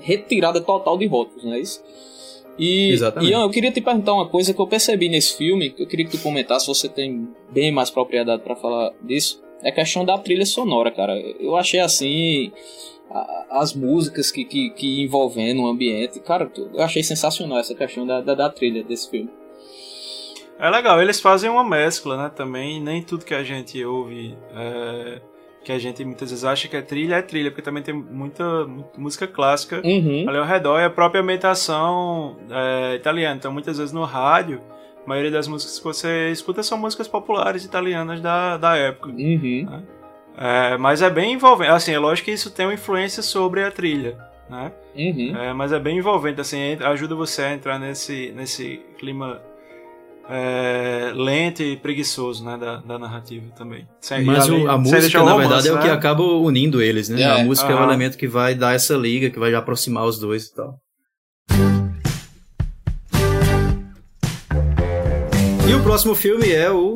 retirada 0.01 0.61
total 0.61 0.97
de 0.99 1.07
rótulos, 1.07 1.45
não 1.45 1.55
é 1.55 1.61
isso? 1.61 1.83
E, 2.59 2.91
Exatamente. 2.91 3.31
Ian, 3.33 3.43
eu 3.43 3.51
queria 3.51 3.71
te 3.71 3.81
perguntar 3.81 4.13
uma 4.15 4.29
coisa 4.29 4.53
que 4.53 4.61
eu 4.61 4.67
percebi 4.67 5.09
nesse 5.09 5.37
filme, 5.37 5.71
que 5.71 5.83
eu 5.83 5.87
queria 5.87 6.05
que 6.07 6.13
tu 6.17 6.23
comentasse, 6.23 6.67
você 6.67 6.89
tem 6.89 7.29
bem 7.51 7.71
mais 7.71 7.89
propriedade 7.91 8.43
pra 8.43 8.57
falar 8.57 8.93
disso. 9.01 9.41
É 9.63 9.69
a 9.71 9.73
questão 9.73 10.05
da 10.05 10.19
trilha 10.19 10.45
sonora, 10.47 10.91
cara. 10.91 11.17
Eu 11.41 11.57
achei 11.57 11.79
assim. 11.81 12.51
a- 13.11 13.47
As 13.51 13.73
músicas 13.75 14.31
que, 14.31 14.45
que, 14.45 14.71
que 14.71 15.03
envolvendo 15.03 15.63
o 15.63 15.67
ambiente, 15.69 16.19
cara, 16.21 16.51
eu 16.75 16.83
achei 16.83 17.03
sensacional 17.03 17.59
essa 17.59 17.75
questão 17.75 18.07
da, 18.07 18.21
da, 18.21 18.35
da 18.35 18.51
trilha 18.51 18.83
desse 18.85 19.09
filme. 19.11 19.31
É 20.59 20.69
legal, 20.69 21.01
eles 21.01 21.21
fazem 21.21 21.49
uma 21.49 21.63
mescla, 21.63 22.17
né, 22.25 22.33
também, 22.35 22.81
nem 22.81 23.01
tudo 23.03 23.25
que 23.25 23.33
a 23.35 23.45
gente 23.45 23.83
ouve, 23.85 24.37
é, 24.57 25.21
que 25.65 25.73
a 25.73 25.79
gente 25.79 26.05
muitas 26.05 26.31
vezes 26.31 26.45
acha 26.45 26.69
que 26.69 26.77
é 26.77 26.83
trilha, 26.83 27.17
é 27.17 27.23
trilha, 27.23 27.51
porque 27.51 27.63
também 27.63 27.83
tem 27.83 27.95
muita, 27.95 28.67
muita 28.67 28.99
música 28.99 29.27
clássica 29.27 29.83
Uhum. 29.85 30.25
ali 30.29 30.39
ao 30.39 30.45
redor 30.45 30.81
e 30.81 30.85
a 30.85 30.91
própria 30.91 31.21
ambientação 31.21 32.37
é, 32.51 32.95
italiana, 32.97 33.37
então 33.37 33.53
muitas 33.53 33.79
vezes 33.79 33.93
no 33.93 34.05
rádio, 34.05 34.61
a 35.05 35.09
maioria 35.09 35.31
das 35.31 35.47
músicas 35.49 35.79
que 35.79 35.85
você 35.85 36.31
escuta 36.31 36.63
são 36.63 36.79
músicas 36.79 37.09
populares 37.09 37.65
italianas 37.65 38.21
da, 38.21 38.57
da 38.57 38.77
época. 38.77 39.11
Uhum. 39.11 39.83
É, 40.37 40.77
mas 40.77 41.03
é 41.03 41.11
bem 41.11 41.33
envolvente, 41.33 41.71
assim, 41.73 41.93
é 41.93 41.99
lógico 41.99 42.27
que 42.27 42.33
isso 42.33 42.51
tem 42.51 42.67
uma 42.67 42.75
influência 42.75 43.23
sobre 43.23 43.65
a 43.65 43.71
trilha, 43.71 44.17
né? 44.49 44.71
Uhum. 44.95 45.37
É, 45.37 45.53
mas 45.53 45.73
é 45.73 45.79
bem 45.79 45.99
envolvente, 45.99 46.41
assim, 46.41 46.77
ajuda 46.81 47.15
você 47.15 47.43
a 47.43 47.53
entrar 47.53 47.79
nesse, 47.79 48.33
nesse 48.37 48.81
clima 48.99 49.43
é, 50.29 51.13
lento 51.15 51.63
e 51.63 51.77
preguiçoso, 51.77 52.45
né, 52.45 52.57
da, 52.59 52.77
da 52.77 52.99
narrativa 52.99 53.47
também. 53.57 53.87
Sem, 54.01 54.25
Mas 54.25 54.49
além- 54.49 54.67
o- 54.67 54.71
a 54.71 54.77
música, 54.79 55.19
na 55.25 55.33
romance, 55.33 55.49
verdade, 55.49 55.69
é 55.69 55.73
o 55.73 55.79
que 55.81 55.87
né? 55.89 55.93
acaba 55.93 56.23
unindo 56.23 56.83
eles, 56.83 57.09
né? 57.09 57.23
É, 57.23 57.41
a 57.41 57.45
música 57.45 57.73
é 57.73 57.75
o 57.75 57.83
elemento 57.83 58.17
que 58.19 58.27
vai 58.29 58.55
dar 58.55 58.75
essa 58.75 58.95
liga, 58.95 59.31
que 59.31 59.39
vai 59.39 59.55
aproximar 59.55 60.05
os 60.05 60.19
dois 60.19 60.47
e 60.47 60.55
tal. 60.55 60.75
E 65.69 65.75
o 65.75 65.83
próximo 65.83 66.15
filme 66.15 66.51
é 66.51 66.71
o 66.71 66.95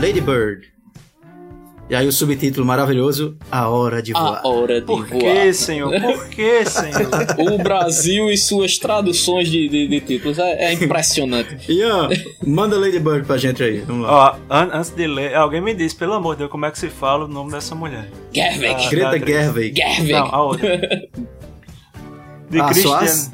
Lady 0.00 0.20
Bird. 0.20 0.73
E 1.88 1.94
aí 1.94 2.06
o 2.08 2.12
subtítulo 2.12 2.64
maravilhoso, 2.64 3.36
A 3.52 3.68
Hora 3.68 4.02
de 4.02 4.12
Voar. 4.14 4.40
A 4.42 4.48
hora 4.48 4.80
de 4.80 4.86
Por 4.86 5.06
voar. 5.06 5.20
que, 5.20 5.52
senhor? 5.52 6.00
Por 6.00 6.28
que, 6.28 6.64
senhor? 6.64 7.08
O 7.52 7.58
Brasil 7.62 8.30
e 8.30 8.38
suas 8.38 8.78
traduções 8.78 9.48
de, 9.50 9.68
de, 9.68 9.86
de 9.88 10.00
títulos 10.00 10.38
é, 10.38 10.64
é 10.64 10.72
impressionante. 10.72 11.70
Ian, 11.70 12.08
manda 12.42 12.78
Lady 12.78 12.98
Bird 12.98 13.26
pra 13.26 13.36
gente 13.36 13.62
aí, 13.62 13.80
vamos 13.80 14.06
lá. 14.06 14.38
Ó, 14.48 14.54
an- 14.54 14.70
antes 14.72 14.90
de 14.90 15.06
ler, 15.06 15.34
alguém 15.34 15.60
me 15.60 15.74
disse, 15.74 15.94
pelo 15.94 16.14
amor 16.14 16.34
de 16.36 16.38
Deus, 16.40 16.50
como 16.50 16.64
é 16.64 16.70
que 16.70 16.78
se 16.78 16.88
fala 16.88 17.26
o 17.26 17.28
nome 17.28 17.50
dessa 17.50 17.74
mulher? 17.74 18.08
Gerwig. 18.32 18.74
Ah, 18.86 18.90
Greta 18.90 19.18
da- 19.18 19.26
Gerwig. 19.26 19.76
Gerwig. 19.76 20.12
Não, 20.12 20.26
a 20.34 20.42
outra. 20.42 20.78
De 22.50 22.60
Ah, 22.60 22.68
Christian 22.68 23.32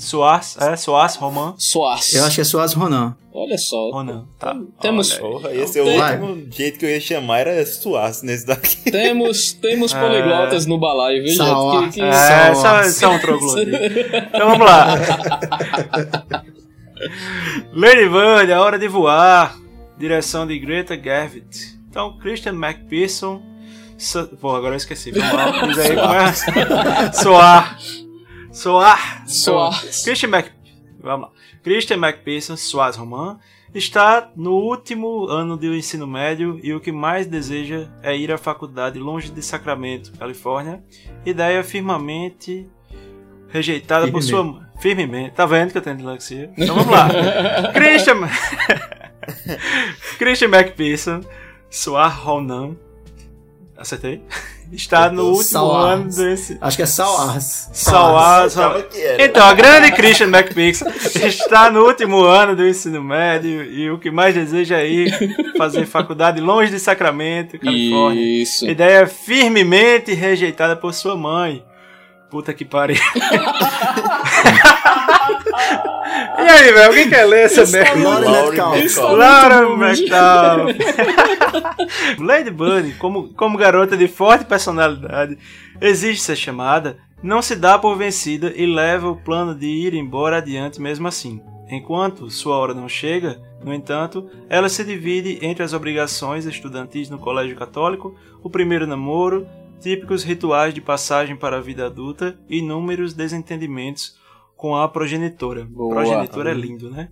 Soares? 0.00 0.46
Soares, 0.46 0.72
é, 0.72 0.76
Soares, 0.76 1.16
Roman. 1.16 1.54
Soares. 1.58 2.14
Eu 2.14 2.24
acho 2.24 2.34
que 2.36 2.40
é 2.40 2.44
Suaz 2.44 2.72
Ronan. 2.72 3.14
Olha 3.32 3.56
só. 3.58 3.90
Ronan, 3.90 4.24
tá. 4.38 4.56
Temos-. 4.80 5.12
Porra, 5.14 5.52
esse 5.54 5.78
é 5.78 5.82
o 5.82 5.84
Tem- 5.84 6.00
último 6.20 6.52
jeito 6.52 6.78
que 6.78 6.84
eu 6.84 6.90
ia 6.90 7.00
chamar 7.00 7.38
era 7.46 7.64
suaço 7.64 8.24
nesse 8.26 8.44
daqui. 8.46 8.90
Temos, 8.90 9.52
temos 9.52 9.92
poliglotas 9.92 10.66
no 10.66 10.78
balaio, 10.78 11.22
viu, 11.22 11.32
gente? 11.34 11.92
Que, 11.92 11.92
que... 11.94 12.00
É, 12.02 12.54
Só- 12.54 12.82
só, 12.82 12.90
só 12.90 13.10
um 13.12 13.18
troglodita. 13.20 13.76
Então 14.34 14.50
vamos 14.50 14.66
lá. 14.66 14.94
Lady 17.72 18.08
Bird, 18.08 18.52
a 18.52 18.60
hora 18.60 18.78
de 18.78 18.88
voar. 18.88 19.56
Direção 19.98 20.46
de 20.46 20.58
Greta 20.58 20.96
Gerwig. 21.00 21.44
Então, 21.88 22.16
Christian 22.18 22.54
McPherson. 22.54 23.42
Pô, 24.40 24.54
agora 24.56 24.72
eu 24.74 24.78
esqueci. 24.78 25.10
Vamos 25.10 25.32
lá. 25.32 25.44
Aí 25.46 25.94
como 25.94 26.14
é. 26.14 27.12
Soar. 27.12 27.78
Soar. 28.52 29.28
Soar. 29.28 29.80
Christian 30.04 30.28
Mac... 30.28 30.50
Vamos 31.00 31.28
lá. 31.28 31.32
Christian 31.62 31.96
McPherson, 31.96 32.56
Soares 32.56 32.96
Roman, 32.96 33.38
está 33.74 34.30
no 34.34 34.52
último 34.52 35.26
ano 35.28 35.56
do 35.56 35.74
ensino 35.74 36.06
médio 36.06 36.58
e 36.62 36.74
o 36.74 36.80
que 36.80 36.90
mais 36.90 37.26
deseja 37.26 37.88
é 38.02 38.16
ir 38.16 38.32
à 38.32 38.38
faculdade 38.38 38.98
longe 38.98 39.30
de 39.30 39.42
Sacramento, 39.42 40.12
Califórnia. 40.18 40.82
Ideia 41.24 41.62
firmemente 41.62 42.66
rejeitada 43.48 44.10
por 44.10 44.22
sua 44.22 44.42
mãe. 44.42 44.62
Firmemente. 44.80 45.34
Tá 45.34 45.44
vendo 45.46 45.72
que 45.72 45.78
eu 45.78 45.82
tenho 45.82 45.96
dislexia? 45.96 46.50
Então 46.56 46.74
vamos 46.74 46.90
lá. 46.90 47.08
Christian... 47.72 48.16
Christian 50.18 50.48
McPherson, 50.48 51.20
Soar 51.68 52.24
Ronan. 52.24 52.76
Acertei? 53.76 54.22
Está 54.72 55.10
no 55.10 55.24
último 55.26 55.42
Soares. 55.42 56.18
ano 56.18 56.30
desse... 56.30 56.58
Acho 56.60 56.76
que 56.76 56.82
é 56.82 56.86
Achava 58.46 58.82
que 58.82 59.00
era. 59.00 59.24
então, 59.24 59.44
a 59.44 59.52
grande 59.52 59.90
Christian 59.92 60.28
McPherson 60.28 60.86
está 61.26 61.70
no 61.70 61.84
último 61.84 62.22
ano 62.22 62.54
do 62.54 62.66
ensino 62.66 63.02
médio 63.02 63.64
e 63.64 63.90
o 63.90 63.98
que 63.98 64.10
mais 64.10 64.34
deseja 64.34 64.78
é 64.78 64.88
ir 64.88 65.54
fazer 65.58 65.86
faculdade 65.86 66.40
longe 66.40 66.70
de 66.70 66.78
Sacramento, 66.78 67.58
Califórnia. 67.58 68.42
Isso. 68.42 68.68
Ideia 68.68 69.06
firmemente 69.06 70.14
rejeitada 70.14 70.76
por 70.76 70.94
sua 70.94 71.16
mãe. 71.16 71.64
Puta 72.30 72.54
que 72.54 72.64
pariu. 72.64 72.96
e 76.50 76.62
aí, 76.62 76.72
velho? 76.72 76.86
Alguém 76.86 77.08
quer 77.08 77.24
ler 77.24 77.44
essa 77.44 77.66
merda? 77.66 78.02
Laurie 78.02 78.28
Metcalf. 78.30 78.96
Laura 78.98 79.76
Metcalf. 79.76 80.76
Lady 82.18 82.50
Bunny, 82.50 82.92
como, 82.94 83.28
como 83.34 83.58
garota 83.58 83.96
de 83.96 84.08
forte 84.08 84.44
personalidade, 84.44 85.38
exige 85.80 86.20
ser 86.20 86.36
chamada, 86.36 86.98
não 87.22 87.40
se 87.42 87.54
dá 87.54 87.78
por 87.78 87.96
vencida 87.96 88.52
e 88.56 88.66
leva 88.66 89.08
o 89.08 89.16
plano 89.16 89.54
de 89.54 89.66
ir 89.66 89.94
embora 89.94 90.38
adiante 90.38 90.80
mesmo 90.80 91.06
assim. 91.06 91.40
Enquanto 91.68 92.30
sua 92.30 92.56
hora 92.56 92.74
não 92.74 92.88
chega, 92.88 93.40
no 93.64 93.72
entanto, 93.72 94.28
ela 94.48 94.68
se 94.68 94.82
divide 94.84 95.38
entre 95.42 95.62
as 95.62 95.72
obrigações 95.72 96.46
estudantis 96.46 97.08
no 97.08 97.18
colégio 97.18 97.56
católico, 97.56 98.16
o 98.42 98.50
primeiro 98.50 98.86
namoro, 98.86 99.46
típicos 99.80 100.24
rituais 100.24 100.74
de 100.74 100.80
passagem 100.80 101.36
para 101.36 101.58
a 101.58 101.60
vida 101.60 101.86
adulta 101.86 102.36
e 102.48 102.58
inúmeros 102.58 103.14
desentendimentos 103.14 104.18
com 104.60 104.76
a 104.76 104.86
progenitora. 104.86 105.64
Boa. 105.64 105.94
Progenitora 105.94 106.50
é 106.50 106.54
lindo, 106.54 106.90
né? 106.90 107.08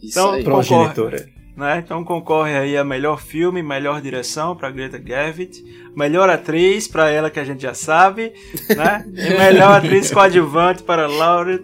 Isso 0.00 0.18
Então, 0.18 0.30
aí. 0.30 0.44
concorre, 0.44 0.66
Progenitora. 0.68 1.26
né? 1.56 1.78
Então 1.84 2.04
concorre 2.04 2.56
aí 2.56 2.76
a 2.76 2.84
melhor 2.84 3.20
filme, 3.20 3.60
melhor 3.60 4.00
direção 4.00 4.54
para 4.54 4.70
Greta 4.70 5.02
Gerwig, 5.04 5.64
melhor 5.96 6.30
atriz 6.30 6.86
para 6.86 7.10
ela 7.10 7.28
que 7.28 7.40
a 7.40 7.44
gente 7.44 7.62
já 7.62 7.74
sabe, 7.74 8.32
né? 8.76 9.04
E 9.12 9.30
melhor 9.36 9.78
atriz 9.78 10.12
coadjuvante 10.12 10.84
para 10.84 11.08
Laurie 11.08 11.60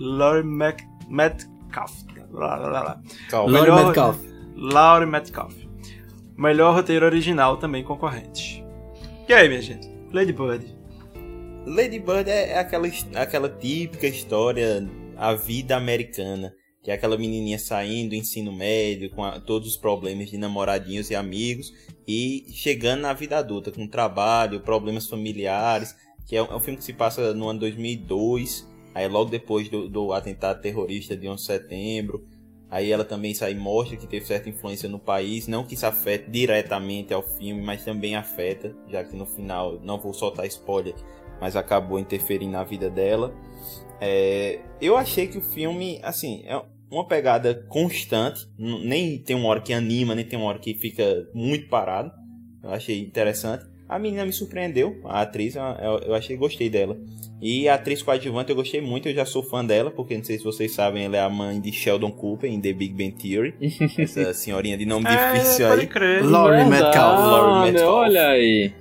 Laurie 0.00 0.42
Mac, 0.42 0.80
Metcalf. 1.08 1.92
Lá, 2.32 2.56
lá, 2.56 2.68
lá. 2.82 3.00
Calma. 3.28 3.52
Laurie 3.52 3.70
Melhor- 3.70 3.86
Metcalf. 3.86 4.18
Laurie 4.56 5.06
Metcalf. 5.08 5.54
Melhor 6.36 6.74
roteiro 6.74 7.04
original 7.06 7.56
também 7.56 7.84
concorrente. 7.84 8.64
E 9.28 9.32
aí, 9.32 9.48
minha 9.48 9.60
gente? 9.62 9.88
Lady 10.12 10.32
Bird. 10.32 10.64
Lady 11.66 11.98
Bird 11.98 12.28
é 12.30 12.50
é 12.50 12.58
aquela, 12.58 12.88
aquela 13.14 13.48
típica 13.48 14.06
história, 14.06 14.88
a 15.16 15.34
vida 15.34 15.76
americana. 15.76 16.54
Que 16.82 16.90
é 16.90 16.94
aquela 16.94 17.18
menininha 17.18 17.58
saindo 17.58 18.10
do 18.10 18.14
ensino 18.14 18.50
médio, 18.50 19.10
com 19.10 19.22
a- 19.22 19.38
todos 19.38 19.68
os 19.68 19.76
problemas 19.76 20.30
de 20.30 20.38
namoradinhos 20.38 21.10
e 21.10 21.14
amigos, 21.14 21.74
e 22.08 22.46
chegando 22.54 23.02
na 23.02 23.12
vida 23.12 23.36
adulta, 23.36 23.70
com 23.70 23.86
trabalho, 23.86 24.60
problemas 24.60 25.06
familiares. 25.06 25.94
Que 26.26 26.36
é 26.36 26.42
um, 26.42 26.46
é 26.46 26.56
um 26.56 26.60
filme 26.60 26.78
que 26.78 26.84
se 26.84 26.94
passa 26.94 27.34
no 27.34 27.48
ano 27.50 27.60
2002, 27.60 28.66
aí 28.94 29.06
logo 29.08 29.30
depois 29.30 29.68
do, 29.68 29.90
do 29.90 30.12
atentado 30.14 30.62
terrorista 30.62 31.14
de 31.14 31.28
11 31.28 31.36
de 31.42 31.46
setembro. 31.46 32.26
Aí 32.70 32.90
ela 32.90 33.04
também 33.04 33.34
sai 33.34 33.52
mostra 33.54 33.96
que 33.98 34.06
teve 34.06 34.24
certa 34.24 34.48
influência 34.48 34.88
no 34.88 34.98
país, 34.98 35.46
não 35.48 35.64
que 35.64 35.74
isso 35.74 35.84
afete 35.84 36.30
diretamente 36.30 37.12
ao 37.12 37.22
filme, 37.36 37.60
mas 37.60 37.84
também 37.84 38.14
afeta, 38.14 38.74
já 38.88 39.02
que 39.04 39.14
no 39.16 39.26
final, 39.26 39.78
não 39.82 39.98
vou 40.00 40.14
soltar 40.14 40.46
spoiler, 40.46 40.94
mas 41.40 41.56
acabou 41.56 41.98
interferindo 41.98 42.52
na 42.52 42.64
vida 42.64 42.88
dela. 42.90 43.32
É, 44.00 44.60
eu 44.80 44.96
achei 44.96 45.26
que 45.26 45.38
o 45.38 45.42
filme, 45.42 45.98
assim, 46.02 46.42
é 46.46 46.60
uma 46.90 47.06
pegada 47.06 47.54
constante, 47.68 48.46
nem 48.58 49.18
tem 49.18 49.36
uma 49.36 49.48
hora 49.48 49.60
que 49.60 49.72
anima, 49.72 50.14
nem 50.14 50.24
tem 50.24 50.38
uma 50.38 50.48
hora 50.48 50.58
que 50.58 50.74
fica 50.74 51.28
muito 51.34 51.68
parado. 51.68 52.10
Eu 52.62 52.70
achei 52.70 53.00
interessante. 53.00 53.64
A 53.88 53.98
menina 53.98 54.24
me 54.24 54.32
surpreendeu, 54.32 55.00
a 55.04 55.22
atriz, 55.22 55.56
eu, 55.56 55.62
eu- 55.62 55.98
eu 56.06 56.14
achei, 56.14 56.36
gostei 56.36 56.70
dela. 56.70 56.96
E 57.42 57.68
a 57.68 57.74
atriz 57.74 58.02
coadjuvante 58.02 58.50
eu 58.50 58.56
gostei 58.56 58.80
muito, 58.80 59.08
eu 59.08 59.14
já 59.14 59.24
sou 59.24 59.42
fã 59.42 59.64
dela, 59.64 59.90
porque 59.90 60.16
não 60.16 60.22
sei 60.22 60.38
se 60.38 60.44
vocês 60.44 60.72
sabem, 60.74 61.04
ela 61.06 61.16
é 61.16 61.20
a 61.20 61.28
mãe 61.28 61.60
de 61.60 61.72
Sheldon 61.72 62.12
Cooper 62.12 62.50
em 62.50 62.60
The 62.60 62.72
Big 62.72 62.92
Bang 62.94 63.12
Theory. 63.20 63.54
Essa 63.98 64.32
senhorinha 64.34 64.76
de 64.78 64.86
nome 64.86 65.06
difícil 65.06 65.66
é, 65.66 65.68
pode 65.70 65.80
aí. 65.82 65.86
crer. 65.88 66.24
Laurie 66.24 66.64
Metcalf. 66.66 67.18
Laurie 67.20 67.72
Metcalf. 67.72 67.94
Olha 67.94 68.28
aí. 68.28 68.72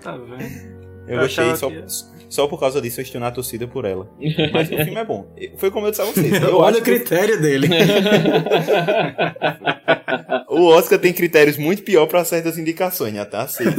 Tá 0.00 0.16
vendo? 0.16 0.73
Eu, 1.06 1.16
Eu 1.16 1.20
gostei 1.20 1.54
só, 1.56 1.68
que- 1.70 1.84
só 2.30 2.46
por 2.48 2.58
causa 2.58 2.80
disso 2.80 3.00
eu 3.00 3.02
estou 3.02 3.20
na 3.20 3.30
torcida 3.30 3.66
por 3.68 3.84
ela. 3.84 4.08
Mas 4.52 4.68
o 4.70 4.76
filme 4.76 4.96
é 4.96 5.04
bom. 5.04 5.26
Foi 5.56 5.70
como 5.70 5.86
eu 5.86 5.90
disse 5.90 6.02
a 6.02 6.06
vocês. 6.06 6.32
Eu 6.42 6.56
Olha 6.58 6.70
acho 6.70 6.80
o 6.80 6.84
que 6.84 6.90
critério 6.90 7.40
dele. 7.40 7.68
o 10.48 10.64
Oscar 10.66 10.98
tem 10.98 11.12
critérios 11.12 11.56
muito 11.56 11.82
pior 11.82 12.06
para 12.06 12.24
certas 12.24 12.58
indicações, 12.58 13.12
né? 13.12 13.24
Tá 13.24 13.42
aceito. 13.42 13.74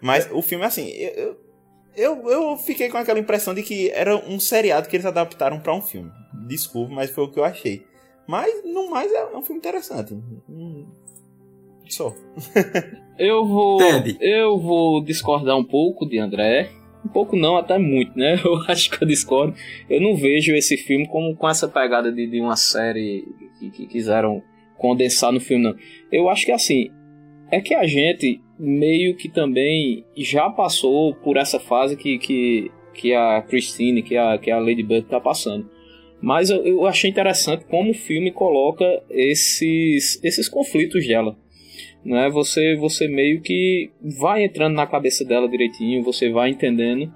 Mas 0.00 0.28
o 0.32 0.42
filme, 0.42 0.64
assim, 0.64 0.88
eu, 0.90 1.36
eu, 1.96 2.30
eu 2.30 2.56
fiquei 2.58 2.88
com 2.88 2.98
aquela 2.98 3.18
impressão 3.18 3.54
de 3.54 3.62
que 3.62 3.90
era 3.90 4.16
um 4.16 4.38
seriado 4.38 4.88
que 4.88 4.96
eles 4.96 5.06
adaptaram 5.06 5.58
para 5.60 5.74
um 5.74 5.82
filme. 5.82 6.10
Desculpa, 6.46 6.92
mas 6.94 7.10
foi 7.10 7.24
o 7.24 7.30
que 7.30 7.38
eu 7.38 7.44
achei. 7.44 7.84
Mas, 8.26 8.62
no 8.64 8.90
mais, 8.90 9.10
é 9.12 9.24
um 9.34 9.42
filme 9.42 9.58
interessante. 9.58 10.14
Hum, 10.48 10.86
Só. 11.88 12.14
Eu 13.18 13.44
vou. 13.44 13.78
Ted. 13.78 14.16
Eu 14.20 14.58
vou 14.58 15.02
discordar 15.02 15.56
um 15.56 15.64
pouco 15.64 16.06
de 16.06 16.18
André. 16.18 16.70
Um 17.04 17.08
pouco 17.08 17.36
não, 17.36 17.56
até 17.56 17.78
muito, 17.78 18.16
né? 18.16 18.38
Eu 18.44 18.56
acho 18.68 18.90
que 18.90 19.02
eu 19.02 19.08
discordo. 19.08 19.54
Eu 19.88 20.00
não 20.00 20.16
vejo 20.16 20.54
esse 20.54 20.76
filme 20.76 21.06
como 21.06 21.34
com 21.36 21.48
essa 21.48 21.68
pegada 21.68 22.12
de, 22.12 22.26
de 22.26 22.40
uma 22.40 22.56
série 22.56 23.24
que, 23.58 23.70
que 23.70 23.86
quiseram 23.86 24.42
condensar 24.76 25.32
no 25.32 25.40
filme, 25.40 25.64
não. 25.64 25.76
Eu 26.10 26.28
acho 26.28 26.44
que 26.44 26.52
assim, 26.52 26.90
é 27.50 27.60
que 27.60 27.74
a 27.74 27.86
gente 27.86 28.40
meio 28.58 29.16
que 29.16 29.28
também 29.28 30.04
já 30.16 30.50
passou 30.50 31.14
por 31.14 31.36
essa 31.36 31.60
fase 31.60 31.96
que, 31.96 32.18
que, 32.18 32.70
que 32.92 33.14
a 33.14 33.42
Christine, 33.42 34.02
que 34.02 34.16
a, 34.16 34.36
que 34.36 34.50
a 34.50 34.58
Lady 34.58 34.82
Bird 34.82 35.06
tá 35.06 35.20
passando. 35.20 35.70
Mas 36.20 36.50
eu, 36.50 36.64
eu 36.64 36.84
achei 36.84 37.08
interessante 37.08 37.64
como 37.64 37.92
o 37.92 37.94
filme 37.94 38.32
coloca 38.32 38.84
esses, 39.08 40.22
esses 40.22 40.48
conflitos 40.48 41.06
dela 41.06 41.36
né? 42.04 42.28
Você 42.30 42.76
você 42.76 43.08
meio 43.08 43.40
que 43.42 43.90
vai 44.18 44.44
entrando 44.44 44.74
na 44.74 44.86
cabeça 44.86 45.24
dela 45.24 45.48
direitinho, 45.48 46.02
você 46.02 46.30
vai 46.30 46.50
entendendo. 46.50 47.12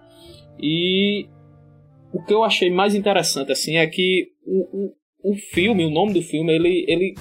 E 0.61 1.27
o 2.13 2.23
que 2.25 2.33
eu 2.33 2.45
achei 2.45 2.71
mais 2.71 2.95
interessante 2.95 3.51
assim 3.53 3.77
é 3.77 3.87
que 3.87 4.29
o, 4.45 4.91
o, 5.31 5.33
o 5.33 5.37
filme, 5.37 5.85
o 5.85 5.91
nome 5.91 6.13
do 6.13 6.23
filme, 6.23 6.53
ele, 6.53 6.85
ele 6.89 7.15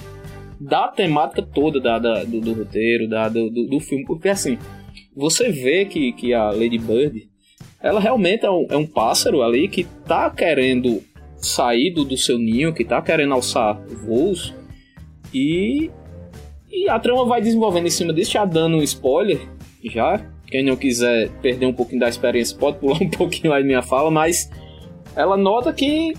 dá 0.60 0.84
a 0.86 0.92
temática 0.92 1.42
toda 1.42 1.80
da, 1.80 1.98
da- 1.98 2.24
do, 2.24 2.40
do 2.40 2.52
roteiro, 2.52 3.08
da, 3.08 3.28
do, 3.28 3.50
do, 3.50 3.66
do 3.66 3.80
filme, 3.80 4.04
porque 4.04 4.28
assim, 4.28 4.58
você 5.14 5.50
vê 5.50 5.84
que, 5.84 6.12
que 6.12 6.32
a 6.34 6.50
Lady 6.50 6.78
Bird, 6.78 7.28
ela 7.82 8.00
realmente 8.00 8.44
é 8.44 8.50
um, 8.50 8.66
é 8.70 8.76
um 8.76 8.86
pássaro 8.86 9.42
ali 9.42 9.66
que 9.68 9.84
tá 10.06 10.30
querendo 10.30 11.02
sair 11.36 11.90
do, 11.90 12.04
do 12.04 12.16
seu 12.16 12.38
ninho, 12.38 12.72
que 12.72 12.84
tá 12.84 13.02
querendo 13.02 13.34
alçar 13.34 13.80
voos 14.06 14.54
e 15.34 15.90
e 16.72 16.88
a 16.88 16.98
trama 16.98 17.26
vai 17.26 17.40
desenvolvendo 17.40 17.86
em 17.86 17.90
cima 17.90 18.12
disso, 18.14 18.32
já 18.32 18.44
dando 18.44 18.78
um 18.78 18.82
spoiler, 18.82 19.38
já. 19.84 20.26
Quem 20.46 20.64
não 20.64 20.76
quiser 20.76 21.30
perder 21.40 21.66
um 21.66 21.72
pouquinho 21.72 22.00
da 22.00 22.08
experiência 22.08 22.56
pode 22.56 22.78
pular 22.78 23.00
um 23.02 23.08
pouquinho 23.10 23.52
aí 23.52 23.62
minha 23.62 23.82
fala, 23.82 24.10
mas 24.10 24.50
ela 25.14 25.36
nota 25.36 25.72
que 25.72 26.14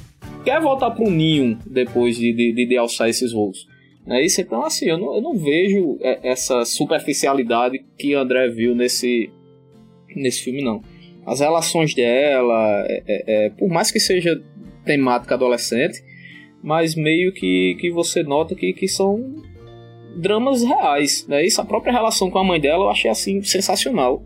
quer 0.46 0.62
voltar 0.62 0.92
pro 0.92 1.10
ninho 1.10 1.58
depois 1.66 2.18
de, 2.18 2.32
de, 2.32 2.54
de, 2.54 2.66
de 2.68 2.78
alçar 2.78 3.10
esses 3.10 3.32
voos. 3.32 3.68
É 4.08 4.24
isso? 4.24 4.42
Então, 4.42 4.64
assim, 4.64 4.86
eu 4.86 4.98
não, 4.98 5.16
eu 5.16 5.22
não 5.22 5.36
vejo 5.36 5.98
é, 6.02 6.20
essa 6.30 6.66
superficialidade 6.66 7.84
que 7.98 8.14
André 8.14 8.50
viu 8.50 8.76
nesse, 8.76 9.30
nesse 10.16 10.44
filme, 10.44 10.64
não. 10.64 10.82
As 11.26 11.40
relações 11.40 11.96
dela, 11.96 12.86
é, 12.88 13.04
é, 13.08 13.46
é, 13.46 13.50
por 13.50 13.70
mais 13.70 13.92
que 13.92 14.00
seja 14.00 14.42
temática 14.84 15.36
adolescente, 15.36 16.04
mas 16.62 16.96
meio 16.96 17.32
que, 17.32 17.76
que 17.80 17.92
você 17.92 18.24
nota 18.24 18.56
que, 18.56 18.74
que 18.74 18.88
são 18.88 19.42
dramas 20.16 20.64
reais, 20.64 21.26
né? 21.28 21.46
Isso, 21.46 21.62
a 21.62 21.66
própria 21.66 21.92
relação 21.94 22.30
com 22.30 22.40
a 22.40 22.44
mãe 22.44 22.60
dela 22.60 22.86
eu 22.86 22.90
achei 22.90 23.10
assim 23.10 23.42
sensacional. 23.44 24.24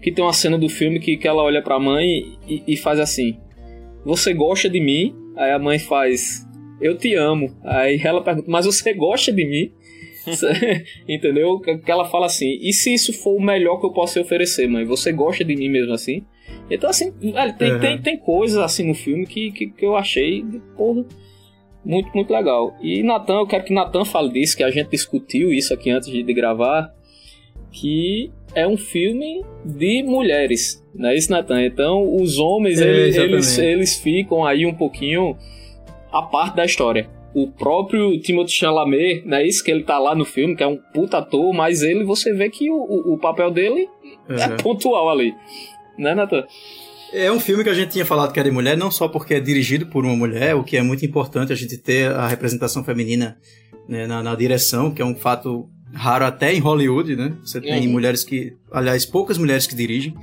Que 0.00 0.12
tem 0.12 0.24
uma 0.24 0.32
cena 0.32 0.56
do 0.56 0.68
filme 0.68 1.00
que, 1.00 1.16
que 1.16 1.26
ela 1.26 1.42
olha 1.42 1.60
pra 1.62 1.78
mãe 1.80 2.38
e, 2.48 2.62
e 2.68 2.76
faz 2.76 3.00
assim: 3.00 3.36
Você 4.04 4.32
gosta 4.32 4.68
de 4.68 4.80
mim? 4.80 5.14
Aí 5.36 5.50
a 5.50 5.58
mãe 5.58 5.78
faz: 5.78 6.46
Eu 6.80 6.96
te 6.96 7.14
amo. 7.14 7.52
Aí 7.64 8.00
ela 8.04 8.22
pergunta: 8.22 8.48
Mas 8.50 8.64
você 8.66 8.94
gosta 8.94 9.32
de 9.32 9.44
mim? 9.44 9.72
Entendeu? 11.08 11.58
Que 11.60 11.78
que 11.78 11.90
ela 11.90 12.04
fala 12.04 12.26
assim: 12.26 12.58
E 12.60 12.72
se 12.72 12.92
isso 12.94 13.12
for 13.12 13.36
o 13.36 13.40
melhor 13.42 13.78
que 13.80 13.86
eu 13.86 13.92
posso 13.92 14.14
te 14.14 14.20
oferecer, 14.20 14.68
mãe? 14.68 14.84
Você 14.84 15.12
gosta 15.12 15.44
de 15.44 15.56
mim 15.56 15.68
mesmo 15.68 15.92
assim? 15.92 16.24
Então, 16.70 16.90
assim, 16.90 17.10
velho, 17.20 17.56
tem, 17.56 17.72
Uhum. 17.72 17.78
tem, 17.80 17.98
tem 17.98 18.16
coisas 18.18 18.58
assim 18.58 18.86
no 18.86 18.94
filme 18.94 19.26
que, 19.26 19.50
que, 19.50 19.66
que 19.70 19.84
eu 19.84 19.96
achei, 19.96 20.44
porra, 20.76 21.04
muito, 21.88 22.10
muito 22.14 22.30
legal. 22.30 22.76
E 22.82 23.02
Natan, 23.02 23.38
eu 23.38 23.46
quero 23.46 23.64
que 23.64 23.72
Natan 23.72 24.04
fale 24.04 24.28
disso, 24.28 24.54
que 24.54 24.62
a 24.62 24.70
gente 24.70 24.90
discutiu 24.90 25.50
isso 25.50 25.72
aqui 25.72 25.88
antes 25.88 26.10
de, 26.10 26.22
de 26.22 26.34
gravar, 26.34 26.92
que 27.72 28.30
é 28.54 28.68
um 28.68 28.76
filme 28.76 29.42
de 29.64 30.02
mulheres, 30.02 30.84
não 30.94 31.08
é 31.08 31.16
isso, 31.16 31.32
Natan? 31.32 31.64
Então, 31.64 32.14
os 32.16 32.38
homens, 32.38 32.80
É, 32.80 32.86
eles, 32.86 33.16
eles, 33.16 33.58
eles 33.58 33.96
ficam 33.96 34.44
aí 34.44 34.66
um 34.66 34.74
pouquinho 34.74 35.34
a 36.12 36.20
parte 36.22 36.56
da 36.56 36.64
história. 36.64 37.08
O 37.34 37.48
próprio 37.48 38.20
Timothée 38.20 38.54
Chalamet, 38.54 39.22
não 39.24 39.38
é 39.38 39.46
isso 39.46 39.64
que 39.64 39.70
ele 39.70 39.82
tá 39.82 39.98
lá 39.98 40.14
no 40.14 40.24
filme, 40.24 40.56
que 40.56 40.62
é 40.62 40.66
um 40.66 40.76
puta 40.92 41.18
ator, 41.18 41.54
mas 41.54 41.82
ele, 41.82 42.04
você 42.04 42.34
vê 42.34 42.50
que 42.50 42.70
o, 42.70 43.14
o, 43.14 43.18
papel 43.18 43.50
dele 43.50 43.88
é 44.28 44.48
Uhum. 44.48 44.56
pontual 44.58 45.08
ali. 45.08 45.34
Né, 45.96 46.14
Natan? 46.14 46.44
É 47.12 47.32
um 47.32 47.40
filme 47.40 47.64
que 47.64 47.70
a 47.70 47.74
gente 47.74 47.90
tinha 47.92 48.04
falado 48.04 48.32
que 48.32 48.40
é 48.40 48.42
de 48.42 48.50
mulher, 48.50 48.76
não 48.76 48.90
só 48.90 49.08
porque 49.08 49.34
é 49.34 49.40
dirigido 49.40 49.86
por 49.86 50.04
uma 50.04 50.14
mulher, 50.14 50.54
o 50.54 50.62
que 50.62 50.76
é 50.76 50.82
muito 50.82 51.04
importante 51.06 51.52
a 51.52 51.56
gente 51.56 51.76
ter 51.78 52.10
a 52.10 52.28
representação 52.28 52.84
feminina 52.84 53.38
né, 53.88 54.06
na, 54.06 54.22
na 54.22 54.34
direção, 54.34 54.90
que 54.90 55.00
é 55.00 55.04
um 55.04 55.14
fato 55.16 55.68
raro 55.94 56.26
até 56.26 56.52
em 56.52 56.58
Hollywood, 56.60 57.16
né? 57.16 57.32
Você 57.42 57.60
tem 57.62 57.86
Uhum. 57.86 57.92
mulheres 57.92 58.22
que, 58.24 58.52
aliás, 58.70 59.06
poucas 59.06 59.38
mulheres 59.38 59.66
que 59.66 59.74
dirigem. 59.74 60.14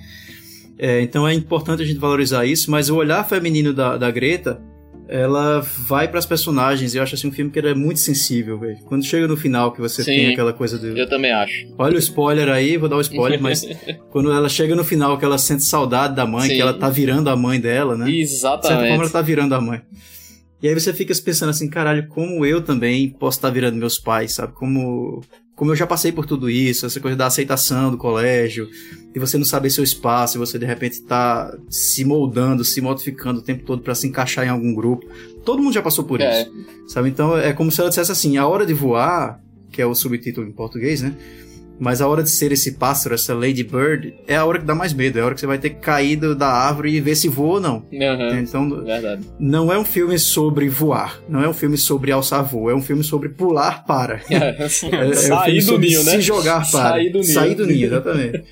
É, 0.77 1.01
então 1.01 1.27
é 1.27 1.33
importante 1.33 1.81
a 1.81 1.85
gente 1.85 1.97
valorizar 1.99 2.45
isso, 2.45 2.69
mas 2.69 2.89
o 2.89 2.95
olhar 2.97 3.27
feminino 3.27 3.73
da, 3.73 3.97
da 3.97 4.11
Greta, 4.11 4.61
ela 5.07 5.59
vai 5.59 6.07
para 6.07 6.19
as 6.19 6.25
personagens 6.25 6.93
e 6.93 6.97
eu 6.97 7.03
acho 7.03 7.15
assim 7.15 7.27
um 7.27 7.31
filme 7.31 7.51
que 7.51 7.59
é 7.59 7.73
muito 7.73 7.99
sensível, 7.99 8.59
velho. 8.59 8.77
Quando 8.85 9.05
chega 9.05 9.27
no 9.27 9.37
final 9.37 9.71
que 9.71 9.79
você 9.79 10.03
Sim, 10.03 10.11
tem 10.11 10.33
aquela 10.33 10.53
coisa 10.53 10.77
do 10.77 10.97
Eu 10.97 11.07
também 11.07 11.31
acho. 11.31 11.67
Olha 11.77 11.95
o 11.95 11.99
spoiler 11.99 12.49
aí, 12.49 12.77
vou 12.77 12.89
dar 12.89 12.97
o 12.97 13.01
spoiler, 13.01 13.41
mas 13.41 13.65
quando 14.09 14.31
ela 14.31 14.49
chega 14.49 14.75
no 14.75 14.83
final 14.83 15.17
que 15.17 15.25
ela 15.25 15.37
sente 15.37 15.63
saudade 15.63 16.15
da 16.15 16.25
mãe, 16.25 16.49
Sim. 16.49 16.55
que 16.55 16.61
ela 16.61 16.73
tá 16.73 16.89
virando 16.89 17.29
a 17.29 17.35
mãe 17.35 17.59
dela, 17.59 17.95
né? 17.97 18.05
De 18.05 18.27
certa 18.27 18.67
forma 18.67 18.73
ela 18.73 18.85
Exatamente. 18.85 19.11
tá 19.11 19.21
virando 19.21 19.55
a 19.55 19.61
mãe. 19.61 19.81
E 20.61 20.67
aí 20.67 20.73
você 20.73 20.93
fica 20.93 21.13
se 21.13 21.21
pensando 21.21 21.49
assim, 21.49 21.69
caralho, 21.69 22.07
como 22.07 22.45
eu 22.45 22.61
também 22.61 23.09
posso 23.09 23.37
estar 23.37 23.49
virando 23.49 23.77
meus 23.77 23.99
pais, 23.99 24.33
sabe? 24.33 24.53
Como 24.53 25.21
como 25.55 25.71
eu 25.71 25.75
já 25.75 25.87
passei 25.87 26.11
por 26.11 26.25
tudo 26.25 26.49
isso, 26.49 26.85
essa 26.85 26.99
coisa 26.99 27.15
da 27.15 27.27
aceitação 27.27 27.89
do 27.89 27.97
colégio, 27.97 28.69
e 29.15 29.19
você 29.19 29.37
não 29.37 29.45
saber 29.45 29.69
seu 29.69 29.83
espaço, 29.83 30.37
e 30.37 30.39
você 30.39 30.59
de 30.59 30.65
repente 30.65 31.01
tá 31.03 31.57
se 31.69 32.03
moldando, 32.03 32.65
se 32.65 32.81
modificando 32.81 33.39
o 33.39 33.43
tempo 33.43 33.63
todo 33.63 33.81
pra 33.81 33.95
se 33.95 34.05
encaixar 34.07 34.45
em 34.45 34.49
algum 34.49 34.73
grupo. 34.73 35.07
Todo 35.45 35.61
mundo 35.63 35.73
já 35.73 35.81
passou 35.81 36.03
por 36.03 36.19
É. 36.19 36.41
isso, 36.41 36.51
sabe? 36.89 37.09
Então 37.09 37.37
é 37.37 37.53
como 37.53 37.71
se 37.71 37.79
ela 37.79 37.89
dissesse 37.89 38.11
assim, 38.11 38.35
a 38.37 38.45
hora 38.47 38.65
de 38.65 38.73
voar, 38.73 39.39
que 39.71 39.81
é 39.81 39.85
o 39.85 39.95
subtítulo 39.95 40.45
em 40.47 40.51
português, 40.51 41.01
né? 41.01 41.15
Mas 41.77 42.01
a 42.01 42.07
hora 42.07 42.23
de 42.23 42.29
ser 42.29 42.51
esse 42.53 42.73
pássaro, 42.73 43.15
essa 43.15 43.33
Lady 43.33 43.63
Bird, 43.63 44.13
é 44.27 44.35
a 44.37 44.45
hora 44.45 44.59
que 44.59 44.65
dá 44.65 44.73
mais 44.73 44.93
medo, 44.93 45.19
é 45.19 45.21
a 45.21 45.25
hora 45.25 45.33
que 45.33 45.41
você 45.41 45.45
vai 45.47 45.57
ter 45.57 45.71
que 45.71 45.81
cair 45.81 46.15
do- 46.15 46.33
da 46.35 46.47
árvore 46.47 46.91
e 46.95 47.01
ver 47.01 47.15
se 47.15 47.27
voa 47.27 47.55
ou 47.55 47.59
não. 47.59 47.85
Aham, 47.93 48.39
Então, 48.39 48.69
Verdade. 48.83 49.21
não 49.37 49.71
é 49.73 49.77
um 49.77 49.83
filme 49.83 50.17
sobre 50.17 50.69
voar, 50.69 51.19
não 51.27 51.43
é 51.43 51.49
um 51.49 51.53
filme 51.53 51.77
sobre 51.77 52.11
alçar 52.11 52.45
voo, 52.45 52.69
é 52.69 52.75
um 52.75 52.81
filme 52.81 53.03
sobre 53.03 53.27
pular 53.29 53.85
para. 53.85 54.21
É, 54.31 54.61
é 54.61 54.65
um 54.65 55.13
Sair 55.13 55.45
filme 55.45 55.59
do 55.59 55.65
sobre 55.65 55.87
ninho, 55.87 56.03
né? 56.03 56.11
Se 56.11 56.21
jogar 56.21 56.71
para. 56.71 56.89
Sair 56.91 57.09
do 57.11 57.19
ninho. 57.19 57.33
Sair 57.33 57.55
do 57.55 57.65
ninho, 57.67 57.85
exatamente. 57.87 58.43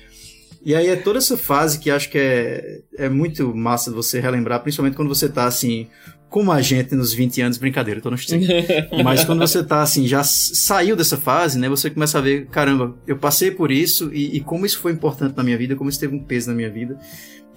E 0.66 0.74
aí 0.74 0.88
é 0.88 0.96
toda 0.96 1.18
essa 1.18 1.36
fase 1.36 1.78
que 1.78 1.90
acho 1.90 2.10
que 2.10 2.16
é, 2.18 2.80
é 2.98 3.08
muito 3.08 3.54
massa 3.54 3.90
de 3.90 3.96
você 3.96 4.18
relembrar, 4.20 4.60
principalmente 4.60 4.96
quando 4.96 5.08
você 5.08 5.28
tá 5.28 5.44
assim, 5.44 5.86
como 6.34 6.50
a 6.50 6.60
gente 6.60 6.96
nos 6.96 7.14
20 7.14 7.42
anos, 7.42 7.58
brincadeira, 7.58 8.00
tô 8.00 8.10
nos 8.10 8.26
30. 8.26 8.88
Mas 9.04 9.24
quando 9.24 9.38
você 9.38 9.62
tá 9.62 9.82
assim, 9.82 10.04
já 10.04 10.24
saiu 10.24 10.96
dessa 10.96 11.16
fase, 11.16 11.56
né? 11.60 11.68
Você 11.68 11.88
começa 11.88 12.18
a 12.18 12.20
ver, 12.20 12.46
caramba, 12.46 12.92
eu 13.06 13.16
passei 13.16 13.52
por 13.52 13.70
isso 13.70 14.10
e, 14.12 14.38
e 14.38 14.40
como 14.40 14.66
isso 14.66 14.80
foi 14.80 14.90
importante 14.90 15.36
na 15.36 15.44
minha 15.44 15.56
vida, 15.56 15.76
como 15.76 15.88
isso 15.88 16.00
teve 16.00 16.12
um 16.16 16.18
peso 16.18 16.48
na 16.50 16.56
minha 16.56 16.68
vida. 16.68 16.98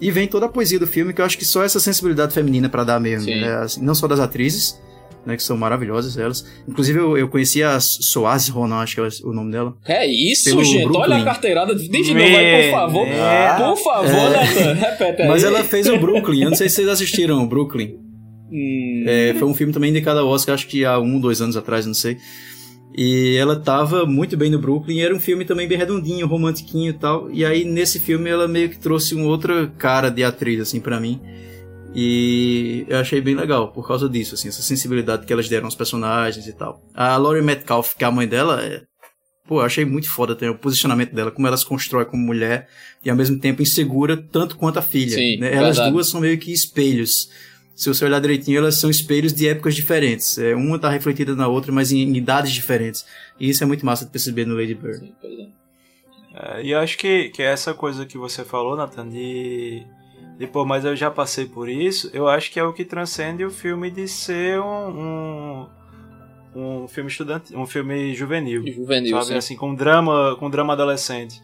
E 0.00 0.12
vem 0.12 0.28
toda 0.28 0.46
a 0.46 0.48
poesia 0.48 0.78
do 0.78 0.86
filme, 0.86 1.12
que 1.12 1.20
eu 1.20 1.24
acho 1.24 1.36
que 1.36 1.44
só 1.44 1.64
essa 1.64 1.80
sensibilidade 1.80 2.32
feminina 2.32 2.68
pra 2.68 2.84
dar 2.84 3.00
mesmo, 3.00 3.28
né? 3.28 3.52
Assim, 3.56 3.82
não 3.82 3.96
só 3.96 4.06
das 4.06 4.20
atrizes, 4.20 4.80
né? 5.26 5.36
Que 5.36 5.42
são 5.42 5.56
maravilhosas 5.56 6.16
elas. 6.16 6.46
Inclusive 6.68 7.00
eu, 7.00 7.18
eu 7.18 7.28
conheci 7.28 7.64
a 7.64 7.80
Soares 7.80 8.48
Ronan, 8.48 8.76
acho 8.76 8.94
que 8.94 9.00
é 9.00 9.08
o 9.24 9.32
nome 9.32 9.50
dela. 9.50 9.74
É 9.88 10.06
isso, 10.06 10.50
gente. 10.62 10.84
Olha 10.84 10.88
Brooklyn. 10.88 11.20
a 11.22 11.24
carteirada. 11.24 11.74
Diz 11.74 11.90
de 11.90 12.14
novo 12.14 12.24
aí, 12.24 12.70
por 12.70 12.78
favor. 12.78 13.06
É. 13.08 13.56
Por 13.56 13.76
favor, 13.76 14.08
É. 14.08 14.30
Nathan. 14.46 14.72
Repete 14.74 15.22
aí. 15.22 15.28
Mas 15.28 15.42
ela 15.42 15.64
fez 15.64 15.88
o 15.88 15.98
Brooklyn, 15.98 16.42
eu 16.44 16.50
não 16.50 16.56
sei 16.56 16.68
se 16.68 16.76
vocês 16.76 16.88
assistiram 16.88 17.42
o 17.42 17.46
Brooklyn. 17.48 18.06
Hum, 18.50 19.04
É, 19.06 19.34
foi 19.34 19.46
um 19.48 19.54
filme 19.54 19.72
também 19.72 19.90
indicado 19.90 20.20
ao 20.20 20.28
Oscar, 20.28 20.54
acho 20.54 20.66
que 20.66 20.84
há 20.84 20.98
um, 20.98 21.20
dois 21.20 21.40
anos 21.40 21.56
atrás, 21.56 21.86
não 21.86 21.94
sei. 21.94 22.18
E 22.96 23.36
ela 23.36 23.54
tava 23.54 24.06
muito 24.06 24.36
bem 24.36 24.50
no 24.50 24.58
Brooklyn, 24.58 25.00
era 25.00 25.14
um 25.14 25.20
filme 25.20 25.44
também 25.44 25.68
bem 25.68 25.78
redondinho, 25.78 26.26
romantiquinho 26.26 26.90
e 26.90 26.94
tal. 26.94 27.30
E 27.30 27.44
aí 27.44 27.64
nesse 27.64 28.00
filme 28.00 28.28
ela 28.28 28.48
meio 28.48 28.70
que 28.70 28.78
trouxe 28.78 29.14
um 29.14 29.26
outra 29.26 29.68
cara 29.78 30.08
de 30.10 30.24
atriz, 30.24 30.60
assim, 30.60 30.80
pra 30.80 30.98
mim. 30.98 31.20
E 31.94 32.84
eu 32.88 32.98
achei 32.98 33.20
bem 33.20 33.34
legal 33.34 33.72
por 33.72 33.86
causa 33.86 34.08
disso, 34.08 34.34
assim, 34.34 34.48
essa 34.48 34.62
sensibilidade 34.62 35.26
que 35.26 35.32
elas 35.32 35.48
deram 35.48 35.66
aos 35.66 35.74
personagens 35.74 36.46
e 36.46 36.52
tal. 36.52 36.82
A 36.94 37.16
Laurie 37.16 37.42
Metcalf, 37.42 37.94
que 37.96 38.04
é 38.04 38.06
a 38.06 38.10
mãe 38.10 38.26
dela, 38.26 38.62
é... 38.62 38.82
Pô, 39.46 39.60
eu 39.60 39.64
achei 39.64 39.84
muito 39.84 40.10
foda 40.10 40.34
também 40.34 40.54
o 40.54 40.58
posicionamento 40.58 41.14
dela, 41.14 41.30
como 41.30 41.46
ela 41.46 41.56
se 41.56 41.64
constrói 41.64 42.04
como 42.04 42.22
mulher 42.22 42.68
e 43.02 43.08
ao 43.08 43.16
mesmo 43.16 43.38
tempo 43.38 43.62
insegura 43.62 44.14
tanto 44.14 44.58
quanto 44.58 44.78
a 44.78 44.82
filha. 44.82 45.16
Sim, 45.16 45.38
né? 45.38 45.54
Elas 45.54 45.78
duas 45.90 46.06
são 46.08 46.20
meio 46.20 46.36
que 46.36 46.52
espelhos. 46.52 47.30
Se 47.78 47.88
você 47.88 48.04
olhar 48.04 48.20
direitinho, 48.20 48.58
elas 48.58 48.74
são 48.74 48.90
espelhos 48.90 49.32
de 49.32 49.46
épocas 49.46 49.72
diferentes. 49.72 50.36
É, 50.36 50.52
uma 50.52 50.80
tá 50.80 50.90
refletida 50.90 51.36
na 51.36 51.46
outra, 51.46 51.70
mas 51.70 51.92
em, 51.92 52.00
em 52.00 52.16
idades 52.16 52.50
diferentes. 52.50 53.06
E 53.38 53.48
isso 53.48 53.62
é 53.62 53.66
muito 53.68 53.86
massa 53.86 54.04
de 54.04 54.10
perceber 54.10 54.44
no 54.44 54.56
Lady 54.56 54.74
Bird. 54.74 54.98
sim, 54.98 55.14
é. 55.22 56.58
É, 56.58 56.62
e 56.64 56.72
eu 56.72 56.80
acho 56.80 56.98
que, 56.98 57.28
que 57.28 57.40
essa 57.40 57.72
coisa 57.72 58.04
que 58.04 58.18
você 58.18 58.44
falou, 58.44 58.74
Nathan, 58.74 59.08
de, 59.08 59.86
de 60.36 60.46
pô, 60.48 60.64
mas 60.64 60.84
eu 60.84 60.96
já 60.96 61.08
passei 61.08 61.46
por 61.46 61.68
isso, 61.68 62.10
eu 62.12 62.26
acho 62.26 62.50
que 62.50 62.58
é 62.58 62.64
o 62.64 62.72
que 62.72 62.84
transcende 62.84 63.44
o 63.44 63.50
filme 63.50 63.92
de 63.92 64.08
ser 64.08 64.60
um, 64.60 65.68
um, 66.56 66.80
um 66.82 66.88
filme 66.88 67.08
estudante, 67.08 67.54
um 67.54 67.64
filme 67.64 68.12
juvenil. 68.12 68.66
Juvenil, 68.66 69.16
sabe? 69.18 69.26
sim. 69.26 69.34
Assim, 69.36 69.56
com 69.56 69.72
drama, 69.72 70.34
com 70.40 70.50
drama 70.50 70.72
adolescente. 70.72 71.40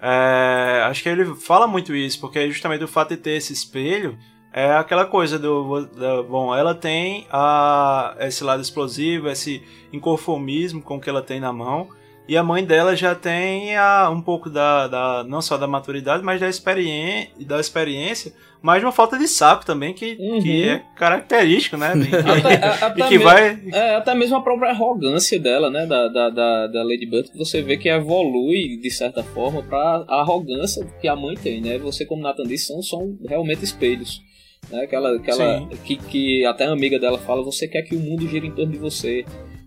É, 0.00 0.82
acho 0.86 1.02
que 1.02 1.10
ele 1.10 1.26
fala 1.34 1.66
muito 1.66 1.94
isso, 1.94 2.18
porque 2.20 2.50
justamente 2.50 2.82
o 2.82 2.88
fato 2.88 3.10
de 3.10 3.18
ter 3.18 3.32
esse 3.32 3.52
espelho 3.52 4.18
é 4.54 4.72
aquela 4.72 5.04
coisa 5.04 5.38
do. 5.38 5.84
da- 5.86 6.22
bom, 6.22 6.54
ela 6.54 6.74
tem 6.74 7.26
a, 7.30 8.14
esse 8.20 8.42
lado 8.44 8.62
explosivo, 8.62 9.28
esse 9.28 9.60
inconformismo 9.92 10.80
com 10.80 10.96
o 10.96 11.00
que 11.00 11.10
ela 11.10 11.22
tem 11.22 11.40
na 11.40 11.52
mão. 11.52 11.88
E 12.26 12.38
a 12.38 12.42
mãe 12.42 12.64
dela 12.64 12.96
já 12.96 13.14
tem 13.14 13.76
a, 13.76 14.08
um 14.08 14.22
pouco 14.22 14.48
da, 14.48 14.86
da. 14.88 15.24
não 15.24 15.42
só 15.42 15.58
da 15.58 15.66
maturidade, 15.66 16.22
mas 16.24 16.40
da, 16.40 16.48
experiên 16.48 17.28
da 17.40 17.60
experiência, 17.60 18.32
mas 18.62 18.82
uma 18.82 18.90
falta 18.92 19.18
de 19.18 19.28
saco 19.28 19.66
também, 19.66 19.92
que, 19.92 20.16
Uhum. 20.18 20.40
que 20.40 20.62
é 20.70 20.82
característico, 20.96 21.76
né? 21.76 21.92
E 22.00 22.06
que- 22.06 22.16
Até, 22.16 22.54
a- 22.54 22.78
e 22.78 22.82
até 22.82 23.08
que 23.08 23.18
mesmo- 23.18 23.24
vai. 23.24 23.60
É, 23.72 23.96
até 23.96 24.14
mesmo 24.14 24.36
a 24.36 24.40
própria 24.42 24.70
arrogância 24.70 25.38
dela, 25.38 25.68
né, 25.68 25.84
da, 25.84 26.08
da, 26.08 26.30
da, 26.30 26.66
da 26.68 26.82
Lady 26.82 27.04
Bird, 27.04 27.30
que 27.30 27.36
você 27.36 27.60
vê 27.60 27.76
que 27.76 27.90
evolui, 27.90 28.78
de 28.80 28.90
certa 28.90 29.22
forma, 29.22 29.62
pra 29.62 30.06
arrogância 30.08 30.82
que 31.02 31.06
a 31.06 31.14
mãe 31.14 31.34
tem, 31.34 31.60
né? 31.60 31.76
Você, 31.76 32.06
como 32.06 32.22
Nathan 32.22 32.44
disse, 32.44 32.68
são, 32.68 32.80
são 32.82 33.18
realmente 33.28 33.62
espelhos. 33.64 34.22
Né? 34.70 34.82
Aquela, 34.82 35.16
aquela 35.16 35.58
Sim. 35.60 35.68
que, 35.84 35.96
que 35.96 36.44
até 36.46 36.64
a 36.66 36.72
amiga 36.72 36.98
dela 36.98 37.18
fala, 37.18 37.42
você 37.42 37.66
quer 37.68 37.82
que 37.82 37.94
o 37.94 38.00
mundo 38.00 38.26
gire 38.28 38.46
em 38.46 38.50
torno 38.52 38.72
de 38.72 38.78
você. 38.78 39.24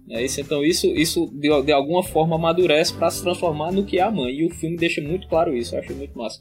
É 0.10 0.24
isso, 0.24 0.40
então 0.40 0.64
isso, 0.64 0.88
isso 0.88 1.30
de, 1.34 1.50
de 1.64 1.72
alguma 1.72 2.02
forma 2.02 2.36
amadurece 2.38 2.94
pra 2.94 3.10
se 3.12 3.22
transformar 3.22 3.72
no 3.74 3.84
que 3.84 4.00
é 4.00 4.04
a 4.04 4.10
mãe. 4.12 4.34
E 4.36 4.46
o 4.46 4.50
filme 4.50 4.78
deixa 4.78 5.02
muito 5.02 5.28
claro 5.28 5.54
isso, 5.56 5.76
eu 5.76 5.80
acho 5.80 5.94
muito 5.94 6.18
massa. 6.18 6.40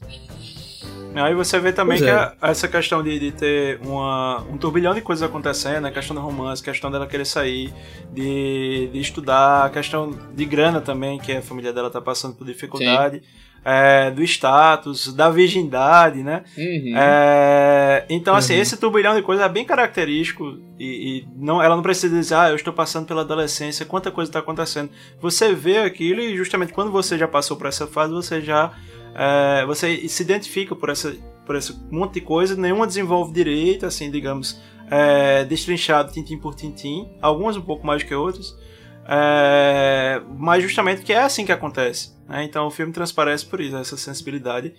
Aí 1.15 1.33
você 1.33 1.59
vê 1.59 1.73
também 1.73 1.97
Pois 1.97 2.09
que 2.09 2.15
é. 2.15 2.19
a- 2.19 2.35
essa 2.43 2.67
questão 2.67 3.01
de, 3.01 3.17
de 3.17 3.31
ter 3.31 3.79
uma, 3.83 4.41
um 4.51 4.57
turbilhão 4.57 4.93
de 4.93 5.01
coisas 5.01 5.27
acontecendo, 5.27 5.85
a 5.87 5.91
questão 5.91 6.15
do 6.15 6.21
romance, 6.21 6.61
a 6.61 6.65
questão 6.65 6.91
dela 6.91 7.07
querer 7.07 7.25
sair, 7.25 7.73
de, 8.13 8.87
de 8.93 8.99
estudar, 8.99 9.65
a 9.65 9.69
questão 9.69 10.11
de 10.35 10.45
grana 10.45 10.79
também, 10.79 11.17
que 11.17 11.31
a 11.31 11.41
família 11.41 11.73
dela 11.73 11.89
tá 11.89 11.99
passando 11.99 12.35
por 12.35 12.45
dificuldade, 12.45 13.21
é, 13.69 14.09
do 14.11 14.23
status, 14.23 15.13
da 15.13 15.29
virgindade, 15.29 16.23
né? 16.23 16.45
Uhum. 16.57 16.93
É, 16.95 18.05
então, 18.09 18.33
assim, 18.33 18.53
Uhum. 18.53 18.61
esse 18.61 18.77
turbilhão 18.77 19.13
de 19.13 19.21
coisas 19.21 19.45
é 19.45 19.49
bem 19.49 19.65
característico 19.65 20.57
e, 20.79 20.85
e 20.85 21.27
não, 21.35 21.61
ela 21.61 21.75
não 21.75 21.83
precisa 21.83 22.15
dizer, 22.15 22.35
ah, 22.35 22.49
eu 22.49 22.55
estou 22.55 22.71
passando 22.71 23.05
pela 23.05 23.23
adolescência, 23.23 23.85
quanta 23.85 24.09
coisa 24.09 24.29
está 24.29 24.39
acontecendo. 24.39 24.89
Você 25.19 25.53
vê 25.53 25.79
aquilo 25.79 26.21
e 26.21 26.37
justamente 26.37 26.71
quando 26.71 26.91
você 26.91 27.17
já 27.17 27.27
passou 27.27 27.57
por 27.57 27.67
essa 27.67 27.85
fase, 27.85 28.13
você 28.13 28.39
já 28.39 28.71
é, 29.13 29.65
você 29.65 30.07
se 30.07 30.23
identifica 30.23 30.73
por 30.73 30.89
essa 30.89 31.13
por 31.45 31.55
esse 31.57 31.73
monte 31.91 32.15
de 32.15 32.21
coisa, 32.21 32.55
nenhuma 32.55 32.87
desenvolve 32.87 33.33
direito, 33.33 33.85
assim, 33.85 34.09
digamos, 34.11 34.61
é, 34.89 35.43
destrinchado 35.43 36.11
tintim 36.13 36.37
por 36.37 36.55
tintim, 36.55 37.09
algumas 37.21 37.57
um 37.57 37.61
pouco 37.61 37.85
mais 37.85 38.01
que 38.03 38.15
outras. 38.15 38.55
É, 39.07 40.21
mas 40.37 40.61
justamente 40.61 41.01
que 41.01 41.13
é 41.13 41.19
assim 41.23 41.45
que 41.45 41.51
acontece. 41.51 42.11
né? 42.27 42.43
Então 42.43 42.67
o 42.67 42.71
filme 42.71 42.91
transparece 42.91 43.45
por 43.45 43.61
isso, 43.61 43.77
essa 43.77 43.95
sensibilidade 43.95 44.73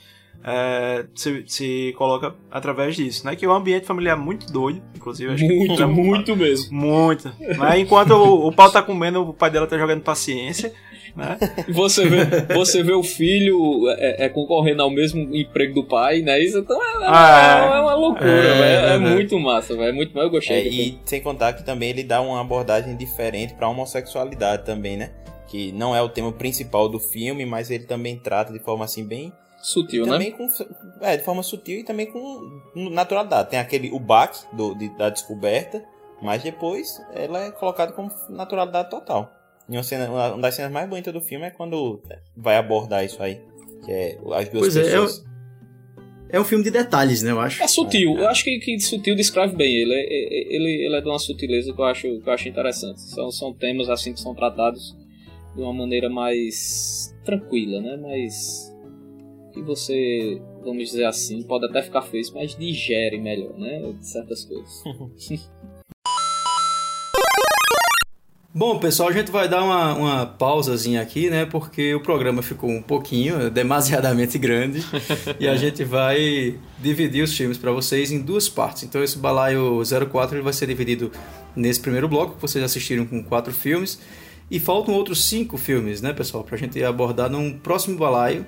é, 0.44 1.06
se, 1.14 1.44
se 1.48 1.94
coloca 1.96 2.34
através 2.50 2.94
disso, 2.94 3.26
né? 3.26 3.34
Que 3.34 3.44
é 3.44 3.48
um 3.48 3.52
ambiente 3.54 3.86
familiar 3.86 4.16
muito 4.16 4.52
doido, 4.52 4.80
inclusive. 4.94 5.32
Acho 5.32 5.46
que 5.46 5.52
Muito, 5.66 5.82
é 5.82 5.86
um- 5.86 5.92
muito 5.92 6.36
mesmo. 6.36 6.72
Muito. 6.78 7.28
Né? 7.40 7.80
Enquanto 7.80 8.12
o, 8.12 8.46
o 8.46 8.52
pau 8.52 8.70
tá 8.70 8.80
comendo, 8.82 9.22
o 9.28 9.32
pai 9.34 9.50
dela 9.50 9.66
tá 9.66 9.76
jogando 9.78 10.02
paciência. 10.02 10.72
Né? 11.16 11.36
Você 11.68 12.06
vê, 12.08 12.54
você 12.54 12.82
vê 12.82 12.92
o 12.92 13.02
filho 13.02 13.88
é, 13.90 14.26
é, 14.26 14.28
concorrendo 14.28 14.82
ao 14.82 14.90
mesmo 14.90 15.20
emprego 15.34 15.74
do 15.74 15.84
pai, 15.84 16.20
né? 16.20 16.38
Isso 16.40 16.58
então 16.58 16.76
é, 16.82 17.04
é- 17.04 17.06
Ah, 17.08 17.60
é. 17.74 17.76
é 17.78 17.80
uma 17.80 17.94
loucura, 17.94 18.28
É, 18.30 18.58
velho. 18.58 18.62
É, 18.86 18.94
é, 18.94 18.98
muito 18.98 19.38
massa, 19.38 19.74
velho. 19.76 19.88
É 19.88 19.92
muito, 19.92 20.18
eu 20.18 20.30
gostei. 20.30 20.60
É, 20.60 20.64
do 20.64 20.70
filme. 20.70 21.00
e 21.04 21.08
sem 21.08 21.20
contar 21.20 21.52
que 21.54 21.64
também 21.64 21.90
ele 21.90 22.02
dá 22.04 22.20
uma 22.20 22.40
abordagem 22.40 22.96
diferente 22.96 23.54
pra 23.54 23.68
homossexualidade 23.68 24.64
também, 24.64 24.96
né? 24.96 25.10
Que 25.48 25.72
não 25.72 25.96
é 25.96 26.02
o 26.02 26.08
tema 26.08 26.30
principal 26.32 26.88
do 26.88 26.98
filme, 27.00 27.44
mas 27.46 27.70
ele 27.70 27.84
também 27.84 28.18
trata 28.18 28.52
de 28.52 28.58
forma 28.58 28.84
assim 28.84 29.04
bem. 29.06 29.32
Sutil, 29.60 30.04
né? 30.06 30.12
também 30.12 30.30
com. 30.30 30.46
É, 31.00 31.16
de 31.16 31.24
forma 31.24 31.42
sutil 31.42 31.80
e 31.80 31.82
também 31.84 32.06
com 32.06 32.60
naturalidade. 32.92 33.50
Tem 33.50 33.58
aquele 33.58 33.90
o 33.90 33.98
baque 33.98 34.38
do, 34.52 34.72
de- 34.74 34.88
da 34.96 35.08
descoberta, 35.10 35.82
mas 36.22 36.42
depois 36.44 37.00
ela 37.12 37.46
é 37.46 37.50
colocada 37.50 37.90
como 37.92 38.08
naturalidade 38.28 38.88
total. 38.90 39.32
E 39.68 39.76
uma, 39.76 39.82
cena, 39.82 40.08
uma 40.10 40.38
das 40.38 40.54
cenas 40.54 40.72
mais 40.72 40.88
bonitas 40.88 41.12
do 41.12 41.20
filme 41.20 41.46
é 41.46 41.50
quando 41.50 42.00
vai 42.36 42.56
abordar 42.56 43.04
isso 43.04 43.22
aí. 43.22 43.40
Que 43.84 43.92
é 43.92 44.18
as 44.34 44.48
duas 44.48 44.60
Pois 44.60 44.76
é, 44.76 44.82
pessoas. 44.82 45.24
É 46.30 46.38
um 46.40 46.44
filme 46.44 46.62
de 46.64 46.70
detalhes, 46.70 47.22
né? 47.22 47.30
Eu 47.30 47.40
acho. 47.40 47.62
É 47.62 47.66
sutil. 47.68 48.16
Eu 48.18 48.28
acho 48.28 48.44
que, 48.44 48.58
que 48.58 48.78
sutil 48.80 49.14
descreve 49.14 49.56
bem 49.56 49.74
ele. 49.74 49.94
É- 49.94 49.98
é- 50.04 50.54
Ele, 50.56 50.86
ele 50.86 50.96
é 50.96 51.00
de 51.00 51.08
uma 51.08 51.18
sutileza 51.18 51.72
que 51.72 51.80
eu 51.80 51.84
acho, 51.84 52.02
que 52.20 52.28
eu 52.28 52.32
acho 52.32 52.48
interessante. 52.48 53.00
São, 53.00 53.30
são 53.30 53.52
temas 53.54 53.88
assim 53.88 54.12
que 54.12 54.20
são 54.20 54.34
tratados 54.34 54.96
de 55.54 55.62
uma 55.62 55.72
maneira 55.72 56.08
mais 56.10 57.14
tranquila, 57.24 57.80
né? 57.80 57.96
Mais. 57.96 58.74
que 59.54 59.62
você, 59.62 60.40
vamos 60.62 60.90
dizer 60.90 61.04
assim, 61.04 61.42
pode 61.42 61.64
até 61.66 61.82
ficar 61.82 62.02
feliz, 62.02 62.30
mas 62.30 62.54
digere 62.56 63.18
melhor, 63.18 63.58
né? 63.58 63.94
Certas 64.00 64.44
coisas. 64.44 64.82
Bom, 68.58 68.76
pessoal, 68.76 69.08
a 69.08 69.12
gente 69.12 69.30
vai 69.30 69.48
dar 69.48 69.62
uma, 69.62 69.94
uma 69.94 70.26
pausazinha 70.26 71.00
aqui, 71.00 71.30
né? 71.30 71.46
Porque 71.46 71.94
o 71.94 72.00
programa 72.00 72.42
ficou 72.42 72.68
um 72.68 72.82
pouquinho, 72.82 73.48
demasiadamente 73.54 74.36
grande. 74.36 74.84
e 75.38 75.46
a 75.46 75.54
gente 75.54 75.84
vai 75.84 76.56
dividir 76.76 77.22
os 77.22 77.32
filmes 77.36 77.56
para 77.56 77.70
vocês 77.70 78.10
em 78.10 78.18
duas 78.18 78.48
partes. 78.48 78.82
Então, 78.82 79.00
esse 79.00 79.16
balaio 79.16 79.80
04 80.10 80.38
ele 80.38 80.42
vai 80.42 80.52
ser 80.52 80.66
dividido 80.66 81.12
nesse 81.54 81.78
primeiro 81.78 82.08
bloco, 82.08 82.34
que 82.34 82.42
vocês 82.42 82.64
assistiram 82.64 83.06
com 83.06 83.22
quatro 83.22 83.54
filmes. 83.54 84.00
E 84.50 84.58
faltam 84.58 84.92
outros 84.92 85.28
cinco 85.28 85.56
filmes, 85.56 86.02
né, 86.02 86.12
pessoal, 86.12 86.42
para 86.42 86.56
a 86.56 86.58
gente 86.58 86.82
abordar 86.82 87.30
num 87.30 87.56
próximo 87.56 87.96
balaio 87.96 88.44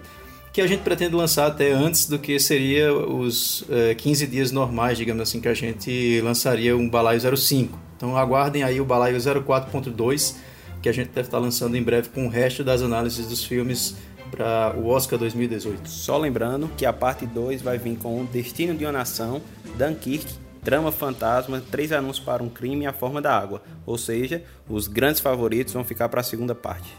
que 0.53 0.61
a 0.61 0.67
gente 0.67 0.81
pretende 0.81 1.15
lançar 1.15 1.47
até 1.47 1.71
antes 1.71 2.09
do 2.09 2.19
que 2.19 2.37
seria 2.41 2.93
os 2.93 3.63
é, 3.71 3.95
15 3.95 4.27
dias 4.27 4.51
normais, 4.51 4.99
digamos 4.99 5.23
assim, 5.23 5.41
que 5.41 5.47
a 5.47 5.55
gente 5.55 6.21
lançaria 6.23 6.77
um 6.77 6.89
balaio 6.89 7.21
05. 7.37 7.90
Então 8.01 8.17
aguardem 8.17 8.63
aí 8.63 8.81
o 8.81 8.85
balaio 8.87 9.19
04.2, 9.19 10.37
que 10.81 10.89
a 10.89 10.93
gente 10.93 11.09
deve 11.09 11.29
estar 11.29 11.39
lançando 11.39 11.77
em 11.77 11.83
breve 11.83 12.09
com 12.09 12.25
o 12.25 12.31
resto 12.31 12.65
das 12.65 12.81
análises 12.81 13.27
dos 13.27 13.45
filmes 13.45 13.95
para 14.31 14.75
o 14.75 14.89
Oscar 14.89 15.19
2018. 15.19 15.87
Só 15.87 16.17
lembrando 16.17 16.71
que 16.79 16.87
a 16.87 16.95
parte 16.95 17.27
2 17.27 17.61
vai 17.61 17.77
vir 17.77 17.99
com 17.99 18.23
o 18.23 18.25
Destino 18.25 18.75
de 18.75 18.87
uma 18.87 18.93
Nação, 18.93 19.43
Dunkirk, 19.77 20.33
Trama 20.65 20.91
Fantasma, 20.91 21.63
Três 21.71 21.93
Anúncios 21.93 22.25
para 22.25 22.43
um 22.43 22.49
Crime 22.49 22.85
e 22.85 22.87
A 22.87 22.93
Forma 22.95 23.21
da 23.21 23.39
Água. 23.39 23.63
Ou 23.85 23.99
seja, 23.99 24.43
os 24.67 24.89
grandes 24.89 25.21
favoritos 25.21 25.75
vão 25.75 25.85
ficar 25.85 26.09
para 26.09 26.23
a 26.23 26.25
segunda 26.25 26.55
parte. 26.55 26.91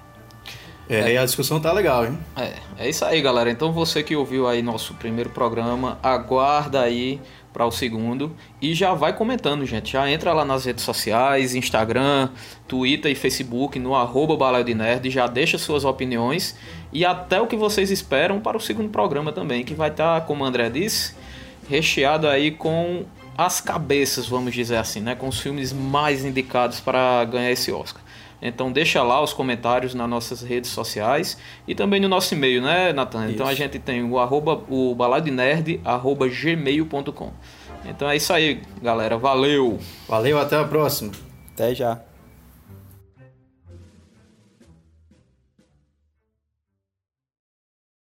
É, 0.87 1.13
e 1.13 1.17
a 1.17 1.25
discussão 1.25 1.59
tá 1.59 1.71
legal, 1.71 2.05
hein? 2.05 2.17
É, 2.35 2.53
é 2.77 2.89
isso 2.89 3.03
aí, 3.05 3.21
galera. 3.21 3.49
Então 3.49 3.71
você 3.71 4.03
que 4.03 4.15
ouviu 4.15 4.47
aí 4.47 4.61
nosso 4.61 4.93
primeiro 4.95 5.31
programa, 5.31 5.97
aguarda 6.03 6.81
aí 6.81 7.19
para 7.53 7.65
o 7.65 7.71
segundo 7.71 8.35
e 8.61 8.73
já 8.73 8.93
vai 8.93 9.15
comentando, 9.15 9.65
gente. 9.65 9.93
Já 9.93 10.09
entra 10.09 10.33
lá 10.33 10.45
nas 10.45 10.65
redes 10.65 10.83
sociais, 10.83 11.55
Instagram, 11.55 12.29
Twitter 12.67 13.11
e 13.11 13.15
Facebook, 13.15 13.77
no 13.77 13.95
arroba 13.95 14.35
Balaio 14.35 14.63
de 14.63 14.73
Nerd, 14.73 15.09
já 15.09 15.27
deixa 15.27 15.57
suas 15.57 15.83
opiniões 15.85 16.55
e 16.93 17.05
até 17.05 17.39
o 17.41 17.47
que 17.47 17.55
vocês 17.55 17.91
esperam 17.91 18.39
para 18.39 18.57
o 18.57 18.59
segundo 18.59 18.89
programa 18.89 19.31
também, 19.31 19.63
que 19.63 19.73
vai 19.73 19.89
estar, 19.89 20.21
tá, 20.21 20.25
como 20.25 20.43
o 20.43 20.47
André 20.47 20.69
disse, 20.69 21.15
recheado 21.69 22.27
aí 22.27 22.51
com 22.51 23.05
as 23.37 23.61
cabeças, 23.61 24.27
vamos 24.27 24.53
dizer 24.53 24.77
assim, 24.77 24.99
né? 24.99 25.15
Com 25.15 25.27
os 25.27 25.39
filmes 25.39 25.71
mais 25.71 26.25
indicados 26.25 26.79
para 26.79 27.23
ganhar 27.25 27.51
esse 27.51 27.71
Oscar. 27.71 28.01
Então 28.41 28.71
deixa 28.71 29.03
lá 29.03 29.21
os 29.21 29.33
comentários 29.33 29.93
nas 29.93 30.09
nossas 30.09 30.41
redes 30.41 30.71
sociais 30.71 31.37
e 31.67 31.75
também 31.75 31.99
no 31.99 32.07
nosso 32.07 32.33
e-mail, 32.33 32.61
né, 32.61 32.91
Natan? 32.91 33.29
Então 33.29 33.45
a 33.47 33.53
gente 33.53 33.77
tem 33.77 34.03
o 34.03 34.17
arroba, 34.17 34.63
o 34.69 34.95
baladinerd, 34.95 35.79
arroba 35.85 36.27
gmail.com. 36.27 37.31
Então 37.85 38.09
é 38.09 38.15
isso 38.15 38.33
aí, 38.33 38.61
galera. 38.81 39.17
Valeu! 39.17 39.79
Valeu, 40.07 40.39
até 40.39 40.57
a 40.57 40.63
próxima. 40.63 41.11
Até 41.53 41.75
já. 41.75 42.01